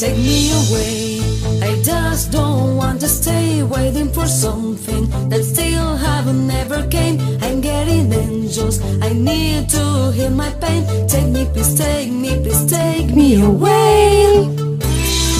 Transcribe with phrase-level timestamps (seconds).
[0.00, 1.20] take me away.
[1.60, 7.20] I just don't want to stay waiting for something that still haven't never came.
[7.42, 10.86] I'm getting angels, I need to heal my pain.
[11.06, 14.48] Take me, please take me, please take me away.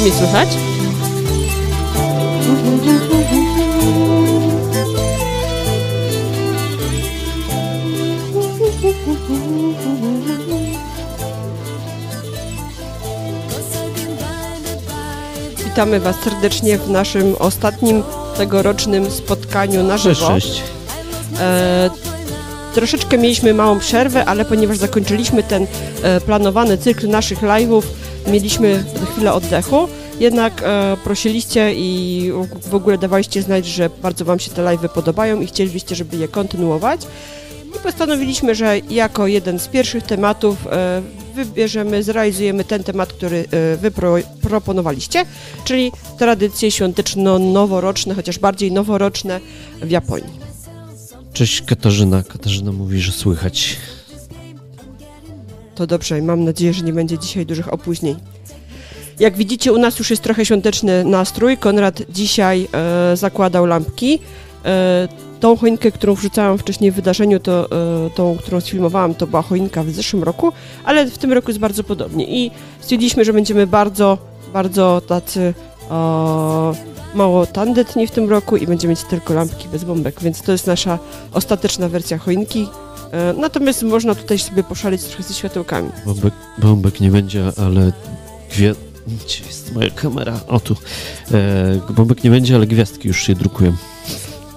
[0.01, 0.70] Mnie słychać?
[15.81, 18.03] Witamy Was serdecznie w naszym ostatnim
[18.37, 20.29] tegorocznym spotkaniu na żywo.
[20.29, 20.63] Cześć, cześć.
[21.39, 21.91] E,
[22.75, 25.67] troszeczkę mieliśmy małą przerwę, ale ponieważ zakończyliśmy ten
[26.03, 27.83] e, planowany cykl naszych live'ów,
[28.27, 29.89] mieliśmy chwilę oddechu.
[30.19, 32.33] Jednak e, prosiliście i
[32.71, 36.29] w ogóle dawaliście znać, że bardzo Wam się te live'y podobają i chcielibyście, żeby je
[36.29, 37.01] kontynuować.
[37.77, 41.03] I postanowiliśmy, że jako jeden z pierwszych tematów e,
[41.35, 45.25] wybierzemy, zrealizujemy ten temat, który e, Wy pro, proponowaliście,
[45.65, 49.41] czyli tradycje świąteczno-noworoczne, chociaż bardziej noworoczne
[49.83, 50.51] w Japonii.
[51.33, 52.23] Cześć Katarzyna.
[52.23, 53.77] Katarzyna mówi, że słychać.
[55.75, 58.17] To dobrze i mam nadzieję, że nie będzie dzisiaj dużych opóźnień.
[59.21, 61.59] Jak widzicie, u nas już jest trochę świąteczny nastrój.
[61.59, 64.19] Konrad dzisiaj e, zakładał lampki.
[64.65, 65.09] E,
[65.41, 67.65] tą choinkę, którą wrzucałam wcześniej w wydarzeniu, to
[68.07, 70.53] e, tą, którą sfilmowałam, to była choinka w zeszłym roku,
[70.85, 72.25] ale w tym roku jest bardzo podobnie.
[72.45, 74.19] I stwierdziliśmy, że będziemy bardzo,
[74.53, 75.55] bardzo tacy
[77.15, 80.67] mało tandetni w tym roku i będziemy mieć tylko lampki bez bombek, więc to jest
[80.67, 80.99] nasza
[81.33, 82.69] ostateczna wersja choinki.
[83.13, 85.89] E, Natomiast można tutaj sobie poszaleć trochę ze światełkami.
[86.07, 87.93] Bombek, bombek nie będzie, ale
[88.51, 88.75] gwie...
[89.25, 90.41] Gdzie jest moja kamera?
[90.49, 90.77] O tu.
[91.33, 93.73] E, bombek nie będzie, ale gwiazdki już się drukują.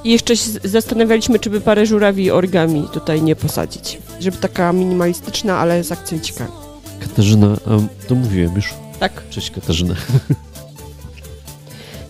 [0.03, 3.97] I jeszcze się zastanawialiśmy, czy by parę żurawi origami tutaj nie posadzić.
[4.19, 6.51] Żeby taka minimalistyczna, ale z akcencikami.
[6.99, 8.73] Katarzyna, a to mówiłem już.
[8.99, 9.29] Tak?
[9.29, 9.95] Cześć Katarzyna.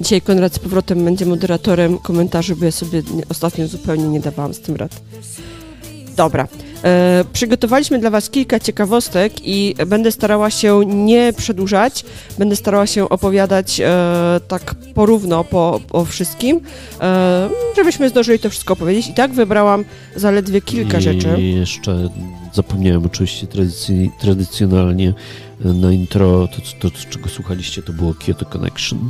[0.01, 4.59] Dzisiaj Konrad z powrotem będzie moderatorem komentarzy, bo ja sobie ostatnio zupełnie nie dawałam z
[4.59, 5.01] tym rad.
[6.15, 6.47] Dobra.
[6.83, 12.05] E, przygotowaliśmy dla Was kilka ciekawostek i będę starała się nie przedłużać.
[12.37, 13.85] Będę starała się opowiadać e,
[14.47, 16.61] tak porówno po, po wszystkim,
[17.01, 19.07] e, żebyśmy zdążyli to wszystko opowiedzieć.
[19.07, 19.85] I tak wybrałam
[20.15, 21.41] zaledwie kilka I rzeczy.
[21.41, 22.09] jeszcze
[22.53, 25.13] zapomniałem oczywiście tradycji, tradycjonalnie
[25.65, 29.09] e, na intro, to, to, to czego słuchaliście, to było Kyoto Connection.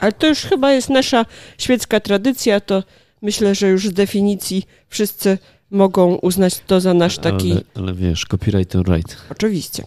[0.00, 1.26] Ale to już chyba jest nasza
[1.58, 2.82] świecka tradycja, to
[3.22, 5.38] myślę, że już z definicji wszyscy
[5.70, 7.52] mogą uznać to za nasz taki...
[7.52, 9.16] Ale, ale wiesz, copyright and right.
[9.30, 9.84] Oczywiście.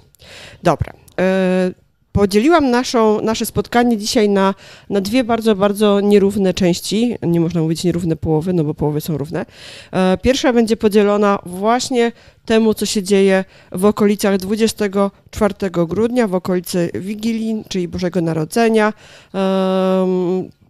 [0.64, 0.94] Dobra.
[1.20, 1.72] E,
[2.12, 4.54] podzieliłam naszą, nasze spotkanie dzisiaj na,
[4.90, 7.16] na dwie bardzo, bardzo nierówne części.
[7.22, 9.46] Nie można mówić nierówne połowy, no bo połowy są równe.
[9.92, 12.12] E, pierwsza będzie podzielona właśnie
[12.46, 18.94] temu, co się dzieje w okolicach 24 grudnia, w okolicy Wigilii, czyli Bożego Narodzenia.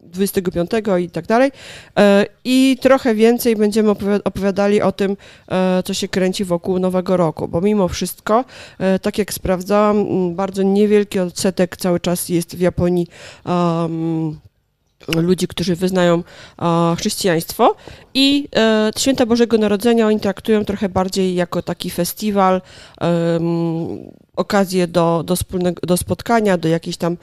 [0.06, 0.70] Em, 25
[1.02, 1.52] i tak dalej.
[2.00, 5.18] E, I trochę więcej będziemy opowi- opowiadali o tym,
[5.52, 8.46] e, co się kręci wokół Nowego Roku, bo mimo wszystko,
[8.80, 10.06] e, tak jak sprawdzałam,
[10.36, 13.08] bardzo niewielki odsetek cały czas jest w Japonii
[13.46, 14.40] um,
[15.08, 16.24] ludzi, którzy wyznają
[16.98, 17.76] chrześcijaństwo.
[18.14, 22.62] I e, święta Bożego Narodzenia oni traktują trochę bardziej jako taki festiwal,
[23.02, 27.18] em, okazję do, do, wspólnego, do spotkania, do jakiejś tam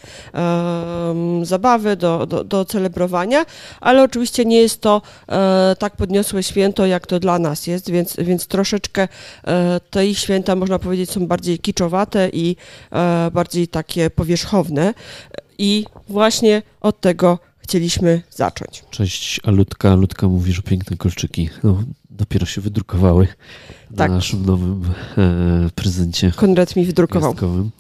[1.43, 3.47] zabawy, do, do, do celebrowania,
[3.81, 8.17] ale oczywiście nie jest to e, tak podniosłe święto, jak to dla nas jest, więc,
[8.17, 9.09] więc troszeczkę
[9.45, 12.57] e, te ich święta, można powiedzieć, są bardziej kiczowate i
[12.93, 14.95] e, bardziej takie powierzchowne.
[15.59, 18.85] I właśnie od tego chcieliśmy zacząć.
[18.91, 19.91] Cześć, Alutka.
[19.93, 21.51] Alutka mówi, że piękne kolczyki.
[21.65, 23.29] No, dopiero się wydrukowały
[23.97, 24.11] Tak.
[24.11, 24.83] na naszym nowym
[25.19, 27.31] e, prezencie Konrad mi wydrukował.
[27.35, 27.71] gwiazdkowym.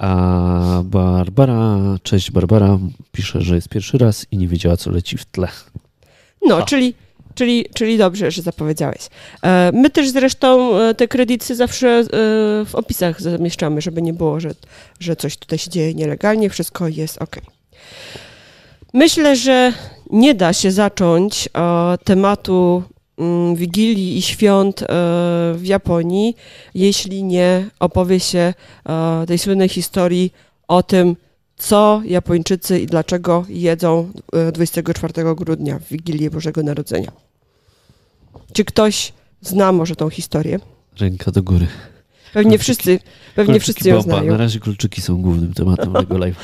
[0.00, 2.78] A Barbara, cześć Barbara,
[3.12, 5.48] pisze, że jest pierwszy raz i nie wiedziała, co leci w tle.
[6.46, 6.94] No, czyli,
[7.34, 8.98] czyli, czyli dobrze, że zapowiedziałeś.
[9.42, 12.04] E, My też zresztą e, te kredyty zawsze e,
[12.64, 14.50] w opisach zamieszczamy, żeby nie było, że,
[15.00, 17.36] że coś tutaj się dzieje nielegalnie, wszystko jest ok.
[18.94, 19.72] Myślę, że
[20.10, 22.82] nie da się zacząć e, tematu
[23.18, 24.86] mm, Wigilii i świąt e,
[25.54, 26.36] w Japonii,
[26.74, 28.54] jeśli nie opowie się
[28.88, 30.32] e, tej słynnej historii
[30.68, 31.16] o tym,
[31.56, 37.12] co Japończycy i dlaczego jedzą e, 24 grudnia w Wigilię Bożego Narodzenia.
[38.52, 40.58] Czy ktoś zna może tą historię?
[41.00, 41.66] Ręka do góry.
[42.36, 42.98] Pewnie wszyscy,
[43.34, 44.32] pewnie wszyscy ją znają.
[44.32, 46.36] Na razie kolczyki są głównym tematem tego live.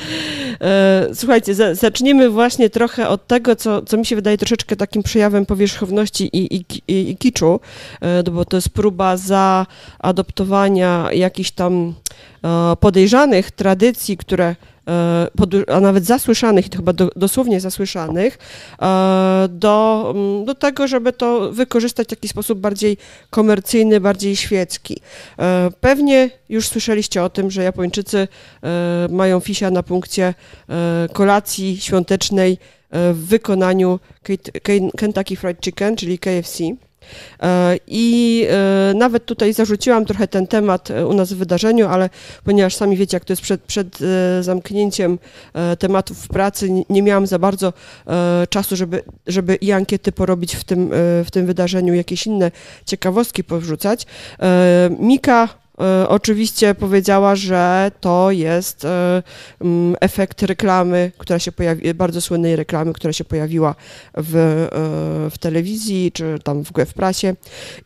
[0.61, 5.03] E, Słuchajcie, za, zaczniemy właśnie trochę od tego, co, co mi się wydaje troszeczkę takim
[5.03, 7.59] przejawem powierzchowności i, i, i, i kiczu,
[8.01, 11.93] e, no bo to jest próba zaadoptowania jakichś tam
[12.43, 14.55] e, podejrzanych tradycji, które
[15.67, 18.37] a nawet zasłyszanych, i to chyba do, dosłownie zasłyszanych,
[18.81, 22.97] e, do, mm, do tego, żeby to wykorzystać w taki sposób bardziej
[23.29, 24.99] komercyjny, bardziej świecki.
[25.39, 28.27] E, Pewnie już słyszeliście o tym, że Japończycy
[28.63, 30.33] e, mają fisia na punkcie
[30.69, 32.57] e, kolacji świątecznej
[32.89, 33.99] e, w wykonaniu
[34.97, 36.63] Kentucky Fried Chicken, czyli KFC.
[37.43, 42.09] E, I e, nawet tutaj zarzuciłam trochę ten temat e, u nas w wydarzeniu, ale
[42.43, 43.99] ponieważ sami wiecie, jak to jest przed, przed
[44.41, 45.19] zamknięciem
[45.79, 47.73] tematów w pracy, nie- miałam za bardzo
[48.49, 50.89] czasu, żeby, żeby i ankiety porobić w tym,
[51.25, 52.51] w tym wydarzeniu, jakieś inne
[52.85, 54.05] ciekawostki powrzucać.
[54.99, 55.62] Mika
[56.07, 59.23] oczywiście powiedziała, że to jest e,
[59.61, 63.75] mm, efekt reklamy, która się pojawi, bardzo słynnej reklamy, która się pojawiła
[64.17, 67.35] w, e, w telewizji czy tam w, w prasie.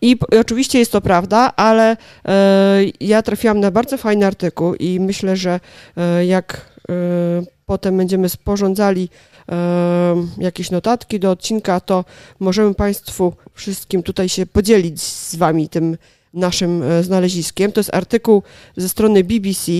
[0.01, 5.35] I, oczywiście jest to prawda, ale e, ja trafiłam na bardzo fajny artykuł i myślę,
[5.35, 5.59] że
[5.97, 6.93] e, jak e,
[7.65, 9.09] potem będziemy sporządzali
[9.51, 9.55] e,
[10.37, 12.05] jakieś notatki do odcinka, to
[12.39, 15.97] możemy Państwu wszystkim tutaj się podzielić z Wami tym
[16.37, 17.71] naszym e, znaleziskiem.
[17.71, 18.43] To jest artykuł
[18.77, 19.71] ze strony BBC.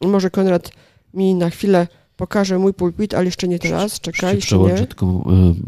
[0.00, 0.70] Może Konrad
[1.14, 4.00] mi na chwilę pokaże mój pulpit, ale jeszcze nie teraz.
[4.00, 4.74] Czekaj, Jeszcze nie.
[4.74, 5.06] tylko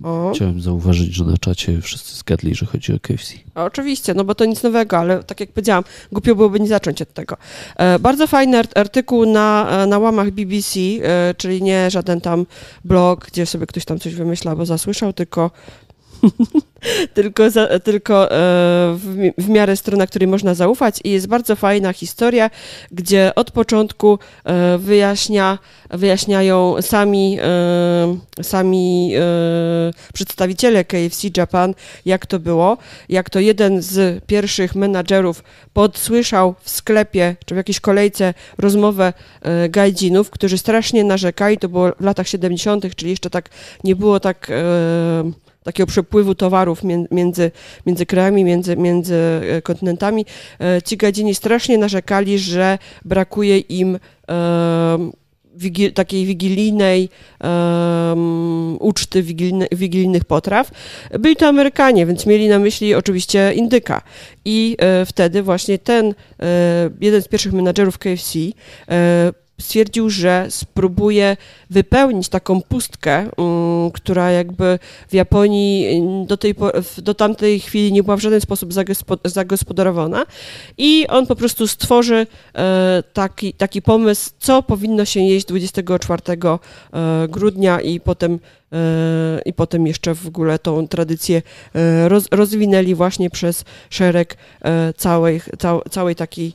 [0.03, 0.33] O.
[0.35, 3.35] chciałem zauważyć, że na czacie wszyscy zgadli, że chodzi o KFC.
[3.55, 7.03] A Oczywiście, no bo to nic nowego, ale tak jak powiedziałam, głupio byłoby nie zacząć
[7.03, 7.37] od tego.
[7.77, 12.47] E, bardzo fajny art- artykuł na, e, na łamach BBC, e, czyli nie żaden tam
[12.85, 15.51] blog, gdzie sobie ktoś tam coś wymyśla albo zasłyszał, tylko
[17.15, 18.29] tylko, za, tylko e,
[18.95, 22.51] w, w miarę strona, której można zaufać i jest bardzo fajna historia,
[22.93, 25.59] gdzie od początku e, wyjaśnia,
[25.91, 29.13] wyjaśniają sami, e, sami
[30.15, 31.75] przedstawiciele KFC Japan,
[32.05, 32.77] jak to było,
[33.09, 39.13] jak to jeden z pierwszych menadżerów podsłyszał w sklepie czy w jakiejś kolejce rozmowę
[39.69, 43.49] gajdzinów, którzy strasznie narzekali, to było w latach 70., czyli jeszcze tak
[43.85, 44.51] nie było tak
[45.67, 47.51] takiego przepływu towarów mię- między,
[47.87, 50.27] między krajami, między, między e, kontynentami.
[50.61, 53.99] E, Ci gadzini strasznie narzekali, że brakuje im
[54.29, 55.13] em,
[55.59, 57.09] wigi- takiej wigilijnej
[58.81, 60.71] uczty wigilijne, wigilijnych potraw.
[61.19, 64.03] Byli to Amerykanie, więc mieli na myśli oczywiście indyka.
[64.45, 68.39] I e, wtedy właśnie ten, e, jeden z pierwszych menadżerów KFC
[68.91, 71.37] e, stwierdził, że spróbuje
[71.71, 76.55] wypełnić taką pustkę, mm, która jakby w Japonii mm, do, tej,
[76.99, 78.71] do tamtej chwili nie była w żaden sposób
[79.25, 80.27] zagospodarowana
[80.79, 86.59] i on po prostu stworzy e, taki, taki pomysł, co powinno się jeść 24 e,
[87.29, 88.39] grudnia i potem
[88.73, 88.77] e,
[89.45, 91.43] i potem jeszcze w ogóle tą tradycję
[92.09, 94.37] roz, rozwinęli właśnie przez szereg
[94.97, 96.53] całej, cał, całej takiej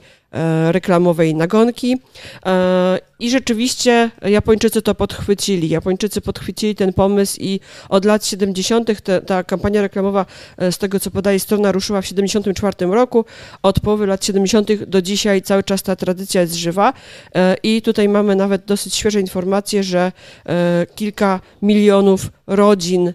[0.71, 1.97] reklamowej nagonki.
[2.45, 5.69] E, I rzeczywiście Japończycy to podchwycili.
[5.69, 9.03] Japończycy podchwycili ten pomysł i od lat 70.
[9.03, 10.25] Te, ta kampania reklamowa,
[10.57, 13.25] e, z tego co podaje strona, ruszyła w 74 roku.
[13.63, 14.85] Od połowy lat 70.
[14.85, 16.93] do dzisiaj cały czas ta tradycja jest żywa.
[17.35, 20.11] E, I tutaj mamy nawet dosyć świeże informacje, że
[20.45, 23.13] e, kilka milionów rodzin e,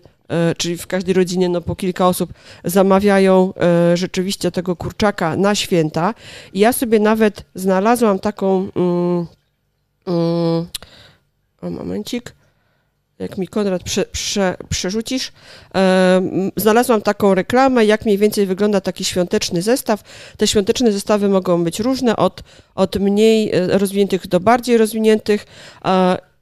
[0.56, 2.32] czyli w każdej rodzinie no, po kilka osób
[2.64, 6.14] zamawiają e, rzeczywiście tego kurczaka na święta.
[6.52, 8.68] I ja sobie nawet znalazłam taką.
[8.76, 9.26] Mm,
[10.06, 10.66] mm,
[11.62, 12.34] o momencik.
[13.18, 15.32] Jak mi Konrad prze, prze, przerzucisz,
[15.74, 16.22] e,
[16.56, 20.02] znalazłam taką reklamę, jak mniej więcej wygląda taki świąteczny zestaw.
[20.36, 22.42] Te świąteczne zestawy mogą być różne, od,
[22.74, 25.46] od mniej e, rozwiniętych do bardziej rozwiniętych.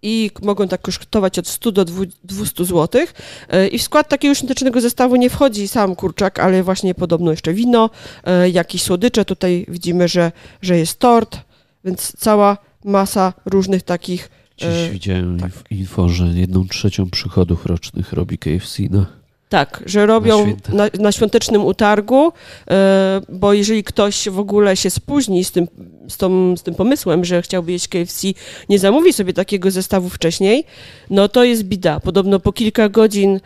[0.04, 1.84] I mogą tak kosztować od 100 do
[2.24, 3.02] 200 zł.
[3.48, 7.54] E, I w skład takiego świątecznego zestawu nie wchodzi sam kurczak, ale właśnie podobno jeszcze
[7.54, 7.90] wino,
[8.24, 9.24] e, jakieś słodycze.
[9.24, 10.32] Tutaj widzimy, że,
[10.62, 11.38] że jest tort,
[11.84, 14.30] więc cała masa różnych takich.
[14.56, 15.52] Dziś E, widziałem tak.
[15.52, 19.06] w info, że jedną trzecią przychodów rocznych robi KFC na
[19.54, 20.72] Tak, że robią święta.
[20.72, 22.32] na, na świątecznym utargu,
[22.70, 25.66] e, bo jeżeli ktoś w ogóle się spóźni z tym,
[26.08, 28.28] z, tą, z tym pomysłem, że chciałby jeść KFC,
[28.68, 30.64] nie zamówi sobie takiego zestawu wcześniej,
[31.10, 32.00] no to jest bida.
[32.00, 33.40] Podobno po kilka godzin e,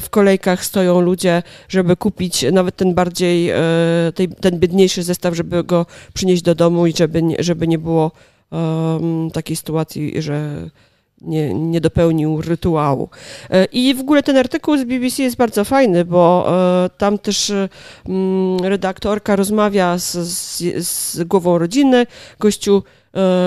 [0.00, 3.56] w kolejkach stoją ludzie, żeby kupić nawet ten bardziej, e,
[4.14, 8.10] tej, ten biedniejszy zestaw, żeby go przynieść do domu i żeby nie, żeby nie było
[9.32, 10.70] takiej sytuacji, że
[11.20, 13.08] nie, nie dopełnił rytuału.
[13.50, 16.46] E, I w ogóle ten artykuł z BBC jest bardzo fajny, bo
[16.84, 17.68] e, tam też e,
[18.08, 22.06] mm, redaktorka rozmawia z, z, z głową rodziny.
[22.40, 22.82] Gościu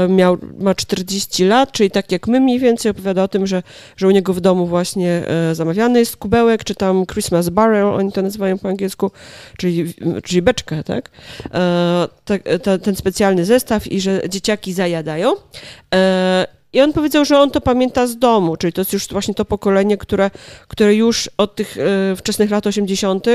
[0.10, 3.64] miał, ma 40 lat, czyli tak jak my mniej więcej opowiada o tym, że,
[3.98, 5.24] że u niego w domu właśnie
[5.54, 9.12] zamawiany jest kubełek, czy tam Christmas barrel, oni to nazywają po angielsku,
[9.58, 11.10] czyli, czyli beczkę, tak?
[12.82, 15.34] ten specjalny zestaw i że dzieciaki zajadają.
[16.74, 19.46] I on powiedział, że on to pamięta z domu, czyli to jest już właśnie to
[19.46, 20.32] pokolenie, które,
[20.68, 23.26] które już od tych y, wczesnych lat 80.,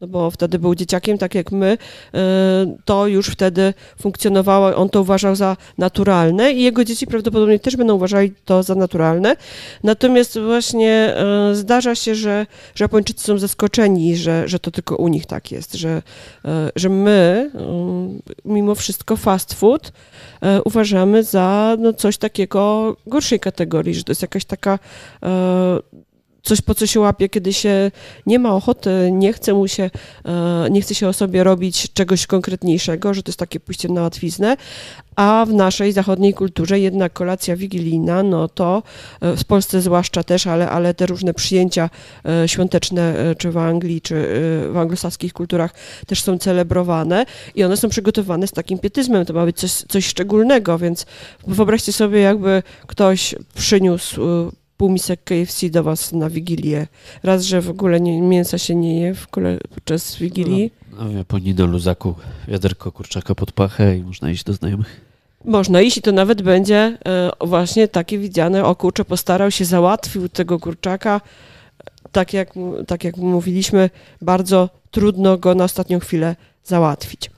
[0.00, 1.78] no bo wtedy był dzieciakiem, tak jak my,
[2.14, 2.18] y,
[2.84, 7.94] to już wtedy funkcjonowało, on to uważał za naturalne i jego dzieci prawdopodobnie też będą
[7.94, 9.36] uważali to za naturalne.
[9.84, 11.14] Natomiast właśnie
[11.52, 15.52] y, zdarza się, że, że Japończycy są zaskoczeni, że, że to tylko u nich tak
[15.52, 16.02] jest, że,
[16.76, 17.50] że my
[18.44, 19.92] mimo wszystko fast food
[20.42, 24.78] E, uważamy za no, coś takiego gorszej kategorii, że to jest jakaś taka
[25.22, 25.78] e,
[26.42, 27.90] coś, po co się łapie, kiedy się
[28.26, 29.90] nie ma ochoty, nie chce mu się,
[30.24, 34.02] e, nie chce się o sobie robić czegoś konkretniejszego, że to jest takie pójście na
[34.02, 34.56] łatwiznę,
[35.16, 38.82] a w naszej zachodniej kulturze jednak kolacja wigilijna, no to
[39.20, 41.90] e, w Polsce zwłaszcza też, ale, ale te różne przyjęcia
[42.24, 44.14] e, świąteczne, czy w Anglii, czy
[44.72, 45.74] w anglosaskich kulturach
[46.06, 50.06] też są celebrowane i one są przygotowane z takim pietyzmem, to ma być coś, coś
[50.06, 51.06] szczególnego, więc
[51.46, 54.20] wyobraźcie sobie, jakby ktoś przyniósł
[54.80, 56.86] półmisek KFC do was na Wigilię.
[57.22, 60.72] Raz, że w ogóle nie, mięsa się nie je w ogóle podczas Wigilii.
[60.92, 62.14] No, no Japonii do luzaku
[62.48, 65.00] wiaderko kurczaka pod pachę i można iść do znajomych.
[65.44, 70.28] Można iść i to nawet będzie e, właśnie takie widziane, o kurczę, postarał się, załatwił
[70.28, 71.20] tego kurczaka.
[72.12, 72.54] Tak jak,
[72.86, 73.90] tak jak mówiliśmy,
[74.22, 77.30] bardzo trudno go na ostatnią chwilę załatwić.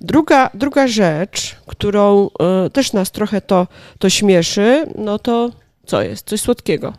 [0.00, 3.66] Druga, druga rzecz, którą e, też nas trochę to,
[3.98, 6.26] to śmieszy, no to co jest?
[6.28, 6.92] Coś słodkiego.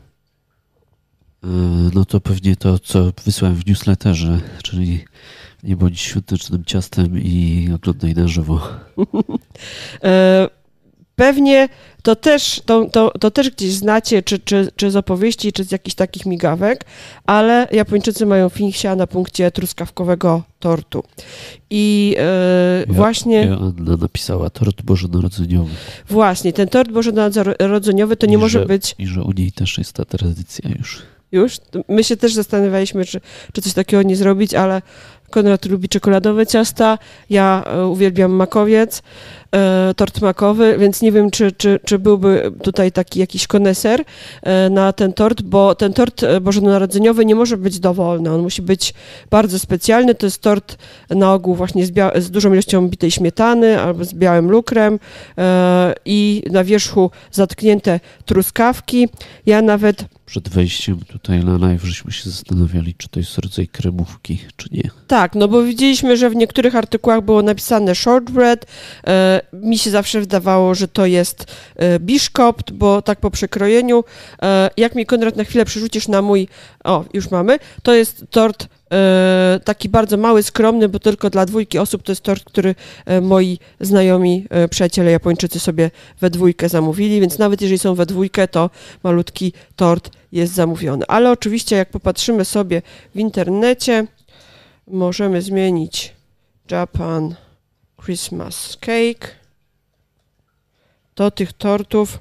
[1.44, 1.48] E,
[1.94, 5.06] no to pewnie to, co wysłałem w newsletterze, czyli
[5.64, 8.62] nie bądź świątecznym ciastem i oglądaj na żywo.
[11.16, 11.70] Pewnie
[12.04, 15.72] to też, to, to, to też gdzieś znacie, czy, czy, czy z opowieści, czy z
[15.72, 16.86] jakichś takich migawek,
[17.26, 21.04] ale Japończycy mają finksia na punkcie truskawkowego tortu.
[21.70, 23.44] I e, właśnie...
[23.46, 25.72] Joanna napisała tort bożonarodzeniowy.
[26.10, 28.96] Właśnie, ten tort bożonarodzeniowy to nie I może że, być...
[29.00, 31.02] I że u niej też jest ta tradycja już.
[31.32, 31.58] Już?
[31.88, 33.22] My się też zastanawialiśmy, czy,
[33.54, 34.82] czy coś takiego nie zrobić, ale
[35.30, 36.98] Konrad lubi czekoladowe ciasta,
[37.30, 39.04] ja e, uwielbiam makowiec,
[39.96, 44.04] tort makowy, więc nie wiem, czy, czy, czy byłby tutaj taki jakiś koneser
[44.42, 48.94] e, na ten tort, bo ten tort bożonarodzeniowy nie może być dowolny, on musi być
[49.30, 50.78] bardzo specjalny, to jest tort
[51.10, 51.94] na ogół właśnie z,
[52.24, 55.00] z dużą ilością bitej śmietany albo z białym lukrem
[56.06, 59.10] i na wierzchu zatknięte truskawki.
[59.46, 64.40] Ja nawet przed wejściem tutaj na live żeśmy się zastanawiali, czy to jest rodzaj kremówki,
[64.58, 64.90] czy nie.
[65.08, 68.66] Tak, no bo widzieliśmy, że w niektórych artykułach było napisane shortbread.
[69.08, 74.04] E, mi się zawsze wydawało, że to jest e, biszkopt, bo tak po przekrojeniu.
[74.42, 76.48] E, jak mi Konrad na chwilę przerzucisz na mój,
[76.84, 78.68] o, już mamy, to jest tort
[79.64, 82.04] taki bardzo mały, skromny, bo tylko dla dwójki osób.
[82.04, 82.76] To jest tort, który
[83.06, 88.06] e, moi znajomi e, przyjaciele Japończycy sobie we dwójkę zamówili, więc nawet jeżeli są we
[88.06, 88.70] dwójkę, to
[89.04, 91.06] malutki tort jest zamówiony.
[91.08, 92.82] Ale oczywiście, jak popatrzymy sobie
[93.16, 94.08] w internecie,
[94.88, 96.14] możemy zmienić
[96.72, 97.36] Japan
[98.06, 99.28] Christmas Cake.
[101.16, 102.20] To tych tortów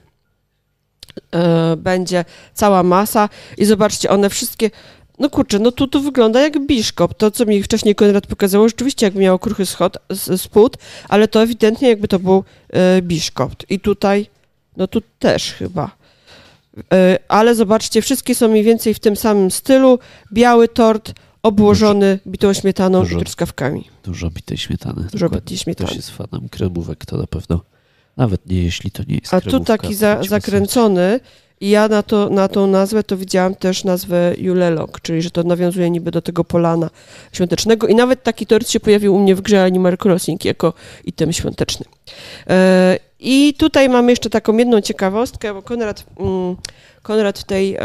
[1.77, 3.29] będzie cała masa
[3.59, 4.71] i zobaczcie, one wszystkie
[5.19, 7.15] no kurczę, no tu, tu wygląda jak biszkop.
[7.15, 9.99] To, co mi wcześniej Konrad pokazało, rzeczywiście jakby miało kruchy schod,
[10.37, 10.77] spód,
[11.09, 13.53] ale to ewidentnie jakby to był e, biszkop.
[13.71, 14.27] I tutaj,
[14.77, 15.91] no tu też chyba.
[16.93, 19.99] E, ale zobaczcie, wszystkie są mniej więcej w tym samym stylu.
[20.33, 23.85] Biały tort obłożony bitą śmietaną dużo, i truskawkami.
[24.05, 25.07] Dużo bitej śmietany.
[25.13, 25.87] Dużo bitej śmietany.
[25.87, 27.61] Ktoś jest fanem kremówek, to na pewno
[28.17, 31.21] nawet nie, jeśli to nie jest A tu taki za, zakręcony,
[31.65, 35.43] i ja na, to, na tą nazwę to widziałam też nazwę Julelok, czyli że to
[35.43, 36.91] nawiązuje niby do tego polana
[37.33, 37.87] świątecznego.
[37.87, 40.73] I nawet taki tort się pojawił u mnie w grze Animal Crossing jako
[41.05, 41.87] item świąteczny.
[42.49, 46.57] E, I tutaj mamy jeszcze taką jedną ciekawostkę, bo Konrad, mm,
[47.03, 47.79] Konrad w tej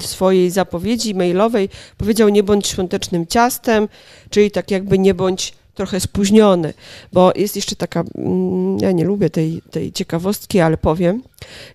[0.00, 3.88] swojej zapowiedzi mailowej powiedział nie bądź świątecznym ciastem,
[4.30, 6.74] czyli tak jakby nie bądź trochę spóźniony,
[7.12, 11.22] bo jest jeszcze taka, mm, ja nie lubię tej, tej ciekawostki, ale powiem,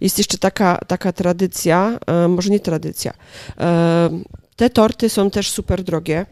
[0.01, 3.13] jest jeszcze taka, taka tradycja, e, może nie tradycja,
[3.59, 4.09] e,
[4.55, 6.25] te torty są też super drogie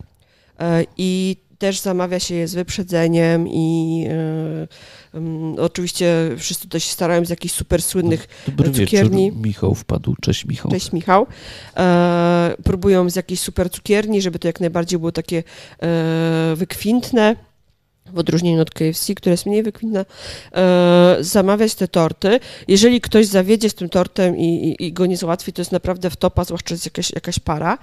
[0.60, 6.91] e, i też zamawia się je z wyprzedzeniem i e, mm, oczywiście wszyscy tutaj się
[6.91, 9.25] starają z jakichś super słynnych Dobry cukierni.
[9.25, 10.15] wieczór, Michał wpadł.
[10.22, 10.72] Cześć Michał.
[10.72, 11.27] Cześć Michał.
[11.77, 15.43] E, próbują z jakiejś super cukierni, żeby to jak najbardziej było takie
[15.84, 17.36] e, wykwintne.
[18.13, 20.05] W odróżnieniu od KFC, które jest mniej wykwintne,
[20.55, 22.39] e, zamawiać te torty.
[22.67, 26.10] Jeżeli ktoś zawiedzie z tym tortem i, i, i go nie załatwi, to jest naprawdę
[26.10, 27.77] wtopa, zwłaszcza jest jakaś, jakaś para.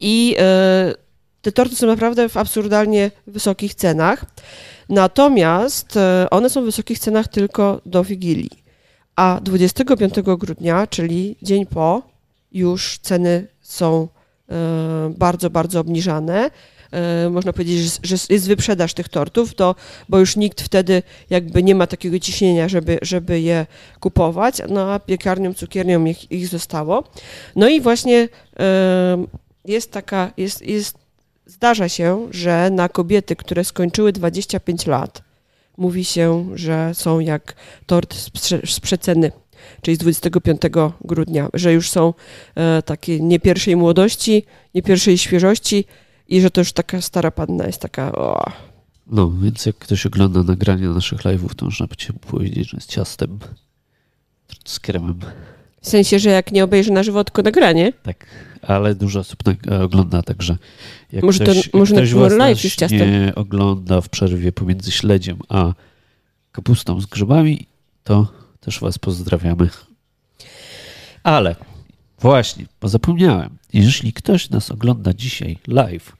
[0.00, 0.94] I e,
[1.42, 4.24] te torty są naprawdę w absurdalnie wysokich cenach.
[4.88, 8.50] Natomiast e, one są w wysokich cenach tylko do Wigilii.
[9.16, 12.02] A 25 grudnia, czyli dzień po,
[12.52, 14.08] już ceny są
[14.48, 16.50] e, bardzo, bardzo obniżane.
[16.92, 19.74] E, Można powiedzieć, że- jest wyprzedaż tych tortów, to,
[20.08, 23.66] bo już nikt wtedy jakby nie ma takiego ciśnienia, żeby, żeby je
[24.00, 27.04] kupować, no a piekarniom, cukierniom ich, ich zostało.
[27.56, 28.28] No i właśnie
[28.60, 29.26] e,
[29.64, 30.98] jest taka, jest, jest,
[31.46, 35.22] zdarza się, że na kobiety, które skończyły 25 lat,
[35.76, 37.54] mówi się, że są jak
[37.86, 38.14] tort
[38.64, 39.32] z przeceny,
[39.82, 40.60] czyli z 25
[41.04, 42.14] grudnia, że już są
[42.54, 44.44] e, takie nie pierwszej młodości,
[44.74, 45.84] nie pierwszej świeżości
[46.30, 48.44] i że to już taka stara panna jest taka, o,
[49.06, 52.90] No, więc jak ktoś ogląda nagrania naszych live'ów, to można by ci powiedzieć, że jest
[52.90, 53.38] ciastem
[54.64, 55.20] z kremem.
[55.82, 57.92] w sensie, że jak nie obejrzy na żywo, tylko nagranie.
[58.02, 58.26] Tak,
[58.62, 60.56] ale dużo osób nag- ogląda, także
[61.12, 62.98] jak Może to- ktoś, jak może ktoś was Live jest ciastem.
[63.10, 65.72] nie ogląda w przerwie pomiędzy śledziem a
[66.52, 67.66] kapustą z grzybami,
[68.04, 69.68] to też was pozdrawiamy.
[71.22, 71.56] Ale
[72.20, 76.16] właśnie, bo zapomniałem, jeśli ktoś nas ogląda dzisiaj live,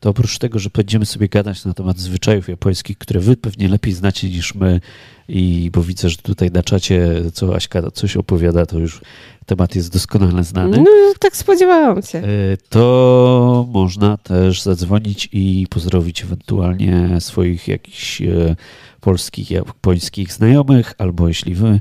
[0.00, 3.92] to oprócz tego, że będziemy sobie gadać na temat zwyczajów japońskich, które wy pewnie lepiej
[3.92, 4.80] znacie niż my,
[5.28, 9.00] i bo widzę, że tutaj na czacie, co Aśka coś opowiada, to już
[9.46, 10.76] temat jest doskonale znany.
[10.78, 12.18] No, tak spodziewałam się.
[12.18, 18.56] E, to można też zadzwonić i pozdrowić ewentualnie swoich jakichś e,
[19.00, 21.80] polskich, japońskich znajomych, albo jeśli wy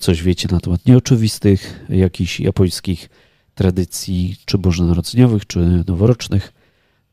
[0.00, 3.08] coś wiecie na temat nieoczywistych jakichś japońskich
[3.54, 6.52] tradycji, czy bożonarodzeniowych, czy noworocznych,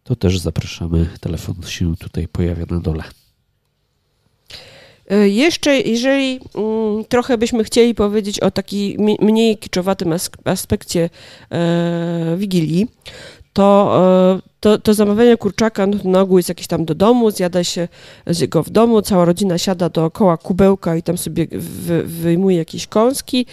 [0.03, 1.09] to też zapraszamy.
[1.19, 3.03] Telefon się tutaj pojawia na dole.
[5.09, 11.09] E, Jeszcze, jeżeli mm, trochę byśmy chcieli powiedzieć o takim mniej kiczowatym as- aspekcie
[11.51, 12.87] e, Wigilii,
[13.53, 13.91] to,
[14.45, 17.87] e, to, to zamawianie kurczaka na ogół jest jakieś tam do domu, zjada się
[18.47, 23.45] go w domu, cała rodzina siada dookoła kubełka i tam sobie wy, wyjmuje jakieś kąski,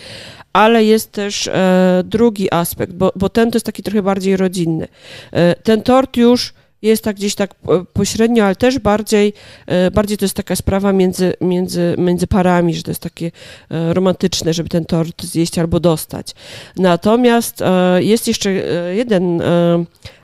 [0.52, 4.88] ale jest też e, drugi aspekt, bo, bo ten to jest taki trochę bardziej rodzinny.
[5.32, 9.32] E, ten tort już jest tak gdzieś tak e, pośrednio, ale też bardziej,
[9.66, 13.26] e, bardziej to jest taka sprawa między, między, między parami, że to jest takie
[13.70, 16.34] e, romantyczne, żeby ten tort zjeść albo dostać.
[16.76, 17.62] Natomiast
[17.98, 18.52] jest jeszcze
[18.92, 19.42] jeden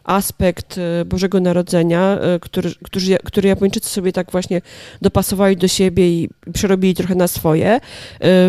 [0.05, 4.61] aspekt e, Bożego Narodzenia, e, który, który, który Japończycy sobie tak właśnie
[5.03, 7.69] dopasowali do siebie i przerobili trochę na swoje.
[7.69, 7.81] E,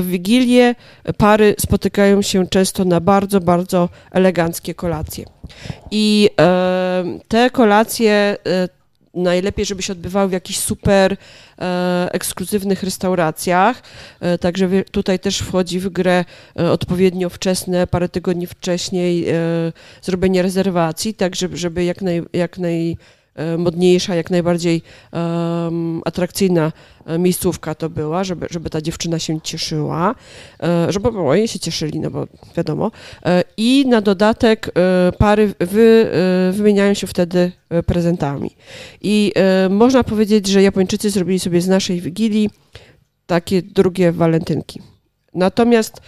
[0.01, 0.75] W Wigilię
[1.17, 5.25] pary spotykają się często na bardzo, bardzo eleganckie kolacje.
[5.91, 6.29] I
[7.27, 8.37] te kolacje
[9.13, 11.17] najlepiej, żeby się odbywały w jakichś super
[11.59, 13.83] e, ekskluzywnych restauracjach.
[14.19, 16.25] E, także tutaj też wchodzi w grę
[16.59, 19.35] e, odpowiednio wczesne, parę tygodni wcześniej e,
[20.01, 22.97] zrobienie rezerwacji, tak żeby, żeby jak, naj, jak naj
[23.57, 26.71] modniejsza, jak najbardziej em, atrakcyjna
[27.05, 30.15] e, miejscówka to była, żeby, żeby ta dziewczyna się cieszyła,
[30.63, 32.91] e, żeby oni się cieszyli, no bo wiadomo.
[33.25, 36.11] E, I na dodatek e, pary wy,
[36.49, 38.51] e, wymieniają się wtedy e, prezentami.
[39.01, 42.49] I e, można powiedzieć, że Japończycy zrobili sobie z naszej Wigilii
[43.25, 44.81] takie drugie walentynki.
[45.33, 46.01] Natomiast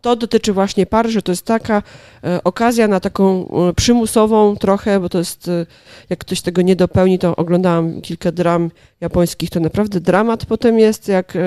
[0.00, 1.82] to dotyczy właśnie par, że to jest taka
[2.24, 5.66] e, okazja na taką e, przymusową trochę, bo to jest, e,
[6.10, 11.08] jak ktoś tego nie dopełni, to oglądałam kilka dram japońskich, to naprawdę dramat potem jest,
[11.08, 11.38] jak,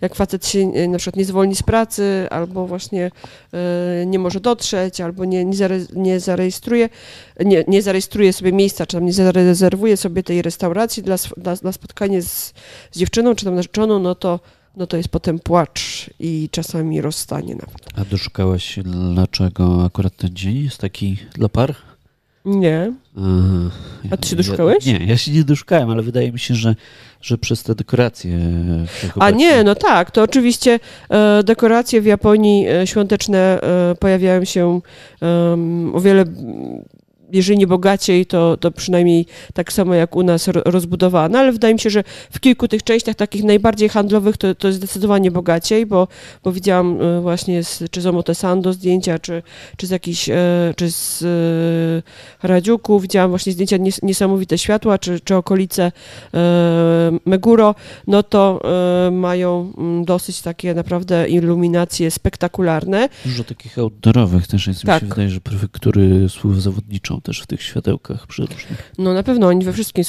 [0.00, 3.10] jak facet się na przykład nie zwolni z pracy, albo właśnie
[4.06, 6.88] nie może dotrzeć, albo nie, nie, zare, nie zarejestruje,
[7.44, 11.72] nie, nie zarejestruje sobie miejsca, czy tam nie zarezerwuje sobie tej restauracji dla, dla, dla
[11.72, 12.54] spotkania z,
[12.90, 14.40] z dziewczyną, czy tam narzeczoną, no to
[14.76, 17.88] no to jest potem płacz i czasami rozstanie nawet.
[17.94, 21.74] A doszukałaś się, dlaczego akurat ten dzień jest taki dla par?
[22.44, 22.92] Nie.
[23.16, 23.70] Aha.
[24.10, 24.86] A ty się doszukałeś?
[24.86, 26.76] Ja, nie, ja się nie doszukałem, ale wydaje mi się, że,
[27.20, 28.38] że przez te dekoracje.
[29.18, 30.80] A nie, no tak, to oczywiście
[31.10, 34.80] e, dekoracje w Japonii e, świąteczne e, pojawiają się
[35.94, 36.24] o wiele
[37.32, 41.80] jeżeli nie bogaciej, to, to przynajmniej tak samo jak u nas rozbudowana, ale wydaje mi
[41.80, 46.08] się, że w kilku tych częściach takich najbardziej handlowych to, to jest zdecydowanie bogaciej, bo,
[46.44, 49.42] bo widziałam e, właśnie z, czy z Omotesando zdjęcia, czy,
[49.76, 50.34] czy z jakichś, e,
[50.76, 51.24] czy z
[52.38, 55.92] Harajuku, widziałam właśnie zdjęcia niesamowite światła, czy, czy okolice
[57.26, 57.74] Meguro,
[58.06, 58.60] no to
[59.12, 63.08] mają mm, dosyć takie naprawdę iluminacje spektakularne.
[63.24, 65.02] Dużo takich outdoorowych też jest, tak.
[65.02, 68.92] mi się wydaje, że prefektury współzawodniczą też w tych światełkach przeróżnych.
[68.98, 70.04] No na pewno oni we wszystkim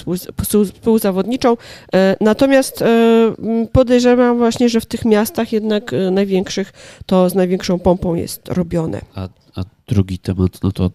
[0.74, 1.58] współzawodniczą.
[1.94, 3.36] E, natomiast e,
[3.72, 6.74] podejrzewam właśnie, że w tych miastach jednak e, największych
[7.06, 9.02] to z największą pompą jest robione.
[9.16, 10.92] A, a drugi temat, no to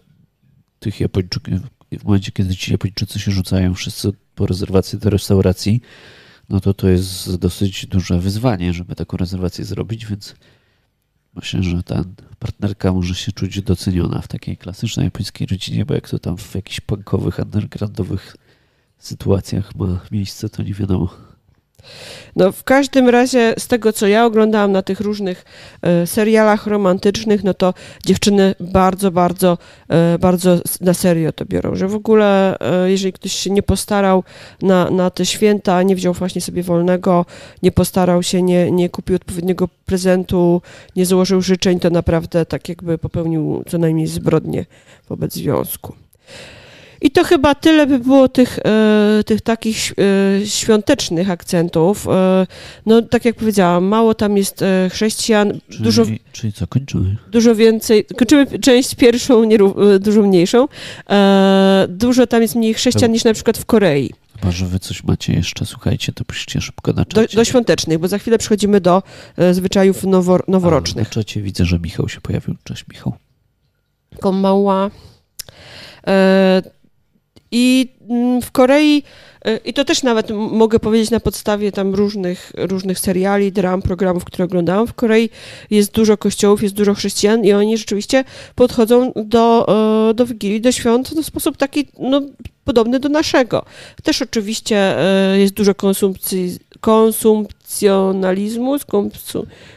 [0.79, 1.53] tych Japończyków,
[1.91, 5.81] w momencie, kiedy ci Japończycy się rzucają wszyscy po rezerwacji do restauracji,
[6.49, 10.35] no to to jest dosyć duże wyzwanie, żeby taką rezerwację zrobić, więc
[11.35, 12.03] myślę, że ta
[12.39, 16.55] partnerka może się czuć doceniona w takiej klasycznej japońskiej rodzinie, bo jak to tam w
[16.55, 18.35] jakichś punkowych, undergroundowych
[18.97, 21.28] sytuacjach ma miejsce, to nie wiadomo.
[22.35, 25.45] No w każdym razie z tego, co ja oglądałam na tych różnych
[25.81, 27.73] e, serialach romantycznych, no to
[28.05, 29.57] dziewczyny bardzo, bardzo,
[29.89, 34.23] e, bardzo na serio to biorą, że w ogóle e, jeżeli ktoś się nie postarał
[34.61, 37.25] na, na te święta, nie wziął właśnie sobie wolnego,
[37.63, 40.61] nie postarał się, nie, nie kupił odpowiedniego prezentu,
[40.95, 44.65] nie złożył życzeń, to naprawdę tak jakby popełnił co najmniej zbrodnię
[45.09, 45.93] wobec związku.
[47.01, 49.93] I to chyba tyle by było tych, e, tych takich
[50.41, 52.07] e, świątecznych akcentów.
[52.07, 52.47] E,
[52.85, 55.59] no, tak jak powiedziałam, mało tam jest chrześcijan.
[55.69, 57.17] Czyli, dużo, czyli co, kończymy?
[57.31, 58.05] Dużo więcej.
[58.05, 59.57] Kończymy część pierwszą, nie,
[59.99, 60.67] dużo mniejszą.
[61.87, 64.13] Dużo tam jest mniej chrześcijan niż na przykład w Korei.
[64.39, 67.27] Chyba, że wy coś macie jeszcze, słuchajcie, to piszcie szybko na czacie.
[67.27, 69.03] Do, do świątecznych, bo za chwilę przechodzimy do
[69.51, 71.07] zwyczajów nowo, noworocznych.
[71.07, 72.55] A, na czacie widzę, że Michał się pojawił.
[72.63, 73.13] Cześć, Michał.
[74.19, 74.89] Komała.
[76.07, 76.61] E,
[77.51, 79.03] i mm, w Korei,
[79.47, 84.25] y, i to też nawet mogę powiedzieć na podstawie tam różnych, różnych seriali, dram, programów,
[84.25, 85.29] które oglądałam, w Korei
[85.69, 88.23] jest dużo kościołów, jest dużo chrześcijan i oni rzeczywiście
[88.55, 89.67] podchodzą do,
[90.09, 92.21] e, do Wigilii, do świąt w sposób taki no,
[92.63, 93.65] podobny do naszego.
[94.03, 98.77] Też oczywiście e, jest dużo konsumpcji, konsumpcjonalizmu,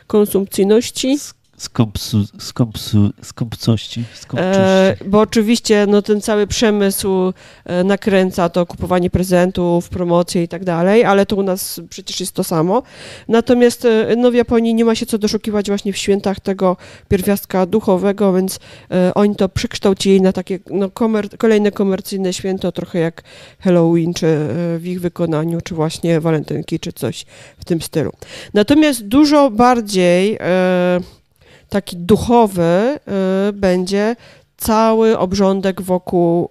[0.07, 1.19] konsumpcyjności
[1.63, 4.05] skąpsu, skąpsu, skąpcości,
[4.37, 7.33] e, bo oczywiście no, ten cały przemysł
[7.65, 12.33] e, nakręca to kupowanie prezentów, promocje i tak dalej, ale to u nas przecież jest
[12.33, 12.83] to samo.
[13.29, 16.77] Natomiast e, no, w Japonii nie ma się co doszukiwać właśnie w świętach tego
[17.09, 18.59] pierwiastka duchowego, więc
[18.91, 23.23] e, oni to przekształcili na takie no, komer kolejne komercyjne święto, trochę jak
[23.59, 27.25] Halloween, czy e, w ich wykonaniu, czy właśnie walentynki, czy coś
[27.59, 28.13] w tym stylu.
[28.55, 30.39] Natomiast dużo bardziej
[31.73, 32.99] taki duchowy
[33.49, 34.17] y, będzie
[34.57, 36.49] cały obrządek wokół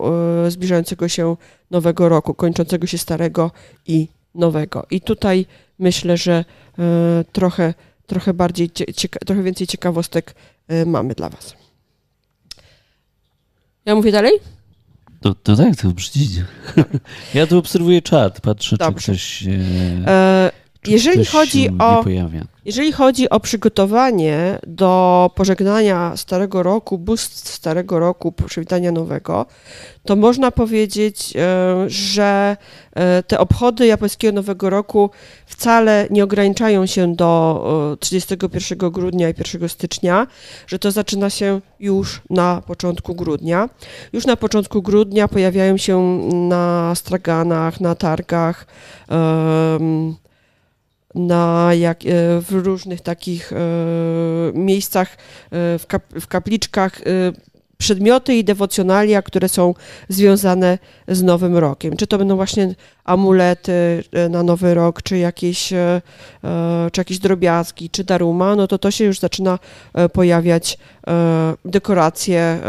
[0.48, 1.36] y, zbliżającego się
[1.72, 3.52] nowego roku, kończącego się starego
[3.88, 4.86] i nowego.
[4.92, 5.46] I tutaj
[5.80, 6.46] myślę, że
[6.80, 6.82] y,
[7.32, 7.74] trochę,
[8.08, 8.70] trochę bardziej,
[9.26, 10.36] trochę więcej ciekawostek
[10.86, 11.56] mamy dla Was.
[13.86, 14.34] Ja mówię dalej?
[15.26, 16.28] No, no tak, to brzmi.
[17.34, 19.02] Ja tu obserwuję czat, patrzę, Dobrze.
[19.02, 19.44] czy ktoś.
[20.08, 20.52] E,
[20.88, 22.04] jeżeli chodzi o.
[22.66, 29.46] Jeżeli chodzi o przygotowanie do pożegnania Starego Roku, boost Starego Roku, przywitania nowego,
[30.06, 32.58] to można powiedzieć, e, że
[32.94, 35.10] e, te obchody japońskiego Nowego Roku
[35.46, 40.28] wcale nie ograniczają się do 31 grudnia i 1 stycznia,
[40.68, 43.70] że to zaczyna się już na początku grudnia.
[44.14, 48.68] Już na początku grudnia pojawiają się na straganach, na targach,
[51.16, 52.08] na jak, e,
[52.42, 53.56] w różnych takich e,
[54.54, 55.18] miejscach,
[55.52, 57.02] e, w, kap, w kapliczkach
[57.78, 59.74] przedmioty i dewocjonalia, które są
[60.10, 61.98] związane z Nowym Rokiem.
[61.98, 65.70] Czy to będą właśnie amulety na Nowy Rok, czy jakieś,
[66.92, 69.60] czy jakieś drobiazgi, czy daruma, no to to się już zaczyna
[70.14, 70.78] pojawiać,
[71.66, 72.60] dekoracje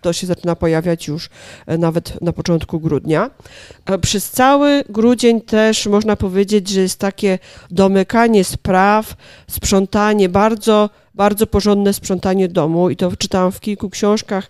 [0.00, 1.30] to się zaczyna pojawiać już
[1.66, 3.30] e, nawet na początku grudnia.
[3.86, 7.38] E, przez cały grudzień też można powiedzieć, że jest takie
[7.70, 9.14] domykanie spraw,
[9.50, 14.48] sprzątanie bardzo bardzo porządne sprzątanie domu i to czytałam w kilku książkach,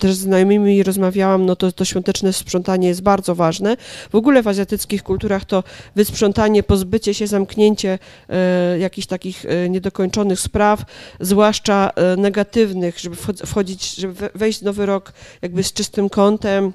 [0.00, 3.76] też z znajomymi rozmawiałam, no to, to świąteczne sprzątanie jest bardzo ważne.
[4.10, 5.64] W ogóle w azjatyckich kulturach to
[5.96, 10.84] wysprzątanie, pozbycie się, zamknięcie e, jakichś takich e, niedokończonych spraw,
[11.20, 16.72] zwłaszcza e, negatywnych, żeby wchodzić, żeby wejść w nowy rok jakby z czystym kątem,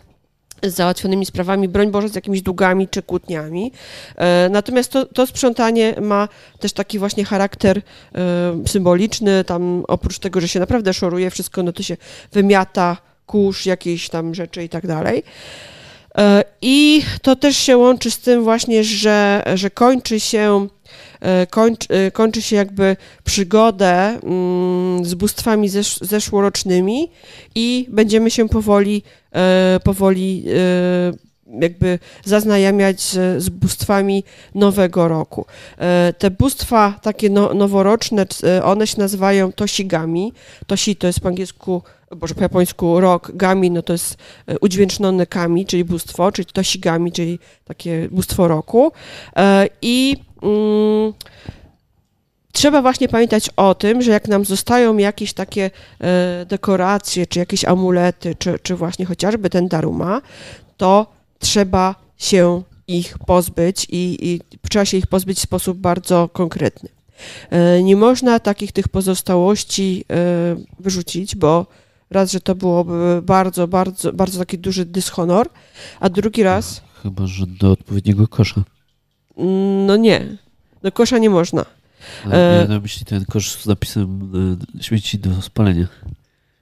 [0.64, 3.72] załatwionymi sprawami, broń Boże, z jakimiś długami czy kłótniami.
[4.16, 6.28] E, natomiast to, to sprzątanie ma
[6.60, 7.82] też taki właśnie charakter e,
[8.68, 11.98] symboliczny, tam oprócz tego, że się naprawdę szoruje wszystko, no to się
[12.32, 15.24] wymiata, kurz, jakieś tam rzeczy i tak dalej.
[16.18, 20.68] E, I to też się łączy z tym właśnie, że, że kończy się
[21.50, 27.12] kończy, kończy się jakby przygodę mm, z bóstwami zesz, zeszłorocznymi
[27.56, 29.04] i będziemy się powoli,
[29.84, 30.46] powoli
[31.60, 34.24] jakby zaznajamiać z, z bóstwami
[34.56, 35.46] nowego roku.
[36.18, 38.26] Te bóstwa takie no, noworoczne,
[38.64, 40.34] one się nazywają tosigami.
[40.68, 41.82] Tosi to jest po angielsku
[42.16, 47.12] boże, po japońsku rok, gami, no to jest e, udźwięcznione kami, czyli bóstwo, czyli tosigami,
[47.12, 48.92] czyli takie bóstwo roku.
[49.36, 51.14] E, I mm,
[52.52, 57.66] trzeba właśnie pamiętać o tym, że jak nam zostają jakieś takie e, dekoracje, czy jakieś
[57.66, 60.22] amulety, czy, czy właśnie chociażby ten daruma,
[60.78, 61.08] to
[61.40, 66.90] trzeba się ich pozbyć i, i trzeba się ich pozbyć w sposób bardzo konkretny.
[67.84, 70.06] Nie można takich tych pozostałości
[70.80, 71.66] wyrzucić, bo
[72.10, 75.50] Raz, że to byłoby bardzo, bardzo, bardzo taki duży dyshonor,
[76.00, 76.82] a drugi raz...
[77.04, 78.64] Chyba, że do odpowiedniego kosza.
[79.38, 80.38] Mm, no nie,
[80.82, 81.66] do kosza nie można.
[82.26, 82.68] A e...
[82.68, 84.32] na myśli ten kosz z napisem
[84.80, 85.88] e, śmieci do spalenia.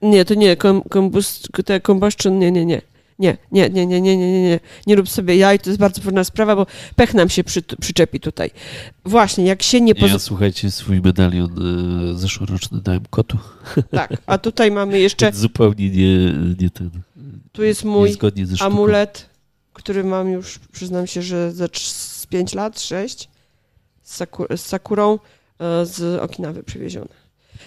[0.02, 2.82] Nie, to nie, kom, kombust, te combustion, nie, nie, nie
[3.18, 6.00] nie, nie, nie, nie, nie, nie, nie, nie, nie rób sobie jaj, to jest bardzo
[6.00, 8.50] trudna sprawa, bo pech nam się przy, przyczepi tutaj.
[9.04, 9.94] Właśnie, jak się nie...
[9.94, 10.10] Poz...
[10.10, 11.50] Ja, słuchajcie, swój medalion
[12.12, 13.38] y, zeszłoroczny dałem kotu.
[13.90, 15.32] Tak, a tutaj mamy jeszcze...
[15.32, 16.90] Zupełnie nie, nie ten...
[17.52, 18.16] Tu jest mój
[18.60, 19.30] amulet,
[19.72, 21.68] który mam już, przyznam się, że za
[22.28, 23.28] 5 lat, 6, z,
[24.14, 27.08] sakur z sakurą y, z Okinawy przywieziony.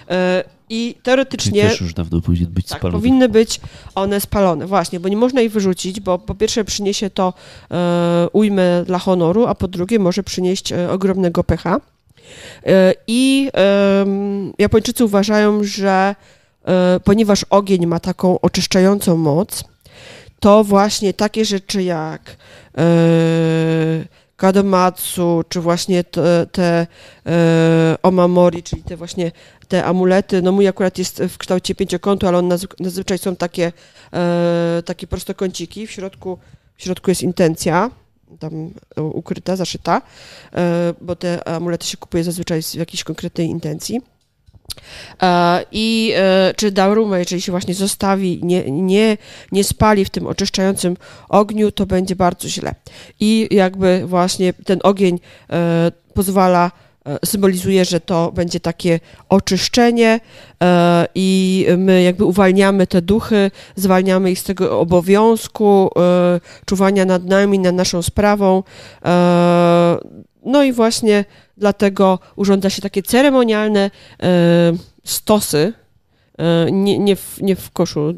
[0.10, 1.62] E, I teoretycznie.
[1.62, 2.99] Czyli też już dawno powinien być tak, spalony.
[2.99, 3.62] Powinny być
[3.95, 7.34] one spalone, właśnie, bo nie można ich wyrzucić, bo po pierwsze przyniesie to
[7.71, 11.82] e, ujmę dla honoru, a po drugie może przynieść e, ogromnego pecha.
[12.65, 14.06] E, I e,
[14.60, 16.15] Japończycy uważają, że
[16.65, 19.63] e, ponieważ ogień ma taką oczyszczającą moc,
[20.39, 22.38] to właśnie takie rzeczy jak
[24.41, 26.88] kadomatsu, czy właśnie te, te
[27.25, 29.32] e, omamori, czyli te właśnie
[29.67, 30.41] te amulety.
[30.41, 32.49] No mój akurat jest w kształcie pięciokątu, ale on
[32.80, 33.71] zazwyczaj są takie,
[34.13, 35.88] e, takie prostokąciki.
[35.88, 36.38] W środku,
[36.77, 37.91] w środku jest intencja
[38.39, 40.01] tam ukryta, zaszyta,
[40.54, 44.01] e, bo te amulety się kupuje zazwyczaj w jakiejś konkretnej intencji.
[45.22, 49.18] E, I e, czy Dauruma, jeżeli się właśnie zostawi, nie, nie,
[49.52, 50.98] nie spali w tym oczyszczającym
[51.30, 52.76] ogniu, to będzie bardzo źle.
[53.20, 56.72] I jakby właśnie ten ogień e, pozwala
[57.26, 60.20] symbolizuje, że to będzie takie oczyszczenie
[61.16, 65.90] i my jakby uwalniamy te duchy, zwalniamy ich z tego obowiązku
[66.66, 68.64] czuwania nad nami, nad naszą sprawą.
[70.45, 71.25] No i właśnie
[71.58, 73.91] dlatego urządza się takie ceremonialne
[74.23, 74.73] e,
[75.04, 75.73] stosy,
[76.38, 78.13] e, nie, nie, w, nie w koszu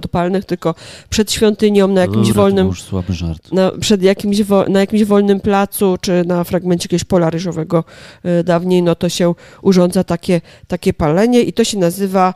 [0.00, 0.74] dopalnych, tylko
[1.10, 2.72] przed świątynią na jakimś Dobra, wolnym.
[2.72, 3.52] słaby żart.
[3.52, 7.84] Na, przed jakimś, na jakimś wolnym placu, czy na fragmencie jakiegoś pola ryżowego
[8.22, 12.34] e, dawniej, no to się urządza takie, takie palenie i to się nazywa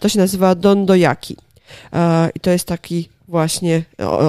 [0.00, 1.36] to się nazywa dondojaki.
[2.34, 3.82] I to jest taki właśnie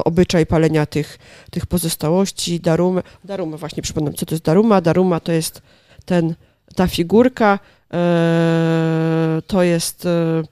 [0.06, 1.20] obyczaj palenia tych,
[1.52, 3.04] tych pozostałości, darumy.
[3.24, 4.82] Darumy, właśnie przypomnę, co to jest daruma.
[4.82, 5.62] Daruma to jest
[6.06, 6.36] ten,
[6.76, 7.60] ta figurka,
[7.94, 10.44] e, to jest e,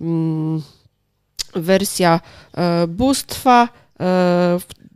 [0.00, 0.62] mm,
[1.54, 2.20] wersja
[2.54, 3.68] e, bóstwa,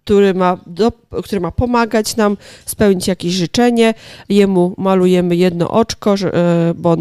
[0.06, 0.92] który ma, do,
[1.24, 3.94] który ma pomagać nam spełnić jakieś życzenie.
[4.28, 6.96] Jemu malujemy jedno oczko, e, bo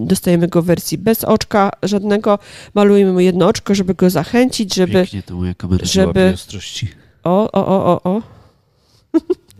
[0.00, 2.38] dostajemy go w wersji bez oczka żadnego.
[2.74, 4.92] Malujemy mu jedno oczko, żeby go zachęcić, żeby...
[4.92, 6.32] Pięknie to moja kamera żeby...
[6.34, 6.88] ostrości.
[7.24, 8.22] O, o, o, o, o.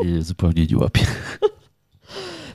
[0.05, 1.07] Nie, zupełnie nie łapie.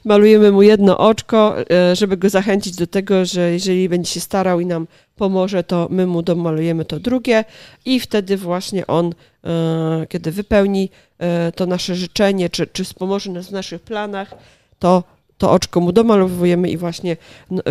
[0.05, 4.59] malujemy mu jedno oczko, e, żeby go zachęcić do tego, że jeżeli będzie się starał
[4.59, 7.45] i nam pomoże, to my mu domalujemy to drugie
[7.85, 13.47] i wtedy właśnie on, e, kiedy wypełni e, to nasze życzenie, czy, czy wspomoże nas
[13.47, 14.35] w naszych planach,
[14.79, 15.03] to
[15.37, 17.17] to oczko mu domalowujemy i właśnie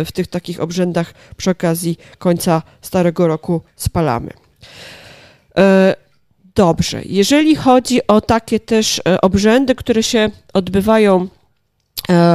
[0.05, 4.29] w tych takich obrzędach przy okazji końca starego roku spalamy.
[6.55, 11.27] Dobrze, jeżeli chodzi o takie też obrzędy, które się odbywają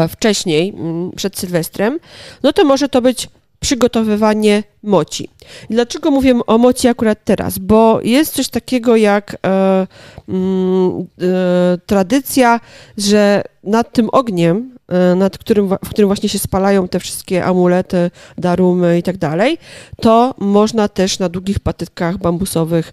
[0.09, 1.99] wcześniej, mm, przed Sylwestrem,
[2.42, 3.29] no to może to być
[3.61, 5.29] przygotowywanie moci.
[5.71, 7.59] Dlaczego mówię o moci akurat teraz?
[7.59, 9.87] Bo jest coś takiego jak e,
[10.29, 12.61] mm, e, tradycja,
[12.99, 18.11] że nad tym ogniem, e, nad którym, w którym właśnie się spalają te wszystkie amulety,
[18.38, 19.59] darumy i tak dalej,
[20.01, 22.92] to można też na długich patytkach bambusowych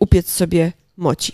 [0.00, 1.32] upiec sobie moci.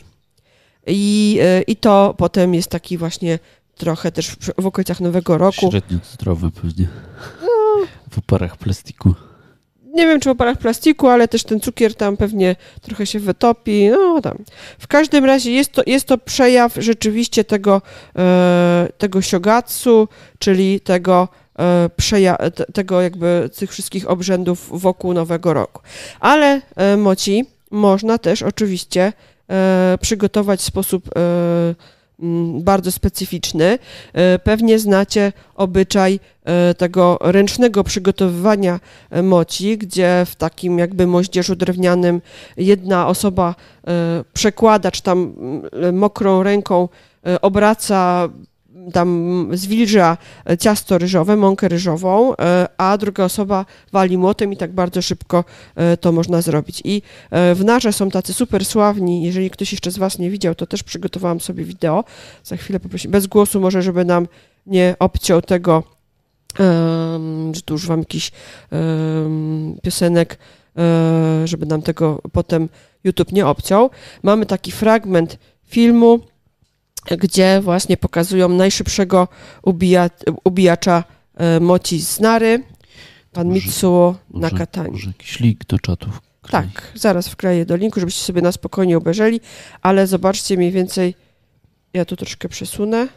[0.87, 3.39] I, e, I to potem jest taki właśnie
[3.77, 5.71] trochę też w, w okolicach Nowego Roku.
[5.71, 6.89] Średnio zdrowy pewnie.
[7.43, 7.87] No.
[8.11, 9.15] W oparach plastiku.
[9.95, 13.89] nie wiem, czy w oparach plastiku, ale też ten cukier tam pewnie trochę się wytopi,
[13.91, 14.39] no tam.
[14.79, 17.83] W każdym razie jest to, jest to przejaw rzeczywiście tego,
[18.19, 20.09] e, tego siogatsu,
[20.39, 25.83] czyli tego e, przeja- te- tego jakby tych wszystkich obrzędów wokół Nowego Roku.
[26.21, 29.13] Ale e, moci można też oczywiście
[29.51, 31.09] e, przygotować w sposób
[32.61, 33.79] bardzo specyficzny.
[34.13, 38.81] E, Pewnie znacie obyczaj e, tego ręcznego przygotowywania
[39.23, 42.23] moci, gdzie w takim jakby moździerzu drewnianym
[42.57, 43.55] jedna osoba
[43.87, 45.35] e, przekłada, czy tam
[45.73, 46.89] mm, mokrą ręką
[47.43, 48.29] obraca
[48.93, 50.17] tam zwilża
[50.51, 55.45] e, ciasto ryżowe, mąkę ryżową, e, a druga osoba wali młotem i tak bardzo szybko
[55.77, 56.83] e, to można zrobić.
[56.85, 57.03] I
[57.55, 60.83] w narze są tacy super sławni, jeżeli ktoś jeszcze z Was nie widział, to też
[60.83, 62.05] przygotowałam sobie wideo.
[62.45, 64.27] Za chwilę poproszę, bez głosu może, żeby nam
[64.67, 65.83] nie obciął tego,
[67.53, 68.31] że tu używam jakichś
[68.71, 70.39] em, piosenek,
[71.45, 72.69] żeby nam tego potem
[73.05, 73.91] YouTube nie obciął.
[74.23, 76.21] Mamy taki fragment filmu,
[77.19, 79.29] gdzie właśnie pokazują najszybszego
[79.63, 80.11] ubija,
[80.45, 82.63] ubijacza e, moci z Nary,
[83.33, 84.91] pan może- Mitsuo Nakatani.
[84.91, 86.21] może jakiś link do czatów.
[86.51, 89.41] Tak, zaraz wkleję do linku, żebyście sobie na spokojnie obejrzeli,
[89.83, 91.15] ale zobaczcie mniej więcej,
[91.93, 93.09] ja tu troszkę przesunę.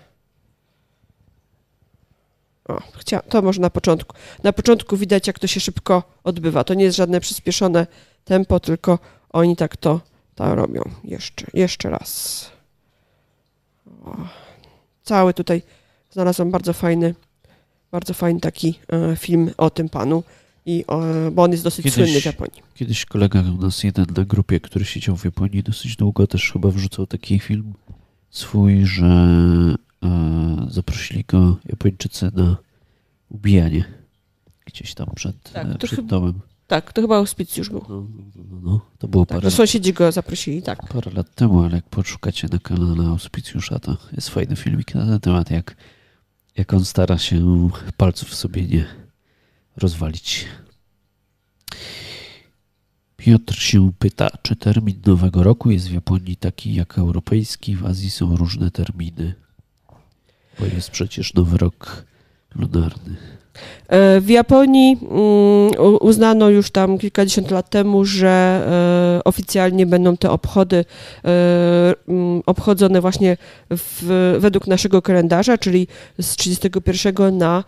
[2.67, 4.15] O, chcia, to może na początku.
[4.43, 6.63] Na początku widać, jak to się szybko odbywa.
[6.63, 7.88] To nie jest żadne przyspieszone
[8.26, 10.02] tempo, tylko oni tak to,
[10.36, 10.82] to robią.
[11.04, 12.45] Jeszcze, jeszcze raz.
[15.04, 15.62] Cały tutaj
[16.12, 17.15] znalazłam bardzo fajny,
[17.91, 18.80] bardzo fajny taki
[19.12, 20.24] e, film o tym panu,
[20.65, 20.86] i,
[21.28, 22.62] e, bo on jest dosyć Kiedyś- słynny w Japonii.
[22.76, 26.70] Kiedyś kolega u nas jeden na grupie, który siedział w Japonii dosyć długo, też chyba
[26.70, 27.74] wrzucał taki film
[28.30, 29.06] swój, że
[30.04, 32.58] e, zaprosili go Japończycy na
[33.30, 33.86] ubijanie
[34.65, 36.39] gdzieś tam przed, Tak, e, przed chyba- domem.
[36.68, 37.86] Tak, to chyba auspicjusz był.
[37.90, 38.82] No, no, no, no.
[38.98, 40.88] To było Tak, parę, sąsiedzi go zaprosili, tak.
[40.88, 45.20] parę lat temu, ale jak poszukacie na kanale Auspicjusza, to jest fajny filmik na ten
[45.20, 45.76] temat, jak,
[46.58, 48.86] jak on stara się palców sobie nie
[49.78, 50.46] rozwalić.
[53.18, 58.10] Piotr się pyta, czy termin Nowego Roku jest w Japonii taki jak europejski, w Azji
[58.10, 59.36] są różne terminy,
[60.60, 62.06] bo jest przecież Nowy Rok
[62.56, 63.16] lunarny.
[63.88, 68.62] E, W Japonii mm, uznano już tam kilkadziesiąt lat temu, że
[69.17, 70.86] e, oficjalnie będą te obchody
[71.26, 71.30] e,
[72.08, 73.38] mm, obchodzone właśnie
[73.70, 75.88] w, według naszego kalendarza, czyli
[76.22, 77.63] z 31 na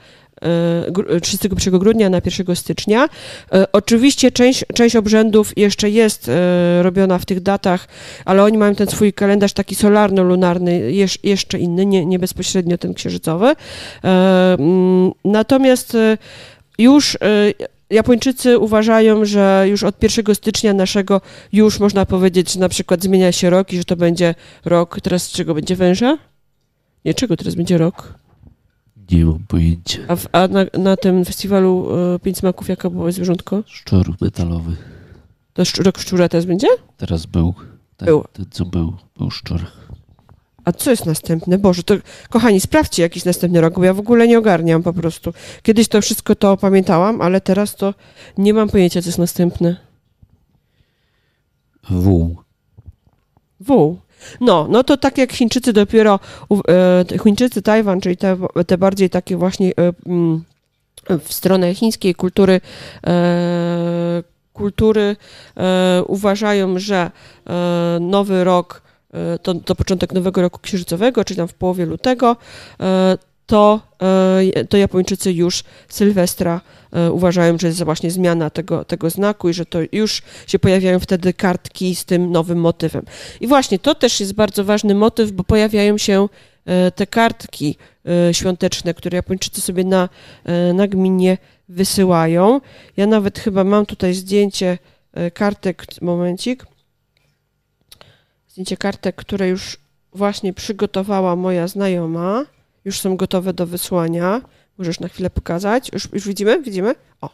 [1.21, 3.09] 31 grudnia na 1 stycznia.
[3.53, 7.87] E, Oczywiście część, część obrzędów jeszcze jest e, robiona w tych datach,
[8.25, 12.93] ale oni mają ten swój kalendarz taki solarno-lunarny, jesz, jeszcze inny, nie, nie bezpośrednio ten
[12.93, 13.45] księżycowy.
[13.47, 13.55] E,
[14.53, 16.17] mm, Natomiast e,
[16.77, 17.19] już e,
[17.89, 21.21] Japończycy uważają, że już od 1 stycznia naszego
[21.53, 25.31] już można powiedzieć, że na przykład zmienia się rok i że to będzie rok, teraz
[25.31, 26.17] czego będzie węża?
[27.05, 28.18] Nie, czego teraz będzie rok?
[29.11, 29.99] Nie mam pojęcia.
[30.07, 33.63] A, w, a na, na tym festiwalu e, Pięć Smaków jaka było zwierzątko?
[33.65, 34.75] Szczur metalowy.
[35.53, 36.67] To szcz- rok szczura teraz będzie?
[36.97, 37.53] Teraz był.
[37.97, 38.23] Ten, Był.
[38.33, 39.65] ten co był, był szczur.
[40.65, 41.57] A co jest następne?
[41.57, 41.95] Boże, to
[42.29, 45.33] kochani, sprawdźcie jakiś następny rok, bo ja w ogóle nie ogarniam po prostu.
[45.63, 47.93] Kiedyś to wszystko to pamiętałam, ale teraz to
[48.37, 49.77] nie mam pojęcia, co jest następne.
[51.89, 52.35] W.
[53.59, 53.97] W.
[54.41, 56.19] No, no to tak jak Chińczycy dopiero,
[56.69, 60.43] e, Chińczycy, Tajwan, czyli te, te bardziej takie właśnie e, mm,
[61.19, 62.61] w stronę chińskiej kultury,
[63.07, 65.15] e, kultury
[66.07, 67.11] uważają, że
[67.99, 68.81] nowy rok
[69.43, 72.35] to, to początek nowego roku księżycowego, czyli tam w połowie lutego,
[73.49, 73.81] to,
[74.55, 79.53] e, to Japończycy już Sylwestra e, uważają, że jest właśnie zmiana tego, tego znaku i
[79.53, 83.05] że to już się pojawiają wtedy kartki z tym nowym motywem.
[83.41, 86.29] I właśnie to też jest bardzo ważny motyw, bo pojawiają się
[86.65, 87.77] e, te kartki
[88.31, 90.09] świąteczne, które Japończycy sobie na,
[90.73, 91.37] na gminie
[91.69, 92.61] wysyłają.
[92.97, 94.77] Ja nawet chyba mam tutaj zdjęcie
[95.33, 96.65] kartek, momencik,
[98.47, 99.77] zdjęcie kartek, które już
[100.13, 102.45] właśnie przygotowała moja znajoma.
[102.85, 104.41] Już są gotowe do wysłania.
[104.77, 105.89] Możesz na chwilę pokazać.
[105.93, 106.61] Już, już widzimy?
[106.61, 106.95] Widzimy?
[107.21, 107.29] O.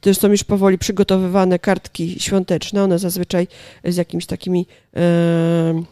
[0.00, 2.82] To są już powoli przygotowywane kartki świąteczne.
[2.82, 3.48] One zazwyczaj
[3.84, 5.82] z jakimiś takimi e,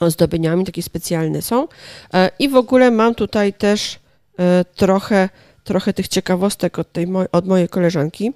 [0.00, 1.68] ozdobieniami, takie specjalne są.
[2.14, 3.98] E, I w ogóle mam tutaj też
[4.38, 5.28] e, trochę,
[5.64, 8.32] trochę tych ciekawostek od, tej od mojej koleżanki,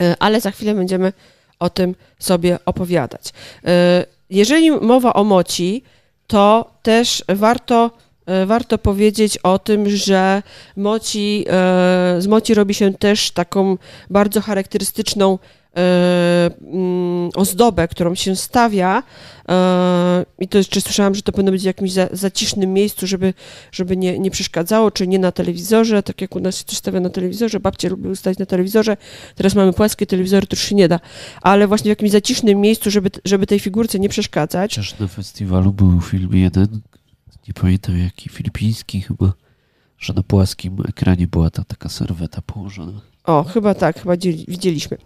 [0.00, 1.12] e, ale za chwilę będziemy
[1.58, 3.32] o tym sobie opowiadać.
[4.30, 5.82] Jeżeli mowa o moci,
[6.26, 7.90] to też warto
[8.46, 10.42] warto powiedzieć o tym, że
[10.76, 13.78] moci, e, z moci robi się też taką
[14.10, 15.38] bardzo charakterystyczną
[15.78, 19.02] E, mm, ozdobę, którą się stawia.
[19.48, 23.34] E, i to jeszcze słyszałam, że to powinno być w jakimś zacisznym miejscu, żeby,
[23.72, 27.00] żeby nie, nie przeszkadzało, czy nie na telewizorze, tak jak u nas się coś stawia
[27.00, 28.96] na telewizorze, babcie lubiły stać na telewizorze,
[29.34, 31.00] teraz mamy płaskie telewizory, to już się nie da,
[31.42, 34.70] ale właśnie w jakimś zacisznym miejscu, żeby, żeby tej figurce nie przeszkadzać.
[34.70, 36.80] Chociaż na festiwalu był film jeden,
[37.48, 39.32] nie pamiętam jaki, filipiński chyba,
[39.98, 43.00] że na płaskim ekranie była ta taka serweta położona.
[43.24, 44.16] O, chyba tak, chyba
[44.48, 44.96] widzieliśmy.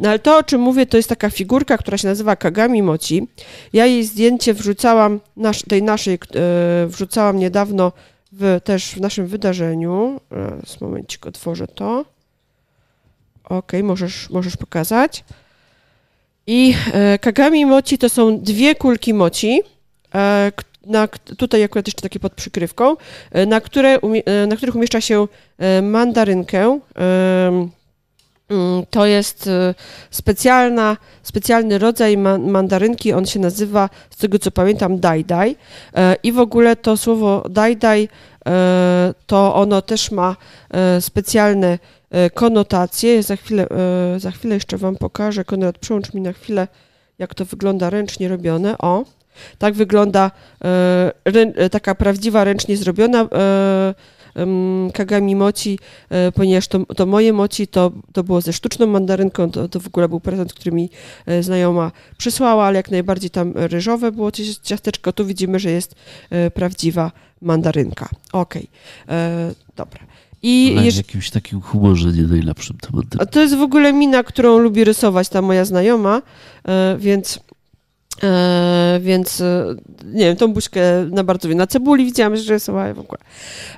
[0.00, 3.28] No ale to, o czym mówię, to jest taka figurka, która się nazywa Kagami Moci.
[3.72, 7.92] Ja jej zdjęcie wrzucałam, nasz, tej naszej, e, wrzucałam niedawno
[8.32, 10.20] w, też w naszym wydarzeniu.
[10.32, 12.04] E, z momencik otworzę to.
[13.44, 15.24] Ok, możesz, możesz pokazać.
[16.46, 19.60] I e, Kagami Moci to są dwie kulki moci,
[20.14, 20.52] e,
[20.90, 22.96] na, tutaj akurat jeszcze takie pod przykrywką,
[23.30, 25.28] e, na, które, e, na których umieszcza się
[25.58, 26.80] e, mandarynkę.
[28.50, 29.50] Mm, to jest
[30.10, 35.56] specjalna, specjalny rodzaj mandarynki, on się nazywa, z tego co pamiętam, dai-dai.
[36.22, 38.08] I w ogóle to słowo dai-dai,
[39.26, 40.36] to ono też ma
[41.00, 41.78] specjalne
[42.34, 43.22] konotacje.
[43.22, 43.66] Za chwilę,
[44.16, 45.44] za chwilę jeszcze Wam pokażę.
[45.44, 46.68] Konrad, przełącz mi na chwilę,
[47.18, 48.78] jak to wygląda ręcznie robione.
[48.78, 49.04] O,
[49.58, 50.30] tak wygląda
[50.64, 53.94] e, e, taka prawdziwa, ręcznie zrobiona e,
[54.94, 55.78] Kagami Moci,
[56.34, 60.08] ponieważ to, to, moje moci to, to było ze sztuczną mandarynką, to, to w ogóle
[60.08, 60.90] był prezent, który mi
[61.40, 64.30] znajoma przysłała, ale jak najbardziej tam ryżowe było
[64.62, 65.12] ciasteczko.
[65.12, 65.94] Tu widzimy, że jest
[66.54, 67.12] prawdziwa
[67.42, 68.08] mandarynka.
[68.32, 68.68] Okej,
[69.06, 69.54] okay.
[69.76, 70.00] dobra.
[70.42, 73.26] I w jakimś takim humorze nie najlepszym mandarynka.
[73.26, 76.22] To jest w ogóle mina, którą lubi rysować ta moja znajoma,
[76.98, 77.40] więc
[78.22, 82.98] E, więc e, nie wiem, tą buźkę na bardzo na cebuli widziałam, że rysowała w
[82.98, 83.20] ogóle.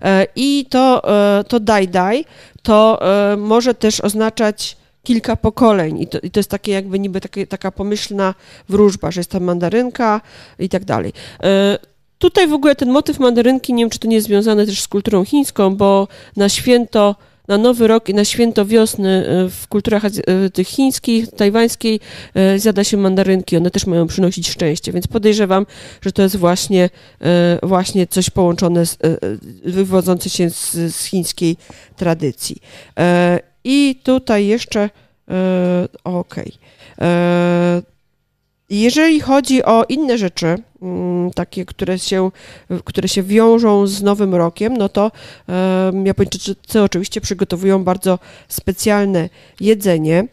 [0.02, 1.02] E, I to,
[1.38, 2.24] e, to daj daj,
[2.62, 2.98] to
[3.32, 7.46] e, może też oznaczać kilka pokoleń i to, i to jest takie jakby niby takie,
[7.46, 8.34] taka pomyślna
[8.68, 10.20] wróżba, że jest tam mandarynka
[10.58, 11.12] i tak dalej.
[11.42, 11.78] E,
[12.18, 14.88] tutaj w ogóle ten motyw mandarynki, nie wiem, czy to nie jest związane też z
[14.88, 17.16] kulturą chińską, bo na święto
[17.48, 22.00] na Nowy Rok i na święto wiosny e, w kulturach e, tych chińskich, tajwańskiej
[22.34, 23.56] e, zjada się mandarynki.
[23.56, 25.66] One też mają przynosić szczęście, więc podejrzewam,
[26.02, 26.90] że to jest właśnie,
[27.62, 28.98] właśnie coś połączone, z,
[29.64, 31.56] wywodzące się z, z chińskiej
[31.96, 32.56] tradycji.
[33.64, 34.90] I tutaj jeszcze,
[36.04, 36.52] okej.
[36.96, 37.82] Okay.
[38.70, 40.56] Jeżeli chodzi o inne rzeczy,
[41.34, 42.30] takie, które się,
[42.84, 45.10] które się wiążą z Nowym Rokiem, no to
[46.04, 48.18] Japończycy oczywiście przygotowują bardzo
[48.48, 49.28] specjalne
[49.60, 50.28] jedzenie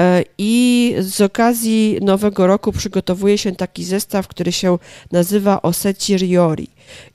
[0.00, 4.78] e, i z okazji Nowego Roku przygotowuje się taki zestaw, który się
[5.12, 6.68] nazywa Oseci Ryori.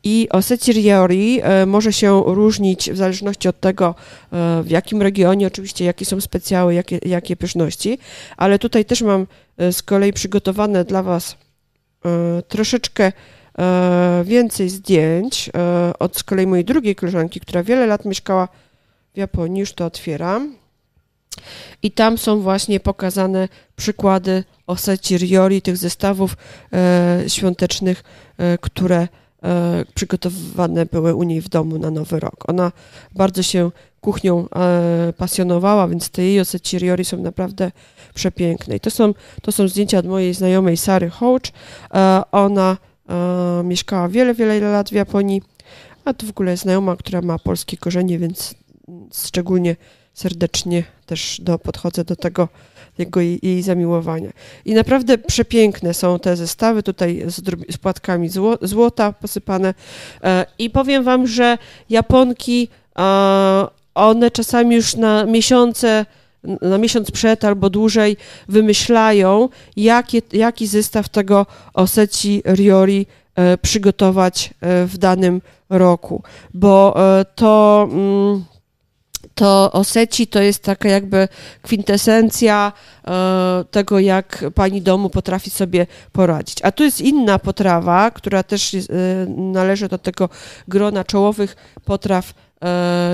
[0.03, 3.95] I Oseci Ryori e, może się różnić w zależności od tego,
[4.33, 7.99] e, w jakim regionie, oczywiście jakie są specjały, jakie, jakie pyszności,
[8.37, 9.27] ale tutaj też mam
[9.71, 11.35] z kolei przygotowane dla Was
[12.47, 13.11] troszeczkę
[13.59, 15.49] e, więcej zdjęć
[15.99, 18.47] od z kolei mojej drugiej koleżanki, która wiele lat mieszkała
[19.13, 20.55] w Japonii, już to otwieram.
[21.83, 26.37] I tam są właśnie pokazane przykłady oseci ryori, tych zestawów
[27.27, 28.03] świątecznych,
[28.61, 29.07] które
[29.95, 32.49] przygotowywane były u niej w domu na Nowy Rok.
[32.49, 32.71] Ona
[33.15, 33.71] bardzo się
[34.01, 37.71] kuchnią e, pasjonowała, więc te jej oseci ryori są naprawdę
[38.13, 38.75] przepiękne.
[38.75, 41.51] I to są, to są zdjęcia od mojej znajomej Sary Hołcz.
[41.93, 42.77] E, ona
[43.09, 45.41] e, mieszkała wiele, wiele lat w Japonii,
[46.05, 48.55] a to w ogóle znajoma, która ma polskie korzenie, więc
[49.25, 49.75] szczególnie
[50.13, 52.47] serdecznie też do, podchodzę do tego
[52.99, 54.31] jego jej, jej zamiłowania.
[54.65, 57.41] I naprawdę przepiękne są te zestawy, tutaj z,
[57.73, 59.73] z płatkami zło, złota posypane.
[60.23, 61.57] E, I powiem wam, że
[61.89, 62.67] Japonki
[62.99, 63.67] e,
[63.99, 66.05] one czasami już na miesiące,
[66.61, 74.85] na miesiąc przed albo dłużej wymyślają, jakie, jaki zestaw tego oseci riori e, przygotować e,
[74.85, 76.23] w danym roku,
[76.53, 78.45] bo e, to mm,
[79.35, 81.27] to oseci to jest taka jakby
[81.61, 82.71] kwintesencja
[83.71, 86.57] tego, jak pani domu potrafi sobie poradzić.
[86.63, 88.75] A tu jest inna potrawa, która też
[89.37, 90.29] należy do tego
[90.67, 92.33] grona czołowych potraw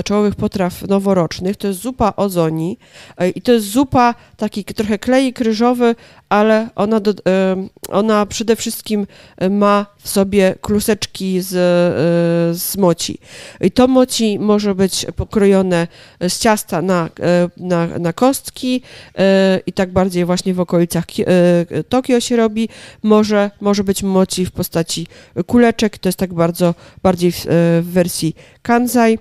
[0.04, 1.56] czołowych potraw noworocznych.
[1.56, 2.78] To jest zupa ozoni
[3.18, 5.94] e, i to jest zupa taki trochę klej kryżowy,
[6.28, 7.14] ale ona, do, e,
[7.88, 9.06] ona przede wszystkim
[9.50, 13.18] ma w sobie kluseczki z, e, z moci.
[13.60, 15.88] I to moci może być pokrojone
[16.28, 17.08] z ciasta na,
[17.56, 18.82] na, na kostki
[19.66, 21.04] i tak bardziej właśnie w okolicach
[21.88, 22.68] Tokio się robi.
[23.02, 25.06] Może, może być moci w postaci
[25.46, 27.46] kuleczek, to jest tak bardzo bardziej w,
[27.82, 29.18] w wersji Kanzai.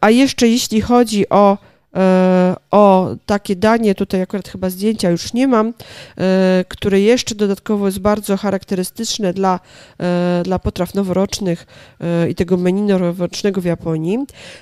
[0.00, 1.58] A jeszcze jeśli chodzi o
[1.98, 5.74] E, o takie danie, tutaj akurat chyba zdjęcia już nie mam,
[6.18, 9.60] e, które jeszcze dodatkowo jest bardzo charakterystyczne dla,
[10.00, 11.66] e, dla potraw noworocznych
[12.30, 14.18] i tego menu noworocznego w Japonii,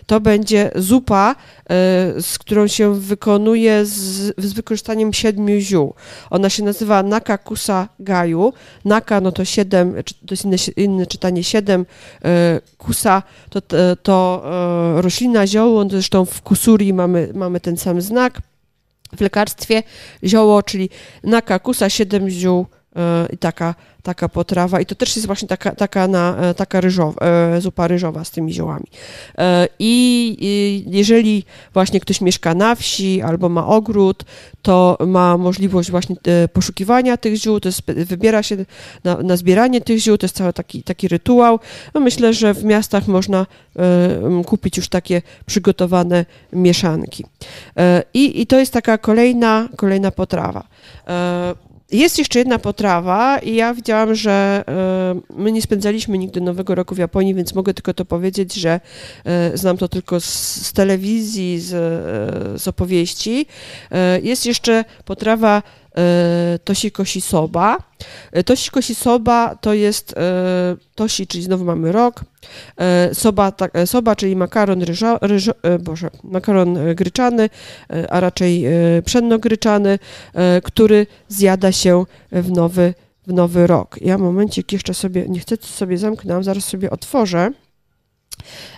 [0.07, 1.35] to będzie zupa,
[2.21, 5.95] z którą się wykonuje z, z wykorzystaniem siedmiu ziół.
[6.31, 8.53] Ona się nazywa Nakakusa Gaju.
[8.85, 9.95] Naka no to siedem,
[10.27, 11.87] to jest inne, inne czytanie siedem,
[12.79, 13.61] kusa to,
[14.03, 14.43] to
[14.97, 18.41] roślina zioło, zresztą w kusuri mamy mamy, ten sam znak.
[19.17, 19.83] W lekarstwie
[20.25, 20.91] zioło, czyli
[21.25, 22.67] nakakusa, 7 ziół
[22.97, 23.75] e, i taka
[24.07, 27.89] taka potrawa i to też jest właśnie taka, taka, na, e, taka ryżowa, e, zupa
[27.89, 28.87] ryżowa z tymi ziołami.
[29.39, 34.25] E, I jeżeli właśnie ktoś mieszka na wsi albo ma ogród,
[34.63, 36.17] to ma możliwość właśnie
[36.53, 38.57] poszukiwania tych ziół, to jest, wybiera się
[39.05, 41.59] na, na zbieranie tych ziół, to jest cały taki, taki rytuał.
[41.95, 43.47] No myślę, że w miastach można
[44.47, 47.25] kupić już takie przygotowane mieszanki.
[48.15, 50.67] I, i to jest taka kolejna, kolejna potrawa.
[51.93, 56.95] Jest jeszcze jedna potrawa i ja widziałam, że e, my nie spędzaliśmy nigdy Nowego Roku
[56.95, 58.81] w Japonii, więc mogę tylko to powiedzieć, że
[59.25, 60.25] e, znam to tylko z,
[60.67, 63.47] z telewizji, z, e, z opowieści.
[64.23, 65.63] Jest jeszcze potrawa
[65.99, 66.59] E,
[66.95, 67.79] toshi soba.
[68.33, 72.25] E, toshi soba to jest e, toshi, czyli znowu mamy rok.
[73.13, 77.51] Soba, tak, soba czyli makaron, ryżo, ryżo, boże, makaron gryczany,
[78.09, 78.65] a raczej
[79.05, 79.99] pszenno-gryczany,
[80.65, 82.95] który zjada się w nowy,
[83.27, 83.99] w nowy rok.
[84.01, 87.51] Ja momencik jeszcze sobie, nie chcę sobie zamknąć, zaraz sobie otworzę.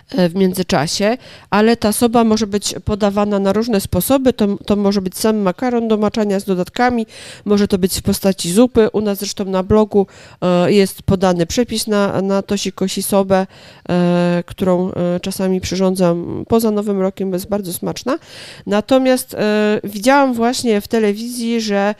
[0.09, 1.17] E, w międzyczasie,
[1.49, 4.33] ale ta soba może być podawana na różne sposoby.
[4.33, 7.05] To, to może być sam makaron do maczania z dodatkami,
[7.45, 8.89] może to być w postaci zupy.
[8.93, 10.07] U nas zresztą na blogu
[10.41, 13.47] e, jest podany przepis na, na tosi kosi sobę,
[13.89, 14.91] e, którą
[15.21, 18.19] czasami przyrządzam poza Nowym Rokiem, jest bardzo smaczna.
[18.65, 19.35] Natomiast
[19.83, 21.95] widziałam właśnie w telewizji, że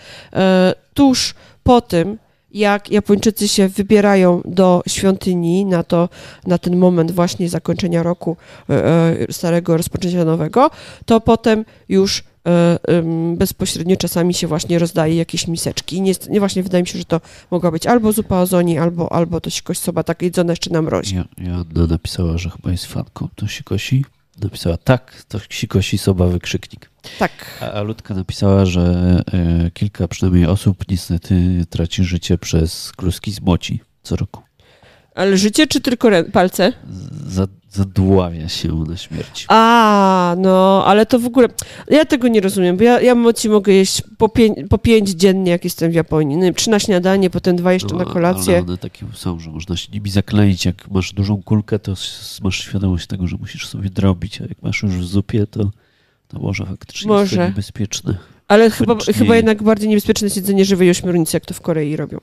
[0.94, 2.18] tuż po tym,
[2.52, 6.10] jak Japończycy się wybierają do świątyni na, to,
[6.48, 8.38] na ten moment właśnie zakończenia roku
[8.70, 10.72] e, e, starego, rozpoczęcia nowego,
[11.06, 12.80] to potem już e,
[13.36, 16.02] bezpośrednio czasami się właśnie rozdaje jakieś miseczki.
[16.02, 17.22] Nie, nie, właśnie wydaje mi się, że to
[17.52, 21.24] mogła być albo zupa ozoni, albo, albo to sikoś soba tak jedzona jeszcze na mrozie.
[21.38, 24.06] Joanna napisała, że chyba jest fanką to sikosi.
[24.44, 26.90] Napisała tak, to sikosi soba wykrzyknik.
[27.20, 27.32] Tak.
[27.62, 28.82] A, a Ludka napisała, że
[29.34, 34.49] e, kilka przynajmniej osób niestety traci życie przez kluski z moci co roku.
[35.20, 36.74] Ale życie czy tylko palce?
[37.72, 39.46] zadławia się na śmierć.
[39.48, 41.48] A, no, ale to w ogóle,
[41.90, 45.52] ja tego nie rozumiem, bo ja, ja moci mogę jeść po, pięć, po pięć dziennie,
[45.52, 46.38] jak jestem w Japonii.
[46.38, 48.54] No, trzy na śniadanie, potem dwa jeszcze no, na kolację.
[48.54, 50.66] Ale one takie są, że można się nimi zakleić.
[50.66, 51.94] Jak masz dużą kulkę, to
[52.44, 55.72] masz świadomość tego, że musisz sobie drobić, a jak masz już w zupie, to
[56.28, 57.22] to może faktycznie może.
[57.22, 58.18] jest to niebezpieczne.
[58.48, 62.20] Ale chyba, chyba jednak bardziej niebezpieczne jest jedzenie żywej ośmiornicy, jak to w Korei robią.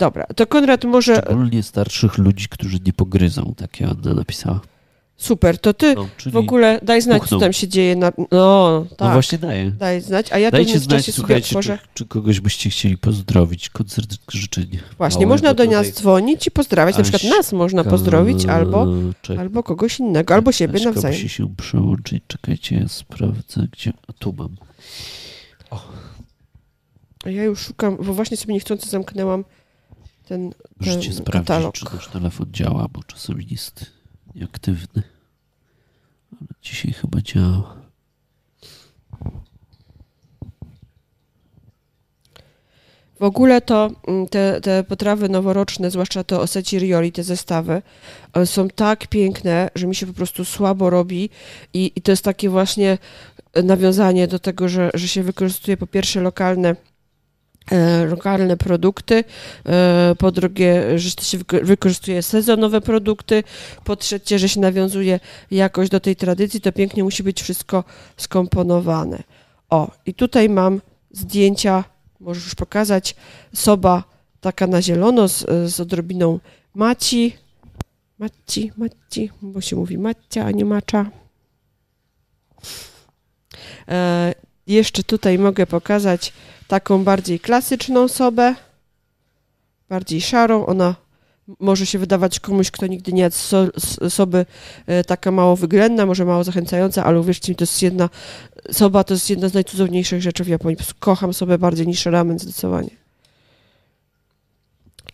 [0.00, 1.16] Dobra, to Konrad może...
[1.16, 4.60] Szczególnie starszych ludzi, którzy nie pogryzą, tak Joanna napisała.
[5.16, 7.96] Super, to ty no, w ogóle daj znać, co tam się dzieje.
[7.96, 8.12] Na...
[8.18, 9.08] No, no, tak.
[9.08, 9.70] No właśnie daję.
[9.70, 14.16] Daj znać, a ja Dajcie to znać, słuchajcie, czy, czy, kogoś byście chcieli pozdrowić, koncert
[14.32, 14.78] życzeń.
[14.98, 18.86] Właśnie, można do nas dzwonić i pozdrawiać, na przykład nas można pozdrowić, albo,
[19.38, 21.16] albo kogoś innego, albo siebie Aśka nawzajem.
[21.16, 24.56] musi się przełączyć, czekajcie, ja sprawdzę, gdzie, a tu mam.
[25.70, 25.82] O.
[27.26, 29.44] Ja już szukam, bo właśnie sobie niechcący zamknęłam
[30.30, 33.86] ten, ten Możecie sprawdzić, czy nasz telefon działa, bo czasami jest
[34.34, 35.02] nieaktywny.
[36.32, 37.76] Ale dzisiaj chyba działa.
[43.20, 47.82] W ogóle to mm, te, te potrawy noworoczne, zwłaszcza te oseci rioli, te zestawy,
[48.44, 51.30] są tak piękne, że mi się po prostu słabo robi
[51.74, 52.98] i, i to jest takie właśnie
[53.64, 56.76] nawiązanie do tego, że, że się wykorzystuje po pierwsze lokalne E,
[58.06, 59.24] lokalne produkty,
[59.66, 63.44] e, po drugie, że się wykorzystuje sezonowe produkty,
[63.84, 67.84] po trzecie, że się nawiązuje jakoś do tej tradycji, to pięknie musi być wszystko
[68.16, 69.22] skomponowane.
[69.70, 71.84] O, i tutaj mam zdjęcia,
[72.20, 73.16] możesz już pokazać,
[73.54, 74.04] soba
[74.40, 76.40] taka na zielono z, z odrobiną
[76.74, 77.36] maci,
[78.18, 81.10] maci, maci, bo się mówi macia, a nie macza.
[83.88, 84.34] E,
[84.66, 86.32] jeszcze tutaj mogę pokazać
[86.70, 88.54] taką bardziej klasyczną sobę,
[89.88, 90.66] bardziej szarą.
[90.66, 90.94] Ona
[91.60, 93.66] może się wydawać komuś, kto nigdy nie jadł so,
[94.86, 98.08] e, taka mało wyględna, może mało zachęcająca, ale uwierzcie mi, to jest jedna,
[98.72, 100.76] soba to jest jedna z najcudowniejszych rzeczy w Japonii.
[100.98, 102.90] Kocham sobie bardziej niż ramen zdecydowanie.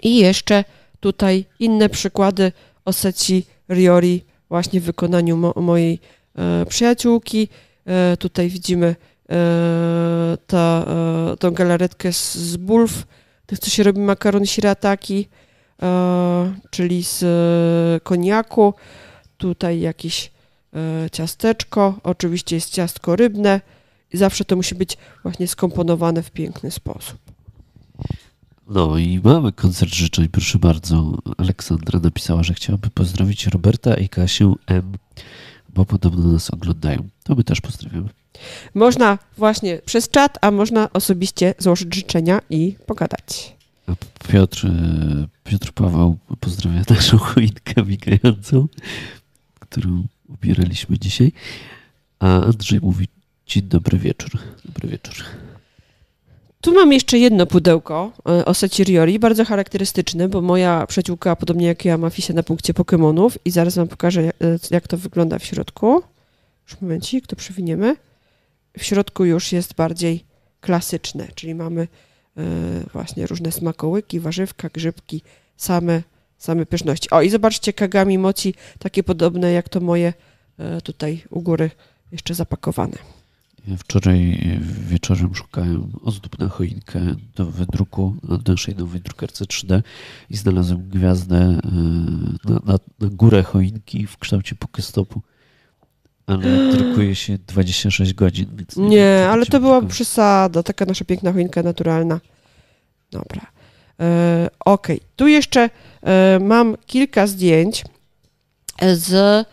[0.03, 0.65] I jeszcze
[1.01, 2.53] tutaj inne przykłady
[2.85, 6.01] Oseci Riori właśnie w wykonaniu mo mojej
[6.35, 7.49] e, przyjaciółki.
[7.87, 8.97] E, tutaj widzimy
[10.47, 10.85] ta,
[11.33, 13.07] e, tą galaretkę z, z bulw,
[13.47, 15.29] tych co się robi makaron shirataki,
[15.83, 17.24] e, czyli z
[18.03, 18.74] koniaku.
[19.37, 20.31] Tutaj jakieś
[21.12, 23.61] ciasteczko, oczywiście jest ciastko rybne
[24.12, 27.18] i zawsze to musi być właśnie skomponowane w piękny sposób.
[28.68, 31.18] No i mamy koncert życzeń, proszę bardzo.
[31.39, 34.93] Aleksandra napisała, że chciałaby pozdrowić Roberta i Kasię M,
[35.74, 37.09] bo podobno nas oglądają.
[37.24, 38.09] To my też pozdrawiamy.
[38.74, 43.57] Można właśnie przez czat, a można osobiście złożyć życzenia i pogadać.
[44.28, 44.70] Piotr, e,
[45.45, 48.68] Piotr Paweł pozdrawia naszą choinkę migającą,
[49.61, 51.32] którą ubieraliśmy dzisiaj.
[52.18, 53.09] A Andrzej mówi
[53.47, 54.30] dzień dobry wieczór.
[54.64, 55.14] Dobry wieczór.
[56.61, 61.84] Tu mam jeszcze jedno pudełko e, Oseci Riori, bardzo charakterystyczne, bo moja przyjaciółka, podobnie jak
[61.84, 64.32] ja, ma fisie na punkcie Pokémonów i zaraz wam pokażę, e,
[64.70, 66.03] jak to wygląda w środku.
[66.68, 67.97] Już momencik, to przewiniemy.
[68.79, 70.24] W środku już jest bardziej
[70.61, 71.89] klasyczne, czyli mamy
[72.37, 72.43] e,
[72.93, 75.22] właśnie różne smakołyki, warzywka, grzybki,
[75.57, 76.03] same,
[76.39, 77.11] same pyszności.
[77.11, 80.12] O i zobaczcie, kagami moci, takie podobne jak to moje
[80.85, 81.70] tutaj u góry
[82.12, 82.99] jeszcze zapakowane.
[83.79, 84.39] Wczoraj
[84.89, 87.01] wieczorem szukałem ozdób na choinkę
[87.37, 89.83] do wydruku na naszej nowej drukarce 3D
[90.31, 91.61] i znalazłem gwiazdę e,
[92.51, 95.22] na, na, na górę choinki w kształcie pokestopu.
[96.27, 98.47] Ale drukuje się 26 godzin.
[98.57, 102.20] Więc nie, nie ale to była przesada, taka nasza piękna choinka naturalna.
[103.11, 103.47] Dobra.
[104.01, 105.70] E, ok, tu jeszcze
[106.03, 107.85] e, mam kilka zdjęć
[108.93, 109.47] z e,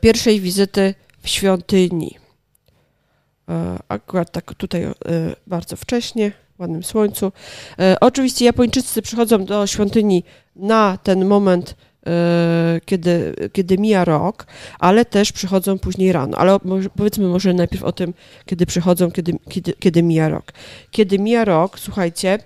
[0.00, 2.16] pierwszej wizyty w świątyni.
[3.48, 4.92] E, akurat tak tutaj e,
[5.46, 7.32] bardzo wcześnie, w ładnym słońcu.
[7.78, 10.24] E, oczywiście Japończycy przychodzą do świątyni
[10.56, 11.76] na ten moment,
[12.84, 14.46] kiedy, kiedy mija rok,
[14.78, 16.38] ale też przychodzą później rano.
[16.38, 16.58] Ale
[16.96, 18.14] powiedzmy może najpierw o tym,
[18.46, 20.52] kiedy przychodzą, kiedy, kiedy, kiedy mija rok.
[20.90, 22.38] Kiedy mija rok, słuchajcie,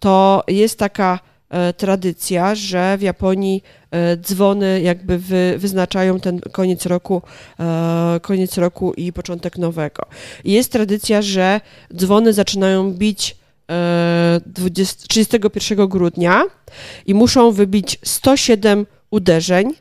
[0.00, 1.18] to jest taka
[1.54, 7.22] E, tradycja, że w Japonii e, dzwony jakby wy, wyznaczają ten koniec roku,
[7.60, 10.06] e, koniec roku i początek nowego.
[10.44, 11.60] Jest tradycja, że
[11.96, 13.36] dzwony zaczynają bić
[14.46, 16.42] 20, 31 grudnia
[17.06, 19.72] i muszą wybić 107 uderzeń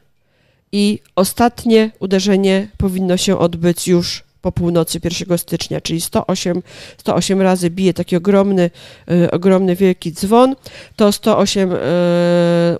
[0.72, 6.62] i ostatnie uderzenie powinno się odbyć już po północy 1 stycznia, czyli 108,
[6.98, 8.72] 108 razy bije taki ogromny,
[9.12, 10.56] y, ogromny wielki dzwon.
[10.96, 11.78] To 108 y,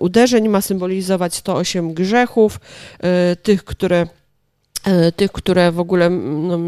[0.00, 2.60] uderzeń ma symbolizować 108 grzechów,
[3.32, 4.06] y, tych, które
[5.16, 6.58] tych, które w ogóle no,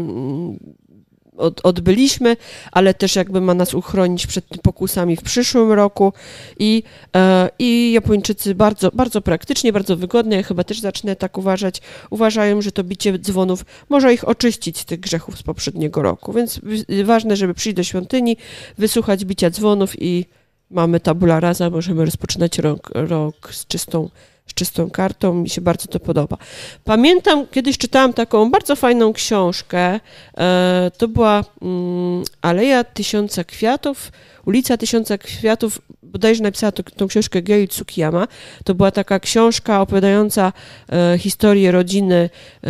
[1.37, 2.37] od, odbyliśmy,
[2.71, 6.13] ale też jakby ma nas uchronić przed pokusami w przyszłym roku.
[6.59, 6.83] I,
[7.15, 12.61] e, i Japończycy bardzo, bardzo praktycznie, bardzo wygodnie, ja chyba też zacznę tak uważać, uważają,
[12.61, 16.61] że to bicie dzwonów może ich oczyścić z tych grzechów z poprzedniego roku, więc
[17.05, 18.37] ważne, żeby przyjść do świątyni,
[18.77, 20.25] wysłuchać bicia dzwonów i
[20.71, 24.09] mamy tabula rasa, możemy rozpoczynać rok, rok z czystą
[24.47, 26.37] z czystą kartą, mi się bardzo to podoba.
[26.83, 29.99] Pamiętam, kiedyś czytałam taką bardzo fajną książkę,
[30.37, 34.11] e, to była mm, Aleja Tysiąca Kwiatów,
[34.47, 38.27] ulica Tysiąca Kwiatów, bodajże napisała to, tą książkę Gei Tsukiyama.
[38.63, 40.53] To była taka książka opowiadająca
[40.89, 42.29] e, historię rodziny
[42.63, 42.69] e,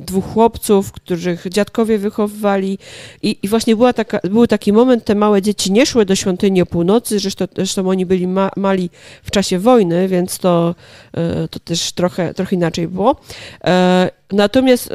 [0.00, 2.78] dwóch chłopców, których dziadkowie wychowywali
[3.22, 6.62] i, i właśnie była taka, był taki moment, te małe dzieci nie szły do świątyni
[6.62, 8.90] o północy, zresztą, zresztą oni byli ma, mali
[9.22, 10.74] w czasie wojny, więc to,
[11.12, 13.16] e, to też trochę, trochę inaczej było.
[14.32, 14.90] Natomiast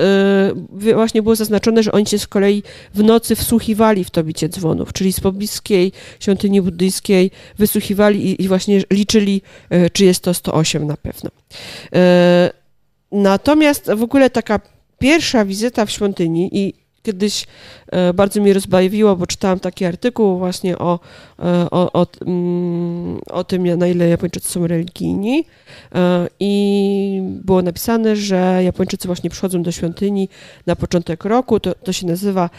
[0.81, 2.63] y, właśnie było zaznaczone, że oni się z kolei
[2.93, 8.47] w nocy wsłuchiwali w to bicie dzwonów, czyli z pobliskiej świątyni buddyjskiej wysłuchiwali i, i
[8.47, 9.41] właśnie liczyli,
[9.73, 11.29] y, czy jest to 108 na pewno.
[11.29, 11.99] Y,
[13.11, 14.59] natomiast w ogóle taka
[14.99, 16.73] pierwsza wizyta w świątyni i
[17.03, 17.45] kiedyś
[17.87, 20.99] e, bardzo mnie rozbawiło, bo czytałam taki artykuł właśnie o,
[21.39, 25.45] e, o, o, mm, o tym, na ile Japończycy są religijni
[25.95, 30.29] e, i było napisane, że Japończycy właśnie przychodzą do świątyni
[30.65, 32.49] na początek roku, to, to się nazywa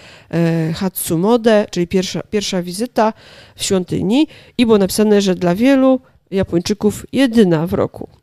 [0.75, 3.13] Hatsumode, czyli pierwsza, pierwsza wizyta
[3.57, 4.27] w świątyni
[4.59, 8.20] i było napisane, że dla wielu Japończyków jedyna w roku.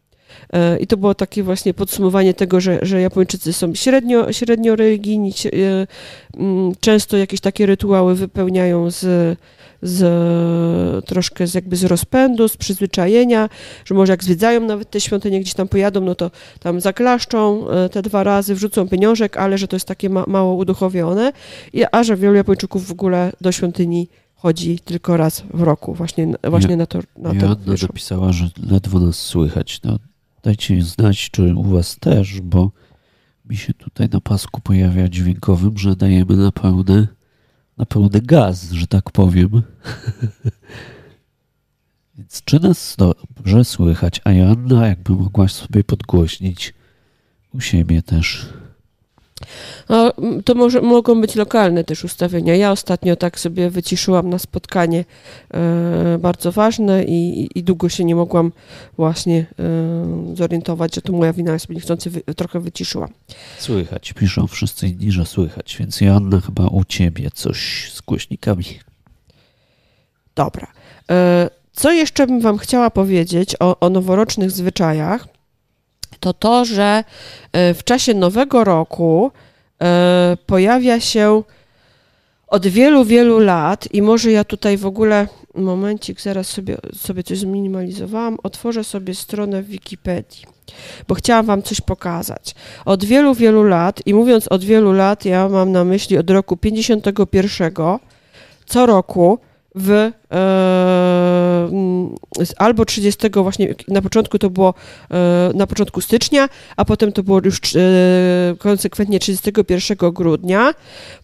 [0.53, 5.33] E, I to było takie właśnie podsumowanie tego, że, że Japończycy są średnio, średnio religijni,
[5.45, 5.87] e,
[6.79, 9.37] często jakieś takie rytuały wypełniają z,
[9.81, 13.49] z troszkę z jakby z rozpędu, z przyzwyczajenia,
[13.85, 17.89] że może jak zwiedzają nawet te świątynie, gdzieś tam pojadą, no to tam zaklaszczą e,
[17.89, 21.31] te dwa razy, wrzucą pieniążek, ale że to jest takie ma, mało uduchowione,
[21.73, 26.33] I, a że wielu Japończyków w ogóle do świątyni chodzi tylko raz w roku, właśnie,
[26.43, 26.99] właśnie ja, na to.
[27.17, 29.79] Na Joanna to dopisała, że ledwo nas słychać.
[29.83, 29.97] No,
[30.43, 32.71] dajcie znać, czy u was też, bo
[33.49, 37.07] mi się tutaj na pasku pojawia dźwiękowym, że dajemy na pełne,
[37.77, 39.49] na pełny gaz, że tak powiem.
[42.17, 44.21] Więc czy nas dobrze słychać?
[44.23, 46.73] A Joanna, jakby mogłaś sobie podgłośnić
[47.53, 48.49] u siebie też.
[49.89, 50.11] No,
[50.45, 52.55] to może, mogą być lokalne też ustawienia.
[52.55, 55.05] Ja ostatnio tak sobie wyciszyłam na spotkanie
[55.51, 58.51] e, bardzo ważne i, i, długo się nie mogłam
[58.97, 63.09] właśnie e, zorientować, że to moja wina, ja sobie niechcący wy, trochę wyciszyłam.
[63.59, 68.65] Słychać, piszą wszyscy inni, że słychać, więc Joanna chyba u ciebie coś z głośnikami.
[70.35, 70.67] Dobra.
[71.11, 75.36] E, co jeszcze bym wam chciała powiedzieć o, o noworocznych zwyczajach?
[76.19, 77.03] To to, że
[77.53, 79.31] e, w czasie nowego roku
[79.81, 81.43] e, pojawia się
[82.47, 87.37] od wielu, wielu lat i może ja tutaj w ogóle, momencik, zaraz sobie, sobie coś
[87.37, 90.43] zminimalizowałam, otworzę sobie stronę w Wikipedii,
[91.07, 92.55] bo chciałam wam coś pokazać.
[92.85, 96.57] Od wielu, wielu lat i mówiąc od wielu lat, ja mam na myśli od roku
[96.57, 97.71] 51,
[98.65, 99.39] co roku
[99.77, 100.11] w e,
[101.71, 102.15] mm,
[102.57, 104.73] albo 30 właśnie na początku to było
[105.11, 107.79] e, na początku stycznia, a potem to było już e,
[108.59, 110.73] konsekwentnie 31 grudnia,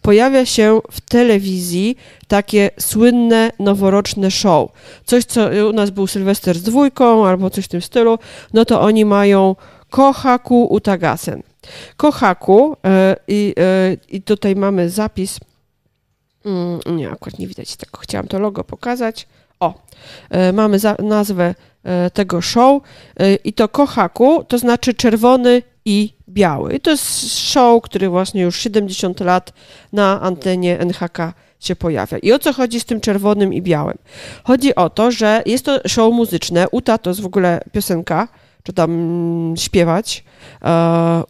[0.02, 1.96] pojawia się w telewizji
[2.28, 4.70] takie słynne noworoczne show.
[5.04, 8.18] Coś, co u nas był Sylwester z dwójką albo coś w tym stylu,
[8.52, 9.56] no to oni mają
[9.90, 11.42] Kohaku Utagasen.
[11.96, 12.76] Kohaku
[13.28, 13.54] i,
[14.08, 15.40] i tutaj mamy zapis
[16.44, 17.98] Mm, nie, akurat nie widać tego.
[17.98, 19.26] Chciałam to logo pokazać.
[19.60, 19.74] O,
[20.30, 22.82] e, mamy za, nazwę e, tego show
[23.16, 26.74] e, i to Kohaku, to znaczy czerwony i biały.
[26.74, 29.52] I to jest show, który właśnie już 70 lat
[29.92, 32.18] na antenie NHK się pojawia.
[32.18, 33.98] I o co chodzi z tym czerwonym i białym?
[34.44, 36.68] Chodzi o to, że jest to show muzyczne.
[36.68, 38.28] Uta to jest w ogóle piosenka,
[38.62, 40.24] czy tam mm, śpiewać.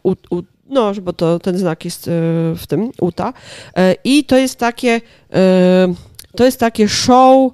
[0.03, 2.11] U, u, no, bo to ten znak jest e,
[2.55, 3.33] w tym, UTA.
[3.77, 5.01] E, I to jest takie,
[5.33, 5.93] e,
[6.35, 7.51] to jest takie show,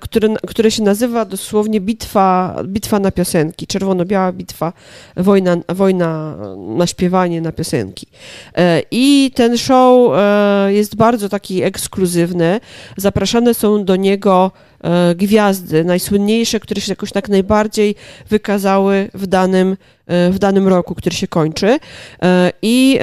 [0.00, 4.72] które, które się nazywa dosłownie bitwa, bitwa na piosenki, czerwono-biała bitwa,
[5.16, 8.06] wojna, wojna na śpiewanie, na piosenki.
[8.90, 10.12] I ten show
[10.68, 12.60] jest bardzo taki ekskluzywny.
[12.96, 14.50] Zapraszane są do niego
[14.86, 17.94] E, gwiazdy, najsłynniejsze, które się jakoś tak najbardziej
[18.28, 21.78] wykazały w danym, e, w danym roku, który się kończy.
[22.22, 22.98] E, I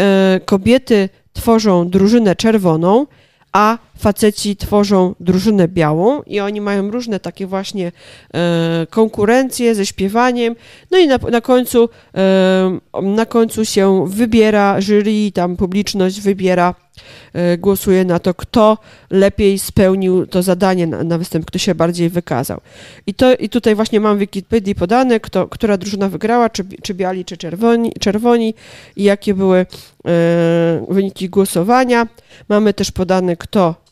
[0.45, 3.07] kobiety tworzą drużynę czerwoną,
[3.53, 7.91] a faceci tworzą drużynę białą i oni mają różne takie właśnie
[8.33, 10.55] e, konkurencje ze śpiewaniem.
[10.91, 16.75] No i na, na końcu e, na końcu się wybiera jury, tam publiczność wybiera,
[17.33, 18.77] e, głosuje na to, kto
[19.09, 22.61] lepiej spełnił to zadanie na, na występ, kto się bardziej wykazał.
[23.07, 26.93] I, to, i tutaj właśnie mam w Wikipedii podane, kto, która drużyna wygrała, czy, czy
[26.93, 28.53] biali, czy czerwoni, czerwoni
[28.95, 29.65] i jakie były e,
[30.89, 32.07] wyniki głosowania.
[32.49, 33.82] Mamy też podane, kto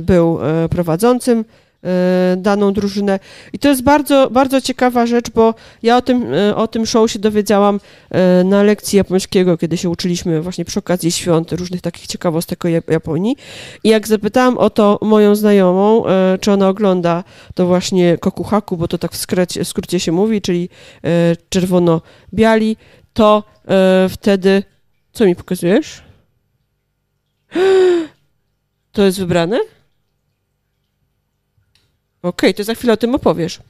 [0.00, 1.44] był e, prowadzącym
[1.84, 3.18] e, daną drużynę.
[3.52, 7.18] I to jest bardzo, bardzo ciekawa rzecz, bo ja o tym, o tym show się
[7.18, 7.80] dowiedziałam
[8.44, 13.36] na lekcji japońskiego, kiedy się uczyliśmy właśnie przy okazji świąt, różnych takich ciekawostek o Japonii.
[13.84, 16.04] I jak zapytałam o to moją znajomą,
[16.40, 20.40] czy ona ogląda to właśnie kokuhaku, bo to tak w skrócie, w skrócie się mówi,
[20.40, 20.68] czyli
[21.48, 22.76] czerwono-biali,
[23.12, 23.42] to
[24.08, 24.62] wtedy...
[25.12, 26.02] Co mi pokazujesz?
[28.96, 29.56] To jest wybrane?
[29.56, 29.70] Okej,
[32.22, 33.60] okay, to za chwilę o tym opowiesz.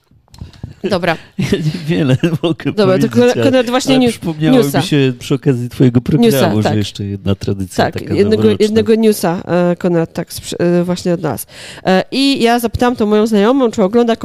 [0.91, 1.16] Dobra.
[1.39, 3.45] Ja niewiele mogę Dobra, powiedzieć.
[3.45, 4.78] Konrad właśnie news, przypomniało newsa.
[4.78, 6.76] mi się przy okazji twojego programu, newsa, tak.
[6.76, 10.28] jeszcze jedna tradycja Tak, taka jednego, jednego newsa e, Konrad tak
[10.59, 11.47] e, właśnie od nas.
[11.84, 14.16] E, I ja zapytałam to moją znajomą, czy ogląda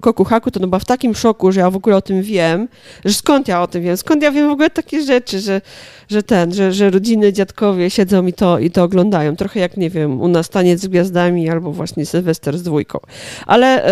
[0.00, 2.68] Kokuhaku, to no była w takim szoku, że ja w ogóle o tym wiem,
[3.04, 5.60] że skąd ja o tym wiem, skąd ja wiem w ogóle takie rzeczy, że,
[6.08, 9.36] że ten, że, że rodziny, dziadkowie siedzą i to, i to oglądają.
[9.36, 12.98] Trochę jak, nie wiem, u nas Taniec z Gwiazdami albo właśnie Sylwester z dwójką.
[13.46, 13.84] Ale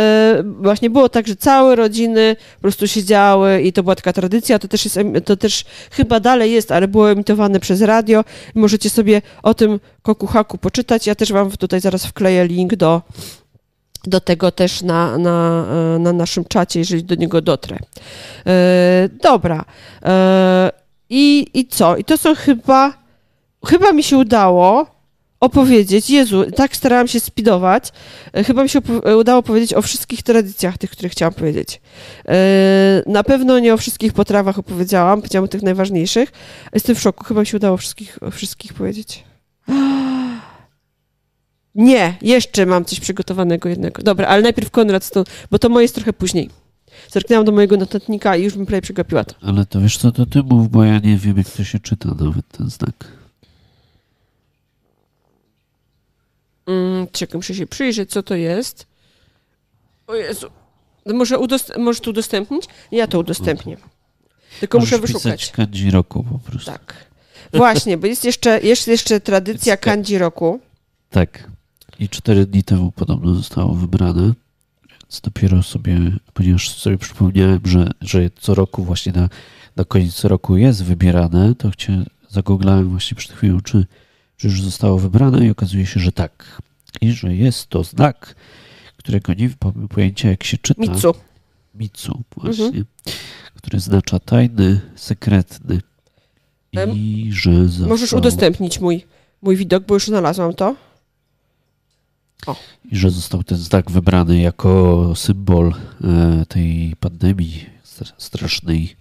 [0.60, 2.15] właśnie było tak, że całe rodziny
[2.54, 6.52] po prostu siedziały i to była taka tradycja, to też, jest, to też chyba dalej
[6.52, 11.06] jest, ale było emitowane przez radio możecie sobie o tym kokuhaku poczytać.
[11.06, 13.02] Ja też wam tutaj zaraz wkleję link do
[14.06, 17.78] do tego też na, na, e, na naszym czacie, jeżeli do niego dotrę.
[18.46, 19.64] E, dobra.
[20.02, 20.72] E,
[21.10, 21.96] i, I co?
[21.96, 22.92] I to są chyba,
[23.66, 24.95] chyba mi się udało
[25.40, 27.92] opowiedzieć, Jezu, tak starałam się spidować,
[28.32, 31.80] e, chyba mi się opo- udało powiedzieć o wszystkich tradycjach, tych, których chciałam powiedzieć.
[32.28, 36.32] E, Na pewno nie o wszystkich potrawach opowiedziałam, powiedziałam o tych najważniejszych.
[36.74, 39.24] Jestem w szoku, chyba mi się udało wszystkich, o wszystkich powiedzieć.
[41.74, 44.02] Nie, jeszcze mam coś przygotowanego jednego.
[44.02, 46.50] Dobra, ale najpierw Konrad Stone, bo to moje jest trochę później.
[47.10, 49.34] Zerknęłam do mojego notatnika i już bym prawie przegapiła to.
[49.42, 52.08] Ale to wiesz co, to ty mów, bo ja nie wiem, jak to się czyta
[52.08, 53.15] nawet ten znak.
[56.66, 58.86] Mm, czekaj, muszę się przyjrzeć, co to jest.
[60.06, 60.46] O Jezu.
[61.06, 62.64] No Może, udost- możesz to udostępnić?
[62.92, 63.76] Ja to udostępnię.
[64.60, 65.40] Tylko muszę Możesz wyszukać.
[65.40, 66.70] pisać kanji roku po prostu.
[66.70, 67.06] Tak.
[67.52, 70.60] Właśnie, bo jest jeszcze, jest jeszcze tradycja kanji roku.
[71.10, 71.50] Tak.
[71.98, 74.32] I cztery dni temu podobno zostało wybrane.
[75.02, 75.98] Więc dopiero sobie,
[76.34, 79.28] ponieważ sobie przypomniałem, że, że co roku właśnie na,
[79.76, 83.86] na koniec roku jest wybierane, to chciałem, zagooglałem właśnie przed chwilą, czy,
[84.36, 86.62] czy już zostało wybrane i okazuje się, że tak.
[87.00, 88.34] I że jest to znak,
[88.96, 90.82] którego nie mam pojęcia jak się czyta.
[90.82, 91.14] Mitsu.
[91.74, 92.84] Mitsu właśnie,
[93.54, 95.80] który oznacza tajny, sekretny.
[96.94, 97.88] I że został...
[97.88, 99.04] Możesz udostępnić mój,
[99.42, 100.76] mój widok, bo już znalazłam to.
[102.92, 105.74] I że został ten znak wybrany jako symbol
[106.04, 108.96] e, tej pandemii stra- strasznej,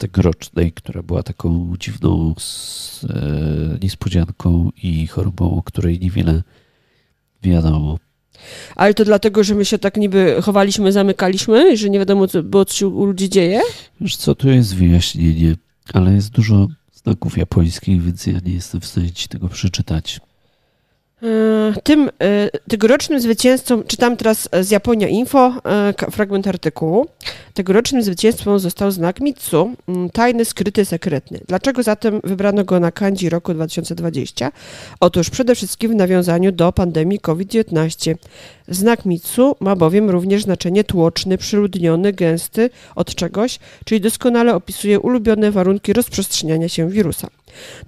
[0.00, 2.34] tegorocznej, która była taką dziwną
[3.10, 6.42] e, niespodzianką i chorobą, o której niewiele
[7.42, 7.98] wiadomo.
[8.76, 12.64] Ale to dlatego, że my się tak niby chowaliśmy, zamykaliśmy, że nie wiadomo, co, było,
[12.64, 13.60] co się u ludzi dzieje.
[14.00, 15.56] Wiesz co, tu jest wyjaśnienie,
[15.92, 20.20] ale jest dużo znaków japońskich, więc ja nie jestem w stanie ci tego przeczytać.
[21.22, 25.52] E, Tym e, tegorocznym zwycięzcą, czytam teraz e, z Japonia Info
[26.10, 27.06] fragment artykułu.
[27.54, 29.70] Tegorocznym zwycięzcą został znak Mitsu,
[30.12, 31.40] tajny, skryty, sekretny.
[31.48, 34.52] Dlaczego zatem wybrano go na kanji roku 2020?
[35.00, 38.14] Otóż przede wszystkim w nawiązaniu do pandemii COVID-19.
[38.68, 45.50] Znak Mitsu ma bowiem również znaczenie tłoczny, przyludniony, gęsty od czegoś, czyli doskonale opisuje ulubione
[45.50, 47.28] warunki rozprzestrzeniania się wirusa.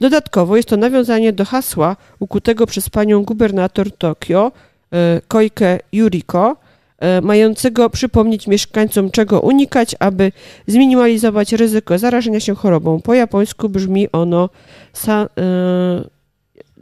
[0.01, 4.53] Dodatkowo jest to nawiązanie do hasła ukutego przez panią gubernator Tokio,
[4.93, 6.57] e, Koike Yuriko,
[6.99, 10.33] e, mającego przypomnieć mieszkańcom czego unikać, aby
[10.67, 13.01] zminimalizować ryzyko zarażenia się chorobą.
[13.01, 14.49] Po japońsku brzmi ono
[14.93, 16.05] sa, e,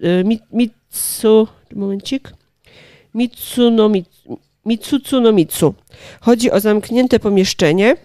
[0.03, 2.33] e, mi- mitsu, momencik,
[3.15, 5.75] mitsu no mitsu, mitsutsu no mitsu.
[6.21, 7.97] Chodzi o zamknięte pomieszczenie,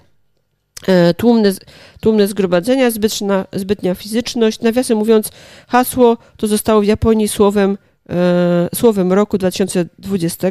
[1.18, 1.60] tłumne, z-
[2.00, 4.62] tłumne zgromadzenia, zbytna, zbytnia fizyczność.
[4.62, 5.32] Nawiasem mówiąc,
[5.68, 7.78] hasło to zostało w Japonii słowem,
[8.10, 10.48] e, słowem roku 2020.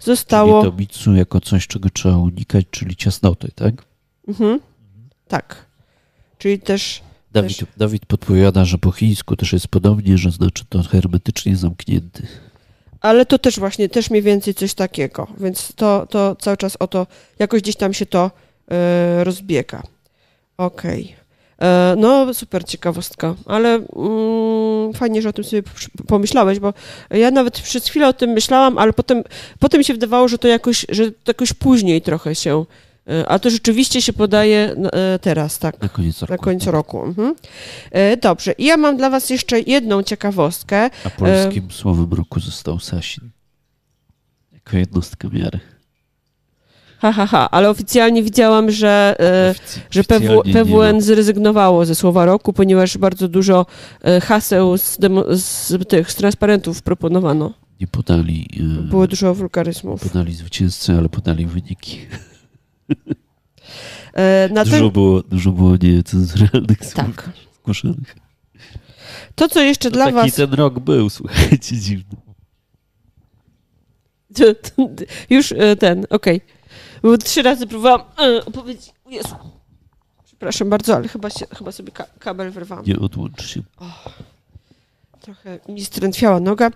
[0.00, 0.60] Zostało...
[0.62, 3.74] Czyli to mitsu jako coś, czego trzeba unikać, czyli ciasnoty, tak?
[4.28, 4.60] Mhm.
[5.28, 5.66] Tak.
[6.38, 7.02] Czyli też...
[7.32, 12.26] Dawid, Też- Dawid podpowiada, że po chińsku też jest podobnie, że znaczy to hermetycznie zamknięty.
[13.00, 16.86] Ale to też właśnie, też mniej więcej coś takiego, więc to, to cały czas o
[16.86, 17.06] to,
[17.38, 18.30] jakoś gdzieś tam się to e,
[19.22, 19.82] rozbiega.
[20.58, 21.16] Okej.
[21.62, 25.62] E, No, super ciekawostka, ale mm, fajnie, że o tym sobie
[26.06, 26.74] pomyślałeś, bo
[27.10, 29.22] ja nawet przez chwilę o tym myślałam, ale potem,
[29.58, 32.64] potem mi się wydawało, że to jakoś, że to jakoś później trochę się,
[33.08, 35.80] e, a to rzeczywiście się podaje e, teraz, tak.
[35.82, 36.32] Na koniec roku.
[36.32, 37.02] Na końcu roku.
[37.04, 37.34] Mhm.
[37.90, 38.52] E, Dobrze.
[38.52, 40.90] I ja mam dla Was jeszcze jedną ciekawostkę.
[41.04, 43.30] A polskim słowem roku został Sasin.
[44.52, 45.60] Jako jednostka miary.
[47.02, 47.50] Ha, ha, ha.
[47.50, 53.28] Ale oficjalnie widziałam, że, e, Ofic- że PW, PWN zrezygnowało ze słowa roku, ponieważ bardzo
[53.28, 53.66] dużo
[54.02, 54.98] e, haseł z,
[55.32, 57.54] z tych z transparentów proponowano.
[57.80, 60.00] Nie podali, e, Było dużo wulgaryzmów.
[60.02, 61.98] podali zwycięzcy, ale podali wyniki.
[64.64, 67.30] Dużo było, dużo było niecenzuralnych tak.
[67.62, 68.16] zgłoszonych.
[69.34, 70.34] To, co jeszcze To dla taki Was.
[70.34, 72.16] ten rok był, słuchajcie, dziwny.
[75.30, 76.40] Już ten, okej.
[77.02, 78.92] Bo trzy razy próbowałam e, opowiedzieć.
[79.10, 79.34] Jezu.
[80.24, 82.84] Przepraszam bardzo, ale chyba, się, chyba sobie ka kabel wyrwałam.
[82.86, 83.62] Nie odłącz się.
[85.20, 86.70] Trochę mi strętwiała noga.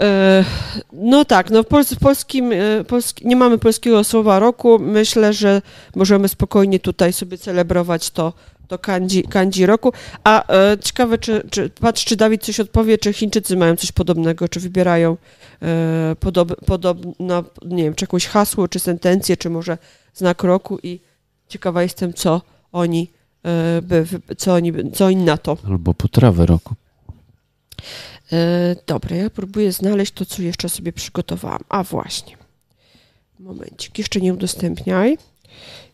[0.00, 0.44] E,
[0.92, 4.78] No tak, no w, Pols- w polskim, e, polski, nie mamy polskiego słowa roku.
[4.78, 5.62] Myślę, że
[5.94, 8.32] możemy spokojnie tutaj sobie celebrować to,
[8.68, 9.92] to kanji, roku.
[10.24, 14.48] A e, ciekawe, czy, czy patrz, czy Dawid coś odpowie, czy Chińczycy mają coś podobnego,
[14.48, 15.16] czy wybierają
[15.62, 16.16] e,
[16.66, 17.00] podob,
[17.66, 19.78] nie wiem, czy jakieś hasło, czy sentencję, czy może
[20.14, 21.00] znak roku i
[21.48, 23.10] ciekawa jestem, co oni,
[23.82, 24.04] by,
[24.36, 25.56] co oni, co oni na to.
[25.68, 26.74] Albo potrawę roku.
[28.32, 31.60] E, dobra, ja próbuję znaleźć to, co jeszcze sobie przygotowałam.
[31.68, 32.36] A właśnie.
[33.38, 35.18] Momencik, jeszcze nie udostępniaj.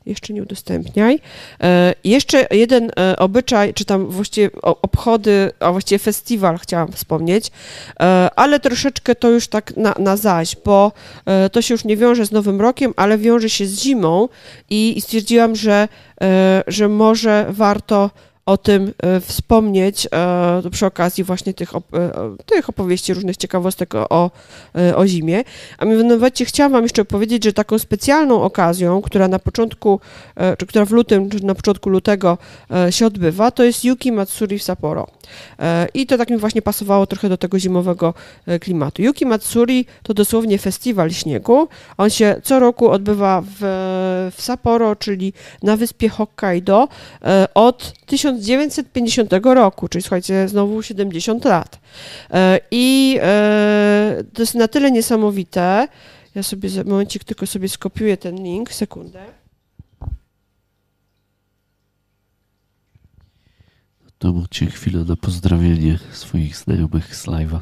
[0.07, 1.21] Jeszcze nie udostępniaj.
[1.63, 7.51] E, jeszcze jeden e, obyczaj, czy tam właściwie obchody, a właściwie festiwal chciałam wspomnieć,
[8.01, 10.93] e, ale troszeczkę to już tak na, na zaś, bo
[11.27, 14.29] e, to się już nie wiąże z Nowym Rokiem, ale wiąże się z zimą
[14.71, 15.89] i, i stwierdziłam, że,
[16.21, 18.11] e, że może warto
[18.49, 23.95] o tym e, wspomnieć e, przy okazji właśnie tych, op- e, tych opowieści, różnych ciekawostek
[23.95, 24.31] o,
[24.97, 25.45] o, zimie.
[25.79, 30.01] A mianowicie chciałam Wam jeszcze powiedzieć, że taką specjalną okazją, która na początku,
[30.59, 32.39] czy która w lutym, czy na początku lutego
[32.91, 35.07] się odbywa, to jest Yuki Matsuri w Sapporo.
[35.95, 38.15] I to tak mi właśnie pasowało trochę do tego zimowego
[38.61, 39.03] klimatu.
[39.03, 41.69] Yuki Matsuri to dosłownie festiwal śniegu.
[41.97, 43.59] On się co roku odbywa w,
[44.37, 45.33] w Sapporo, czyli
[45.63, 46.89] na wyspie Hokkaido
[47.55, 47.93] od
[48.41, 51.81] 1950 roku, czyli słuchajcie, znowu 70 lat.
[52.31, 55.89] E, I e, to jest na tyle niesamowite.
[56.35, 59.21] Ja sobie za momencik tylko sobie skopiuję ten link, sekundę.
[64.19, 67.61] To macie chwilę na pozdrawienie swoich znajomych z live'a.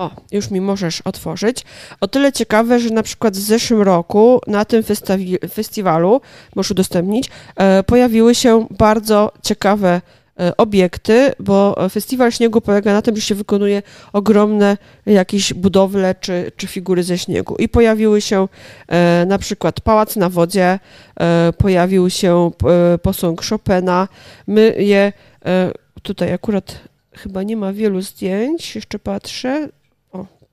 [0.00, 1.64] O, już mi możesz otworzyć.
[2.00, 6.20] O tyle ciekawe, że na przykład w zeszłym roku na tym festawi- festiwalu,
[6.56, 10.00] możesz udostępnić, e, pojawiły się bardzo ciekawe
[10.40, 13.82] e, obiekty, bo festiwal śniegu polega na tym, że się wykonuje
[14.12, 14.76] ogromne
[15.06, 17.56] jakieś budowle czy, czy figury ze śniegu.
[17.56, 18.48] I pojawiły się
[18.88, 20.78] e, na przykład Pałac na wodzie,
[21.20, 22.50] e, pojawił się
[22.94, 24.08] e, posąg Chopina.
[24.46, 25.12] My je
[25.44, 25.72] e,
[26.02, 26.80] tutaj akurat
[27.12, 29.68] chyba nie ma wielu zdjęć, jeszcze patrzę.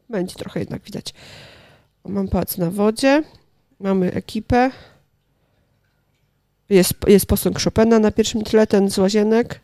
[0.10, 1.14] Będzie trochę jednak widać.
[2.06, 3.24] Mam pałac na wodzie,
[3.80, 4.72] mamy ekipę.
[6.70, 9.62] Jest, jest posąg Chopina na pierwszym tle, ten z łazienek.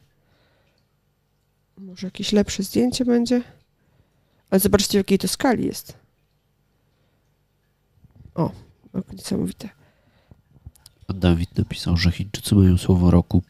[1.78, 3.42] Może jakieś lepsze zdjęcie będzie?
[4.50, 5.94] Ale zobaczcie, w jakiej to skali jest.
[8.36, 8.52] O,
[9.14, 9.70] niesamowite.
[11.10, 13.44] Dawid napisał, że Chińczycy mają słowo roku.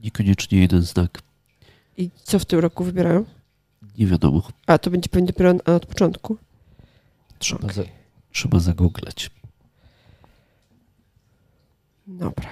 [0.00, 1.22] Niekoniecznie jeden znak.
[1.96, 3.24] I co w tym roku wybierają?
[3.98, 4.42] Nie wiadomo.
[4.66, 6.36] A, to będzie pewnie dopiero od początku.
[7.38, 7.74] Trzeba, Okej.
[7.74, 7.82] za,
[8.32, 9.30] trzeba zagooglać.
[12.06, 12.48] Dobra.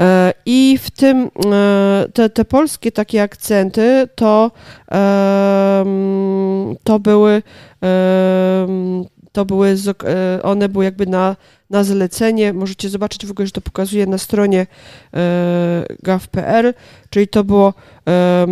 [0.00, 4.50] E, I w tym e, te, te polskie takie akcenty to,
[4.88, 7.42] em, to były
[7.80, 11.36] em, to były e, one były jakby na,
[11.70, 12.52] na zlecenie.
[12.52, 14.66] Możecie zobaczyć w ogóle, że to pokazuje na stronie
[15.14, 16.74] e, gov.pl,
[17.10, 17.74] czyli to było
[18.08, 18.46] e,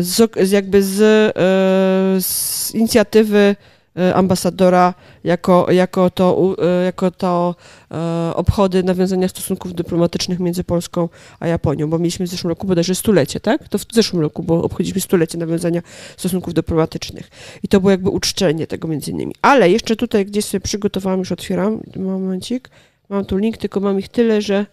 [0.00, 3.56] z, ok- z jakby z, e, z inicjatywy
[3.96, 4.94] e, ambasadora
[5.24, 7.54] jako, jako to, e, jako to
[7.90, 11.08] e, obchody nawiązania stosunków dyplomatycznych między Polską
[11.40, 13.68] a Japonią, bo mieliśmy w zeszłym roku bodajże stulecie, tak?
[13.68, 15.82] To w zeszłym roku, bo obchodziliśmy stulecie nawiązania
[16.16, 17.30] stosunków dyplomatycznych.
[17.62, 19.34] I to było jakby uczczenie tego między innymi.
[19.42, 22.70] Ale jeszcze tutaj gdzieś sobie przygotowałam, już otwieram, momencik.
[23.08, 24.66] Mam tu link, tylko mam ich tyle, że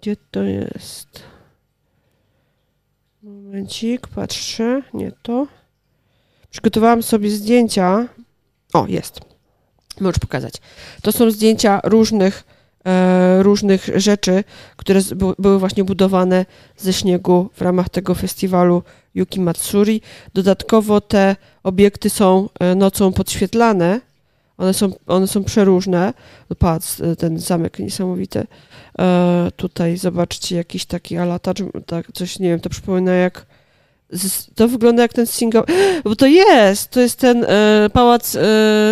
[0.00, 1.29] gdzie to jest?
[3.30, 5.46] Momencik, patrzę, nie to.
[6.50, 8.08] Przygotowałam sobie zdjęcia.
[8.72, 9.20] O, jest.
[10.00, 10.54] Możesz pokazać.
[11.02, 12.44] To są zdjęcia różnych,
[12.86, 14.44] e, różnych rzeczy,
[14.76, 18.82] które z, były właśnie budowane ze śniegu w ramach tego festiwalu
[19.14, 20.00] Yuki Matsuri.
[20.34, 24.00] Dodatkowo te obiekty są e, nocą podświetlane.
[24.60, 26.12] One są, one są przeróżne.
[26.58, 28.46] Patrz, e, ten zamek niesamowity.
[28.98, 33.46] E, tutaj zobaczcie jakiś taki alatacz, tak, coś, nie wiem, to przypomina jak
[34.54, 38.40] to wygląda jak ten z Singapuru, bo to jest, to jest ten e, pałac e,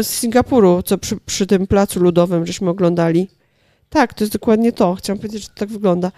[0.02, 3.28] z Singapuru, co przy, przy tym placu ludowym żeśmy oglądali.
[3.90, 4.94] Tak, to jest dokładnie to.
[4.94, 6.12] Chciałam powiedzieć, że to tak wygląda.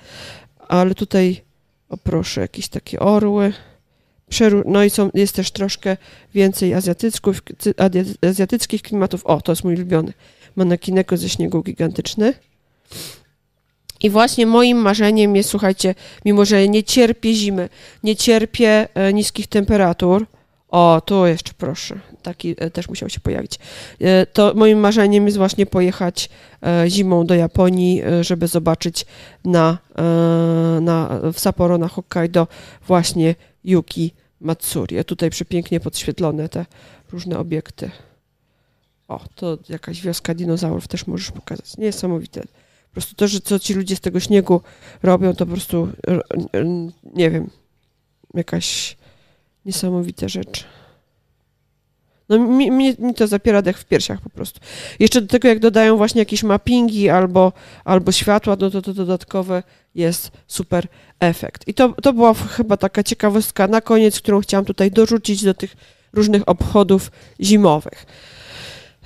[0.69, 1.43] Ale tutaj,
[1.89, 3.53] o proszę, jakieś takie orły.
[4.65, 5.97] No i są, jest też troszkę
[6.35, 6.75] więcej
[8.23, 9.27] azjatyckich klimatów.
[9.27, 10.13] O, to jest mój ulubiony.
[10.57, 12.35] Manekineko ze śniegu gigantyczny.
[14.03, 17.69] I właśnie moim marzeniem jest, słuchajcie, mimo że nie cierpię zimy,
[18.03, 20.27] nie cierpię e, niskich temperatur.
[20.69, 23.59] O, tu jeszcze proszę, taki e, też musiał się pojawić.
[24.01, 26.31] E, to moim marzeniem jest właśnie pojechać
[26.87, 29.07] zimą do Japonii, żeby zobaczyć
[29.45, 29.79] na,
[30.81, 32.47] na, w Sapporo, na Hokkaido
[32.87, 34.99] właśnie Yuki Matsuri.
[34.99, 36.67] A tutaj przepięknie podświetlone te
[37.13, 37.91] różne obiekty.
[39.09, 41.77] O, to jakaś wioska dinozaurów też możesz pokazać.
[41.77, 42.41] Niesamowite.
[42.41, 44.61] Po prostu to, że co ci ludzie z tego śniegu
[45.03, 46.23] robią, to po prostu r-
[46.53, 46.67] r-
[47.15, 47.51] nie wiem,
[48.35, 48.97] jakaś
[49.65, 50.67] niesamowita rzecz.
[52.31, 54.61] No mi, mi, mi to zapiera dech w piersiach po prostu.
[54.99, 57.53] Jeszcze do tego, jak dodają właśnie jakieś mappingi albo,
[57.85, 59.63] albo światła, no to to dodatkowe
[59.95, 60.87] jest super
[61.21, 61.69] efekt.
[61.69, 65.77] I to, to była chyba taka ciekawostka na koniec, którą chciałam tutaj dorzucić do tych
[66.13, 67.11] różnych obchodów
[67.41, 68.07] zimowych.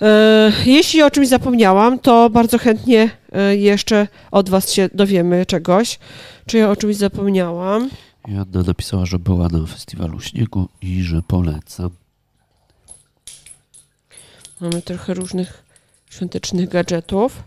[0.03, 5.99] E, jeśli o czymś zapomniałam, to bardzo chętnie e, jeszcze od Was się dowiemy czegoś.
[6.47, 7.91] Czy ja o czymś zapomniałam?
[8.29, 11.91] Joanna napisała, że była na festiwalu śniegu i że poleca.
[14.65, 15.65] Mamy trochę różnych
[16.11, 17.43] świątecznych gadżetów.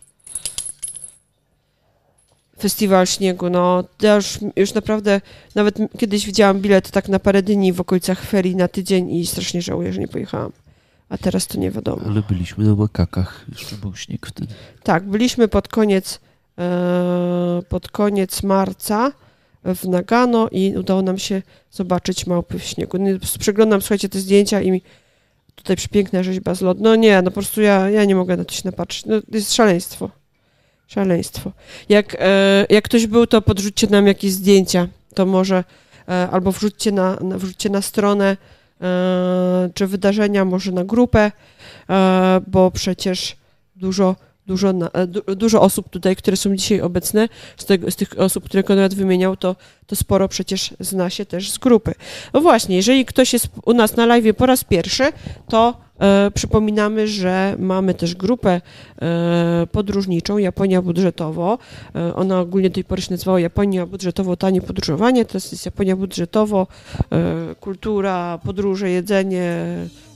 [2.60, 4.20] Festiwal śniegu, no ja
[4.56, 5.22] już, naprawdę
[5.56, 9.62] nawet kiedyś widziałam bilet tak na parę dni w okolicach ferii na tydzień i strasznie
[9.62, 10.52] żałuję, że nie pojechałam.
[11.10, 12.02] A teraz to nie wiadomo.
[12.06, 14.54] Ale byliśmy na makakach, jeszcze był śnieg wtedy.
[14.84, 16.20] Tak, byliśmy pod koniec,
[16.60, 19.12] e, pod koniec marca
[19.64, 21.42] w Nagano i udało nam się
[21.72, 22.98] zobaczyć małpy w śniegu.
[22.98, 24.82] Nie, Przeglądam, słuchajcie, te zdjęcia i mi
[25.58, 26.84] tutaj przepiękna rzeźba z lodu.
[26.84, 29.06] No nie, no po prostu ja, ja nie mogę na to się napatrzeć.
[29.06, 30.10] No, to jest szaleństwo.
[30.88, 31.52] Szaleństwo.
[31.90, 34.88] Jak, e, jak ktoś był, to podrzućcie nam jakieś zdjęcia.
[35.14, 35.64] To może
[36.10, 38.38] e, albo wrzućcie na, na, wrzućcie na stronę
[38.82, 41.32] e, czy wydarzenia, może na grupę,
[41.90, 43.38] e, bo przecież
[43.76, 44.16] dużo,
[44.48, 48.20] dużo, na, e, du, dużo osób tutaj, które są dzisiaj obecne, z, tego, z tych
[48.20, 49.56] osób, które Konrad wymieniał, to,
[49.88, 51.94] to sporo przecież zna się też z grupy.
[52.34, 55.04] No właśnie, jeżeli ktoś jest u nas na live po raz pierwszy,
[55.50, 58.62] to e, przypominamy, że mamy też grupę
[59.02, 61.58] e, podróżniczą Japonia Budżetowo.
[61.96, 65.96] E, ona ogólnie do tej pory się nazywała Japonia Budżetowo Tanie Podróżowanie, teraz jest Japonia
[65.96, 66.68] Budżetowo,
[67.12, 69.66] e, kultura, podróże, jedzenie,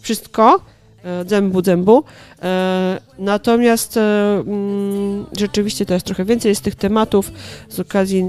[0.02, 0.62] wszystko.
[1.06, 2.04] E, Dzębu, dzębu.
[2.44, 4.02] E, Natomiast e,
[4.48, 7.32] mm, rzeczywiście teraz trochę więcej jest tych tematów
[7.70, 8.26] z okazji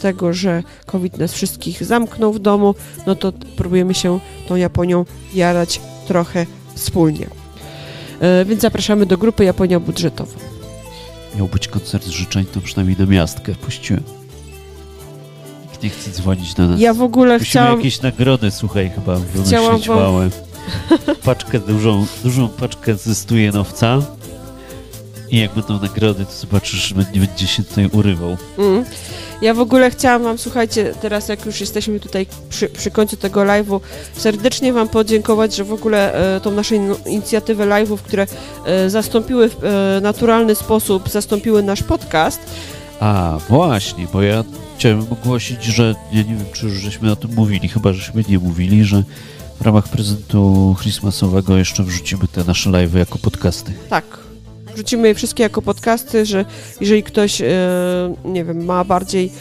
[0.00, 2.74] tego, że COVID nas wszystkich zamknął w domu,
[3.06, 7.26] no to próbujemy się tą Japonią jarać trochę wspólnie.
[8.46, 10.32] Więc zapraszamy do grupy Japonia Budżetowa.
[11.36, 14.02] Miał być koncert życzeń, to przynajmniej na miastkę puściłem.
[15.64, 16.80] Nikt nie chce dzwonić do nas.
[16.80, 17.76] Ja w ogóle Musimy chciałam...
[17.78, 19.16] jakieś nagrody, słuchaj, chyba
[19.46, 20.30] Chciałam wymyślić wam- małe.
[21.24, 23.98] Paczkę dużą, dużą paczkę ze stujenowca.
[25.30, 28.36] I jak będą nagrody, to zobaczysz, że nie będzie się tutaj urywał.
[28.58, 28.84] Mm.
[29.42, 33.40] Ja w ogóle chciałam Wam, słuchajcie, teraz jak już jesteśmy tutaj przy, przy końcu tego
[33.40, 33.80] live'u,
[34.16, 38.26] serdecznie Wam podziękować, że w ogóle e, tą naszą in- inicjatywę live'ów, które
[38.66, 42.40] e, zastąpiły w e, naturalny sposób, zastąpiły nasz podcast.
[43.00, 44.44] A, właśnie, bo ja
[44.78, 48.38] chciałem ogłosić, że ja nie wiem, czy już żeśmy o tym mówili, chyba żeśmy nie
[48.38, 49.02] mówili, że
[49.60, 53.72] w ramach prezentu Christmasowego jeszcze wrzucimy te nasze live'y jako podcasty.
[53.90, 54.04] Tak.
[54.74, 56.44] Wrzucimy je wszystkie jako podcasty, że
[56.80, 57.46] jeżeli ktoś, e,
[58.24, 59.32] nie wiem, ma bardziej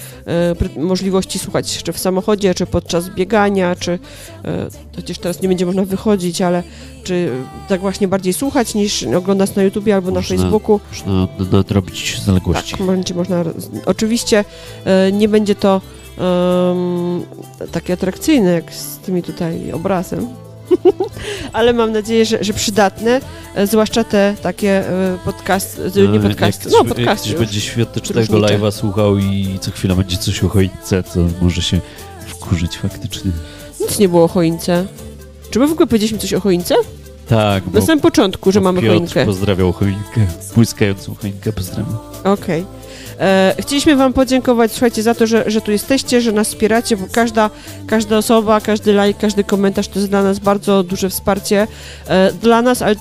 [0.78, 4.00] e, możliwości słuchać jeszcze w samochodzie, czy podczas biegania, czy
[4.46, 6.64] e, chociaż teraz nie będzie można wychodzić, ale
[7.04, 7.32] czy
[7.68, 10.38] tak właśnie bardziej słuchać niż oglądać na YouTubie albo na Można.
[10.38, 12.78] Facebooku, Można nadrobić zaległości.
[12.78, 13.44] Tak, będzie można.
[13.86, 14.46] Oczywiście
[15.12, 15.82] nie będzie to
[16.20, 17.24] em,
[17.72, 20.28] takie atrakcyjne jak z tymi tutaj obrazem.
[21.54, 23.22] Ale mam nadzieję, że, że przydatne,
[23.56, 27.48] e, zwłaszcza te takie e, podcasty, nie Ale podcasty, jak no podcasty Jak już.
[27.48, 31.80] będzie świątecznego live'a słuchał i co chwila będzie coś o choince, to może się
[32.28, 33.32] wkurzyć faktycznie.
[33.80, 34.86] Nic nie było o choince.
[35.50, 36.76] Czy my w ogóle powiedzieliśmy coś o choince?
[37.28, 39.26] Tak, bo Na samym początku, że mamy Piotr choinkę.
[39.26, 40.22] pozdrawiał choinkę,
[40.56, 41.98] błyskającą choinkę pozdrawiam.
[42.24, 42.66] Okej.
[43.20, 47.06] E, Chcieliśmy Wam podziękować, słuchajcie, za to, że, że tu jesteście, że nas wspieracie, bo
[47.12, 47.50] każda,
[47.88, 51.68] każda osoba, każdy like, każdy komentarz to jest dla nas bardzo duże wsparcie.
[52.08, 52.96] E, Dla nas e,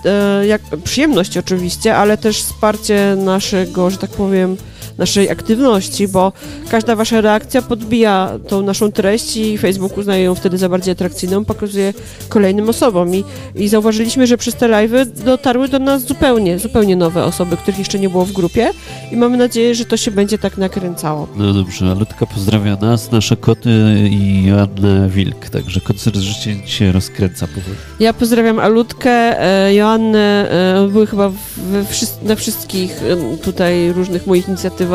[0.46, 4.56] jak, przyjemność oczywiście, ale też wsparcie naszego, że tak powiem,
[4.99, 6.32] naszej aktywności, bo
[6.70, 11.44] każda Wasza reakcja podbija tą naszą treść i Facebook uznaje ją wtedy za bardziej atrakcyjną,
[11.44, 11.94] pokazuje
[12.28, 13.24] kolejnym osobom i,
[13.55, 17.99] i zauważyliśmy, że przez te live'y dotarły do nas zupełnie, zupełnie nowe osoby, których jeszcze
[17.99, 18.70] nie było w grupie
[19.12, 21.28] i mamy nadzieję, że to się będzie tak nakręcało.
[21.36, 23.70] No dobrze, Alutka pozdrawia nas, nasze koty
[24.11, 27.76] i Joannę Wilk, także koncert życia się rozkręca powoli.
[28.01, 31.84] Ja pozdrawiam Alutkę, e, Joannę, e, były chyba we,
[32.22, 33.01] na wszystkich
[33.42, 34.88] tutaj różnych moich inicjatywach,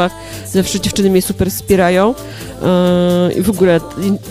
[0.52, 2.14] zawsze dziewczyny mnie super wspierają
[2.62, 3.80] e, i w ogóle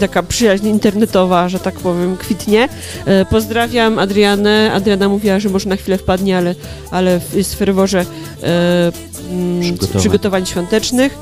[0.01, 2.69] taka przyjaźń internetowa, że tak powiem, kwitnie.
[3.07, 6.55] E, pozdrawiam Adrianę, Adriana mówiła, że może na chwilę wpadnie, ale,
[6.91, 8.01] ale jest w ferworze
[8.43, 8.93] e,
[9.31, 10.01] mm, Przygotowań.
[10.01, 11.19] przygotowań świątecznych.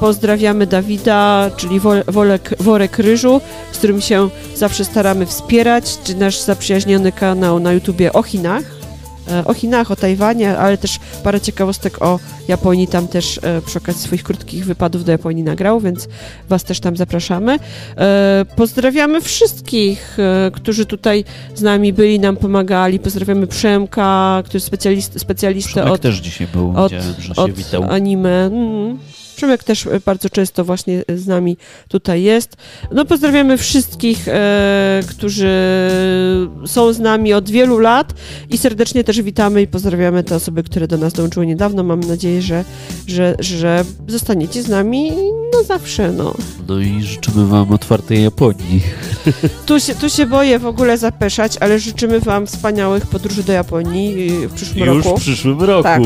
[0.00, 3.40] Pozdrawiamy Dawida, czyli Wo- Wolek, Worek Ryżu,
[3.72, 8.62] z którym się zawsze staramy wspierać, czy nasz zaprzyjaźniony kanał na YouTubie o Chinach.
[9.28, 12.18] E, O Chinach, o Tajwanie, ale też parę ciekawostek o
[12.48, 12.88] Japonii.
[12.88, 16.08] Tam też e, przy okazji swoich krótkich wypadów do Japonii nagrał, więc
[16.48, 17.58] Was też tam zapraszamy.
[17.98, 20.18] E, Pozdrawiamy wszystkich,
[20.52, 22.98] którzy tutaj z nami byli, nam pomagali.
[22.98, 26.92] Pozdrawiamy Przemka, który jest specjalist, specjalistę Przemek od też dzisiaj był, od-
[27.36, 27.82] od witał.
[27.90, 28.44] anime.
[28.46, 28.98] Mm.
[29.34, 31.56] Przemek też e, bardzo często właśnie z nami
[31.88, 32.56] tutaj jest.
[32.92, 35.50] No pozdrawiamy wszystkich, e, którzy
[36.66, 38.14] są z nami od wielu lat
[38.50, 41.82] i serdecznie też witamy i pozdrawiamy te osoby, które do nas dołączyły niedawno.
[41.82, 42.64] Mam nadzieję, że,
[43.06, 45.12] że, że zostaniecie z nami
[45.52, 46.12] na zawsze.
[46.12, 46.34] No.
[46.68, 48.80] No i życzymy Wam otwartej Japonii.
[49.66, 54.42] Tu się, tu się boję w ogóle zapeszać, ale życzymy Wam wspaniałych podróży do Japonii
[54.44, 55.18] y, w przyszłym Już roku.
[55.18, 55.82] w przyszłym roku.
[55.82, 56.02] Tak.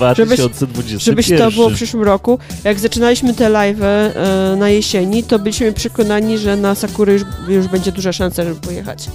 [0.00, 1.00] 2021.
[1.00, 2.38] Żebyś to było w przyszłym roku.
[2.64, 7.66] Jak zaczynaliśmy te live e, na jesieni, to byliśmy przekonani, że na Sakury już, już
[7.66, 9.08] będzie duża szansa, żeby pojechać.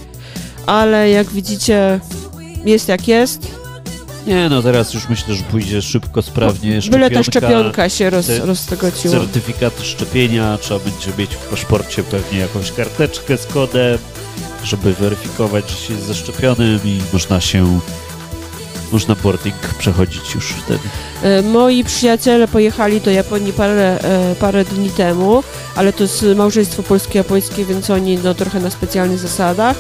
[0.66, 2.00] Ale jak widzicie,
[2.66, 3.66] jest jak jest.
[4.28, 6.80] Nie, no teraz już myślę, że pójdzie szybko, sprawnie.
[6.92, 9.14] Byle ta szczepionka, się roz, roztegociła.
[9.14, 13.98] Certyfikat szczepienia, trzeba będzie mieć w paszporcie pewnie jakąś karteczkę z kodem,
[14.64, 17.80] żeby weryfikować, że się jest zaszczepionym i można się,
[18.92, 20.80] można boarding przechodzić już wtedy.
[21.24, 25.44] E, Moi przyjaciele pojechali do Japonii parę, e, parę dni temu,
[25.76, 29.78] ale to jest małżeństwo polskie-japońskie, więc oni no, trochę na specjalnych zasadach.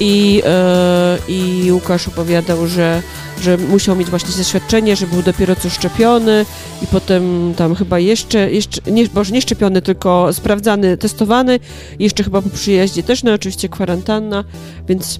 [0.00, 3.02] I, e, I Łukasz opowiadał, że,
[3.40, 6.46] że musiał mieć właśnie zaświadczenie, że był dopiero co szczepiony
[6.82, 11.60] i potem tam chyba jeszcze, jeszcze nie, boże, nie szczepiony, tylko sprawdzany, testowany.
[11.98, 14.44] Jeszcze chyba po przyjeździe też, no oczywiście kwarantanna,
[14.88, 15.18] więc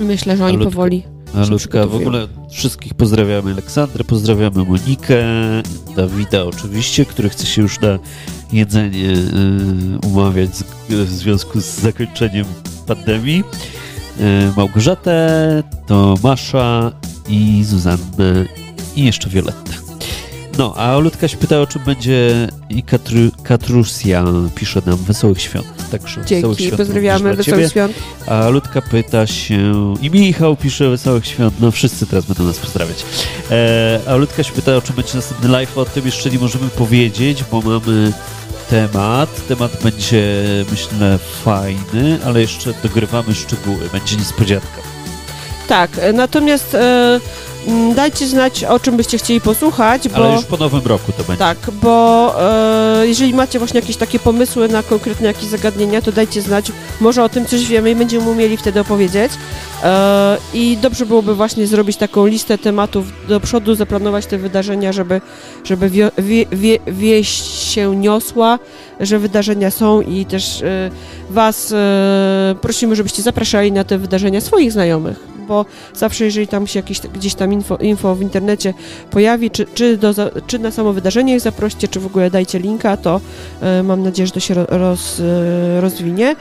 [0.00, 3.52] myślę, że oni powoli A się Ludka, w ogóle wszystkich pozdrawiamy.
[3.52, 5.24] Aleksandrę pozdrawiamy, Monikę,
[5.96, 7.98] Dawida oczywiście, który chce się już na
[8.52, 10.50] jedzenie y, umawiać
[10.88, 12.46] w związku z zakończeniem
[12.86, 13.44] pandemii.
[14.20, 16.92] Y, Małgorzatę, Tomasza
[17.28, 18.44] i Zuzannę
[18.96, 19.72] i jeszcze Violettę.
[20.58, 24.24] No, a Ludka się pyta, o czym będzie i Katru, Katrusja
[24.54, 25.75] pisze nam Wesołych Świąt.
[25.90, 27.92] Także Dzięki, Świąt pozdrawiamy, wesołych świąt.
[28.26, 33.04] A Ludka pyta się, i Michał pisze Wesołych Świąt, no wszyscy teraz będą nas pozdrawiać.
[33.50, 36.68] E, a Ludka się pyta, o czym będzie następny live, o tym jeszcze nie możemy
[36.68, 38.12] powiedzieć, bo mamy
[38.70, 39.46] temat.
[39.48, 44.82] Temat będzie, myślę, fajny, ale jeszcze dogrywamy szczegóły, będzie niespodzianka.
[45.68, 47.20] Tak, e, natomiast e,
[47.94, 51.38] dajcie znać, o czym byście chcieli posłuchać, bo Ale już po nowym roku to będzie.
[51.38, 52.34] tak, bo
[53.00, 56.72] e, jeżeli macie właśnie jakieś takie pomysły na konkretne jakieś zagadnienia, to dajcie znać.
[57.00, 59.32] Może o tym coś wiemy i będziemy umieli wtedy opowiedzieć.
[59.84, 65.20] E, I dobrze byłoby właśnie zrobić taką listę tematów do przodu, zaplanować te wydarzenia, żeby,
[65.64, 68.58] żeby wio, wie, wie, wieść się niosła,
[69.00, 70.90] że wydarzenia są i też e,
[71.30, 75.64] Was e, prosimy, żebyście zapraszali na te wydarzenia swoich znajomych, bo
[75.94, 78.74] zawsze jeżeli tam się jakieś gdzieś tam info, info w internecie
[79.10, 80.14] pojawi, czy, czy, do,
[80.46, 83.20] czy na samo wydarzenie ich zaproście, czy w ogóle dajcie linka, to
[83.60, 86.30] e, mam nadzieję, że to się ro- roz, e, rozwinie.
[86.30, 86.36] E,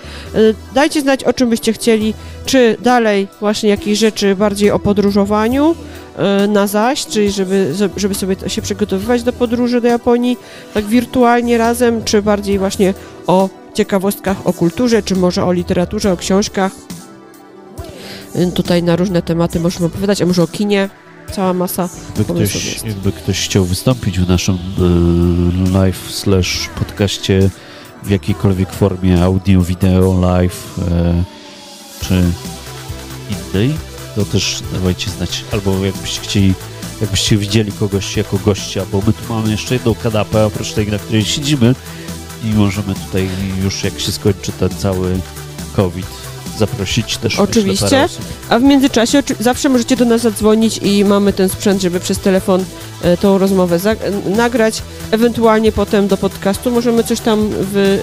[0.74, 2.14] dajcie znać, o czym byście chcieli,
[2.46, 5.76] czy dalej właśnie jakieś rzeczy bardziej o podróżowaniu
[6.48, 10.38] na zaś, czyli żeby, żeby sobie się przygotowywać do podróży do Japonii
[10.74, 12.94] tak wirtualnie razem, czy bardziej właśnie
[13.28, 16.72] o ciekawostkach o kulturze, czy może o literaturze, o książkach.
[18.36, 20.90] Y, Tutaj na różne tematy możemy opowiadać, a może o kinie.
[21.32, 22.86] Cała masa Jakby ktoś, jest.
[22.86, 27.50] jakby ktoś chciał wystąpić w naszym e, live slash podcaście
[28.04, 31.24] w jakiejkolwiek formie audio, wideo, live e,
[32.02, 32.24] czy
[33.30, 33.76] innej,
[34.16, 35.44] to też dawajcie znać.
[35.52, 36.54] Albo jakbyście chcieli,
[37.02, 41.00] jakbyście widzieli kogoś jako gościa, bo my tu mamy jeszcze jedną kanapę, oprócz tej, na
[41.00, 41.76] której siedzimy
[42.44, 43.30] i możemy tutaj
[43.64, 45.20] już jak się skończy ten cały
[45.76, 46.25] COVID
[46.58, 48.08] zaprosić też Oczywiście.
[48.50, 52.64] A w międzyczasie zawsze możecie do nas zadzwonić i mamy ten sprzęt, żeby przez telefon
[53.02, 53.80] e, tą rozmowę
[54.26, 54.82] nagrać.
[55.12, 58.00] Ewentualnie potem do podcastu możemy coś tam wy,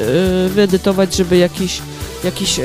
[0.47, 1.83] e, wyedytować, żeby jakieś,
[2.24, 2.65] jakieś e,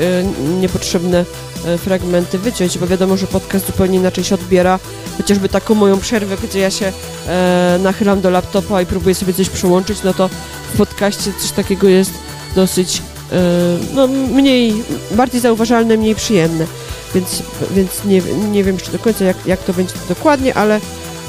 [0.60, 1.24] niepotrzebne
[1.64, 4.78] e, fragmenty wyciąć, bo wiadomo, że podcast zupełnie inaczej się odbiera.
[5.16, 6.92] Chociażby taką moją przerwę, gdzie ja się
[7.28, 10.28] e, nachylam do laptopa i próbuję sobie coś przełączyć, no to
[10.74, 12.12] w podcaście coś takiego jest
[12.54, 13.02] dosyć
[13.94, 14.74] no, mniej,
[15.10, 16.66] bardziej zauważalne, mniej przyjemne.
[17.14, 20.80] Więc, więc nie, nie wiem jeszcze do końca, jak, jak to będzie dokładnie, ale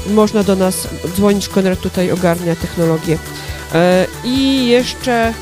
[0.09, 1.47] można do nas dzwonić.
[1.47, 3.17] Konrad tutaj ogarnia technologię.
[3.73, 5.33] E, I jeszcze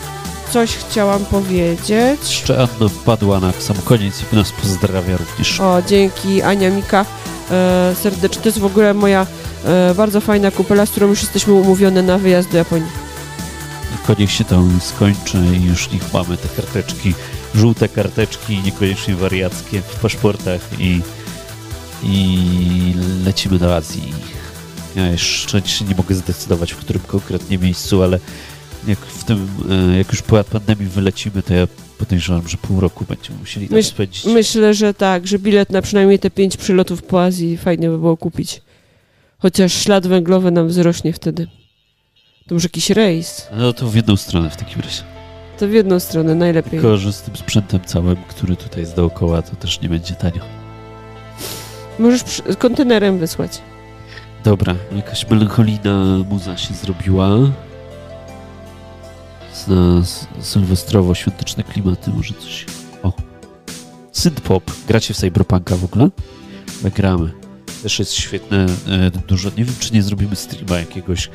[0.52, 1.90] coś chciałam powiedzieć.
[2.30, 5.60] Jeszcze Anna wpadła na sam koniec i nas pozdrawia również.
[5.60, 7.06] O, dzięki Ania Mika
[7.52, 8.42] e, serdecznie.
[8.42, 9.28] To jest w ogóle moja
[9.66, 12.90] e, bardzo fajna kupela, z którą już jesteśmy umówione na wyjazd do Japonii.
[14.08, 17.14] Tylko niech się to skończy i już niech mamy te karteczki,
[17.56, 21.02] żółte karteczki, niekoniecznie wariackie w paszportach i,
[22.04, 22.38] i
[23.26, 24.14] lecimy do Azji.
[24.96, 28.20] Ja jeszcze nie mogę zdecydować, w którym konkretnie miejscu, ale
[28.88, 31.68] jak w tym, e, jak już po pandemii wylecimy, to ja
[31.98, 34.26] podejrzewam, że pół roku będziemy musieli tam Myśl- spędzić.
[34.26, 38.18] Myślę, że tak, że bilet na przynajmniej te pięć przylotów po Azji fajnie by było
[38.18, 38.62] kupić.
[39.40, 41.48] Chociaż ślad węglowy nam wzrośnie wtedy.
[42.48, 43.48] To może jakiś rejs.
[43.58, 45.02] No to w jedną stronę w takim razie.
[45.60, 46.72] To w jedną stronę najlepiej.
[46.72, 50.42] Tylko, że z tym sprzętem całym, który tutaj jest dookoła, to też nie będzie tanio.
[52.00, 53.62] Możesz przy- kontenerem wysłać.
[54.44, 57.28] Dobra, jakaś melancholijna muza się zrobiła.
[59.68, 62.66] Na s- sylwestrowo-świąteczne klimaty, może coś.
[63.04, 63.14] O.
[64.12, 64.64] Synthpop.
[64.88, 66.10] Gracie w Cyberpunka w ogóle?
[66.84, 67.32] My gramy.
[67.84, 69.50] Też jest świetne, e, dużo.
[69.58, 71.30] Nie wiem, czy nie zrobimy streama jakiegoś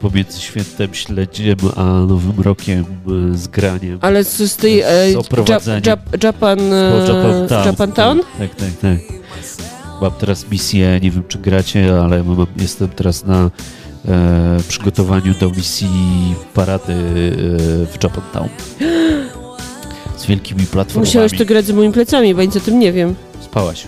[0.00, 2.84] pomiędzy świętem śledziem a nowym rokiem
[3.32, 3.98] e, z graniem.
[4.00, 5.82] Ale z, z tej e, Z oprowadzeniem.
[5.86, 7.66] Jap, Jap, Japan, e, Japan Town.
[7.66, 8.20] Japan Town?
[8.38, 8.98] Tak, tak, tak.
[10.02, 13.50] Mam teraz misję, nie wiem czy gracie, ale mam, jestem teraz na
[14.08, 15.88] e, przygotowaniu do misji
[16.54, 16.96] parady e,
[17.86, 18.48] w Japantown.
[20.16, 21.06] Z wielkimi platformami.
[21.06, 23.14] Musiałeś to grać z moimi plecami, bo nic o tym nie wiem.
[23.40, 23.86] Spałaś.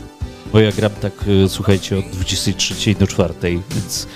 [0.53, 1.13] Bo ja gram tak,
[1.49, 4.07] słuchajcie, od 23 do 4, więc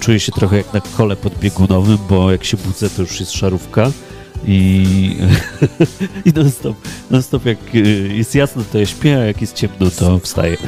[0.00, 3.90] czuję się trochę jak na kole podbiegunowym, bo jak się budzę, to już jest szarówka.
[4.46, 5.16] I,
[6.24, 6.76] i non stop,
[7.10, 7.78] non stop jak e,
[8.16, 10.56] jest jasno, to ja śpię, a jak jest ciemno, to wstaję.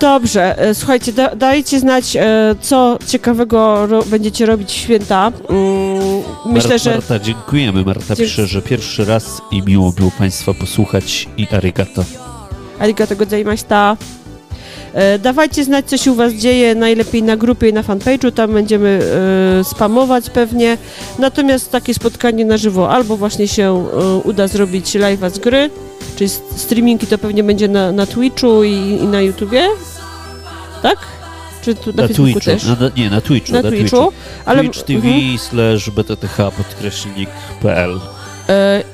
[0.00, 5.32] Dobrze, e, słuchajcie, da, dajcie znać, e, co ciekawego ro, będziecie robić w święta.
[5.48, 7.84] Mm, myślę, że Marta, dziękujemy.
[7.84, 12.04] Marta Dzie- pisze, że pierwszy raz i miło było Państwa posłuchać i arigato.
[12.78, 13.96] arigato gozaimashita.
[14.94, 18.52] E, Dawajcie znać, co się u Was dzieje, najlepiej na grupie i na fanpage'u, tam
[18.52, 19.00] będziemy
[19.60, 20.78] e, spamować pewnie.
[21.18, 25.70] Natomiast takie spotkanie na żywo albo właśnie się e, uda zrobić live'a z gry,
[26.16, 29.68] czyli streamingi to pewnie będzie na, na Twitchu i, i na YouTubie,
[30.82, 30.98] tak?
[31.62, 32.40] Czy tu na, Na Twitchu.
[32.40, 32.64] też?
[32.64, 33.52] Na, na, nie, na Twitchu.
[33.52, 34.12] Na Twitchu,
[34.44, 35.38] ale Twitch TV mhm.
[35.38, 38.00] slash btth podkreślnik.pl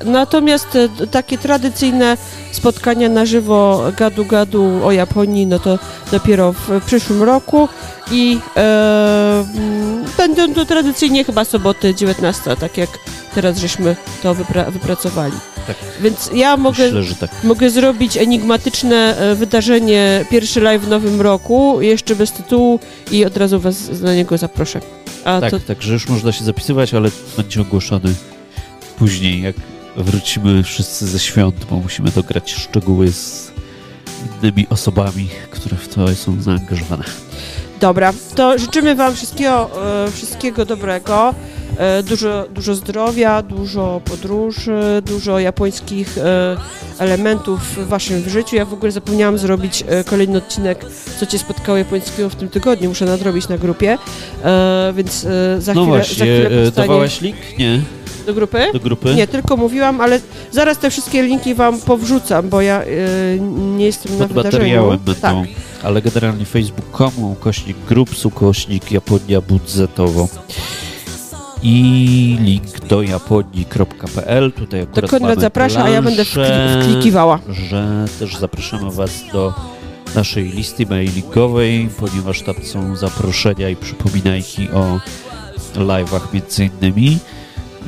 [0.04, 0.78] Natomiast
[1.10, 2.16] takie tradycyjne
[2.56, 5.78] spotkania na żywo gadu-gadu o Japonii, no to
[6.12, 7.68] dopiero w przyszłym roku
[8.10, 12.90] i e, mm, będą to tradycyjnie chyba soboty 19, tak jak
[13.34, 15.32] teraz żeśmy to wypra- wypracowali.
[15.66, 15.76] Tak.
[16.00, 17.30] Więc ja mogę, Myślę, tak.
[17.44, 22.80] mogę zrobić enigmatyczne e, wydarzenie, pierwszy live w nowym roku, jeszcze bez tytułu
[23.10, 24.80] i od razu was na niego zaproszę.
[25.24, 28.14] A Tak, to także już można się zapisywać, ale będzie ogłoszony
[28.98, 29.56] później, jak
[29.96, 33.52] wrócimy wszyscy ze świąt, bo musimy dograć szczegóły z
[34.42, 37.04] innymi osobami, które w to są zaangażowane.
[37.80, 39.70] Dobra, to życzymy Wam wszystkiego,
[40.06, 41.34] e, wszystkiego dobrego,
[41.78, 46.56] e, dużo, dużo zdrowia, dużo podróży, dużo japońskich e,
[46.98, 48.56] elementów w Waszym życiu.
[48.56, 50.84] Ja w ogóle zapomniałam zrobić kolejny odcinek,
[51.20, 52.88] co Cię spotkało japońskiego w tym tygodniu.
[52.88, 53.98] Muszę nadrobić na grupie,
[54.94, 55.26] więc
[55.58, 57.36] za No chwilę, za właśnie, chwilę e, powstanie dawałaś link?
[57.58, 57.80] Nie,
[58.26, 58.58] do grupy.
[58.72, 59.14] do grupy?
[59.14, 60.20] Nie, tylko mówiłam, ale
[60.52, 62.86] zaraz te wszystkie linki Wam powrzucam, bo ja e,
[63.76, 64.58] nie jestem na Pod wydarzeniu.
[64.64, 65.34] materiałem Tak.
[65.34, 65.44] będą,
[65.82, 70.28] ale generalnie facebook.com, ukośnik groups, ukośnik Japonia budżetowo
[71.62, 74.52] i link do japonii.pl.
[74.52, 77.38] Tutaj akurat To Konrad zaprasza, a ja będę planszę, wkli- wklikiwała.
[77.48, 79.54] że też zapraszamy Was do
[80.14, 85.00] naszej listy mailingowej, ponieważ tam są zaproszenia i przypominajki o
[85.76, 87.18] live'ach między innymi.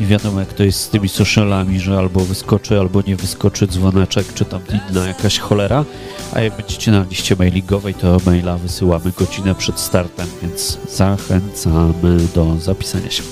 [0.00, 4.34] I wiadomo, jak to jest z tymi socialami, że albo wyskoczy, albo nie wyskoczy dzwoneczek,
[4.34, 4.60] czy tam
[4.90, 5.84] inna jakaś cholera.
[6.32, 12.56] A jak będziecie na liście mailingowej, to maila wysyłamy godzinę przed startem, więc zachęcamy do
[12.60, 13.22] zapisania się.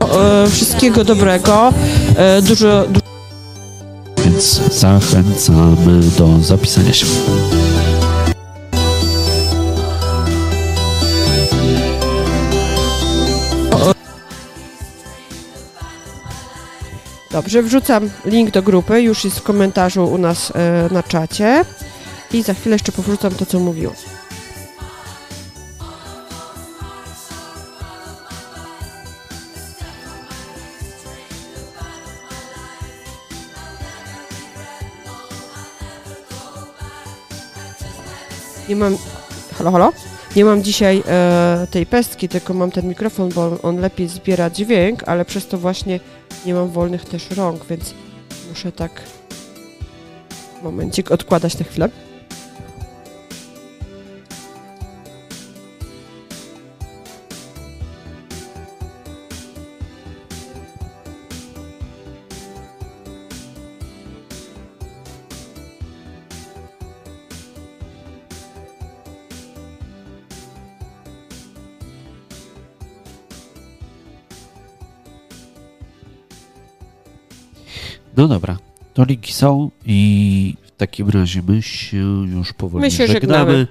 [0.00, 1.72] E, wszystkiego dobrego,
[2.16, 3.00] e, dużo, du-
[4.24, 7.06] Więc zachęcamy do zapisania się.
[17.30, 21.64] Dobrze, wrzucam link do grupy, już jest w komentarzu u nas e, na czacie
[22.32, 23.94] i za chwilę jeszcze powrzucam to, co mówiłam.
[38.68, 38.96] Nie mam...
[39.58, 39.92] Halo, halo?
[40.36, 45.02] Nie mam dzisiaj e, tej pestki, tylko mam ten mikrofon, bo on lepiej zbiera dźwięk,
[45.06, 46.00] ale przez to właśnie
[46.46, 47.94] nie mam wolnych też rąk, więc
[48.48, 49.02] muszę tak
[50.62, 51.88] momencik odkładać na chwilę.
[78.20, 78.58] No dobra,
[78.94, 83.52] to linki są i takim razie my się już powoli My się żegnamy.
[83.52, 83.66] żegnamy.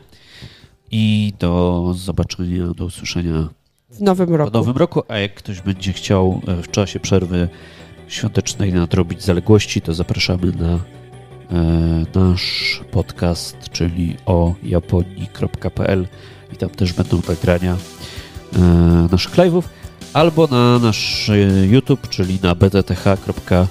[0.91, 3.49] I do zobaczenia, do usłyszenia
[3.89, 4.51] W nowym roku.
[4.57, 5.03] nowym roku.
[5.07, 7.49] A jak ktoś będzie chciał e, w czasie przerwy
[8.07, 10.79] świątecznej nadrobić zaległości, to zapraszamy na
[11.51, 16.07] e, nasz podcast, czyli o japonii.pl
[16.53, 17.77] i tam też będą nagrania
[18.55, 18.59] e,
[19.11, 19.63] naszych live'ów,
[20.13, 23.67] albo na nasz e, YouTube, czyli na btth.tv.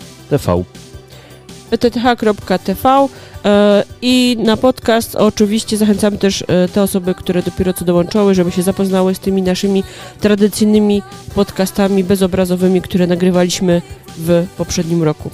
[1.70, 3.08] btth.tv
[3.44, 8.52] e, i na podcast oczywiście zachęcamy też e, te osoby, które dopiero co dołączały, żeby
[8.52, 9.84] się zapoznały z tymi naszymi
[10.20, 11.02] tradycyjnymi
[11.34, 13.82] podcastami bezobrazowymi, które nagrywaliśmy
[14.16, 15.30] w poprzednim roku.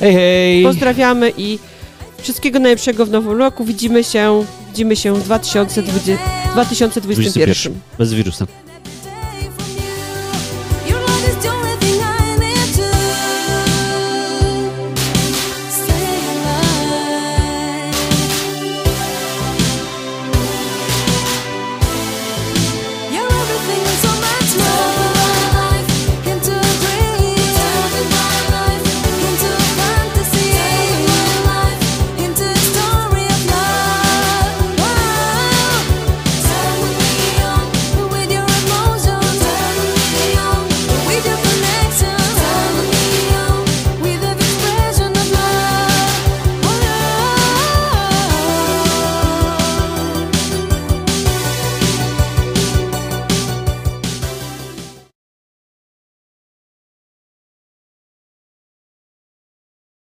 [0.00, 0.62] Hej, hej!
[0.62, 1.58] Pozdrawiamy i
[2.18, 3.64] wszystkiego najlepszego w nowym roku.
[3.64, 6.18] Widzimy się, widzimy się w 2020,
[6.52, 7.74] 2021.
[7.98, 8.46] Bez wirusa.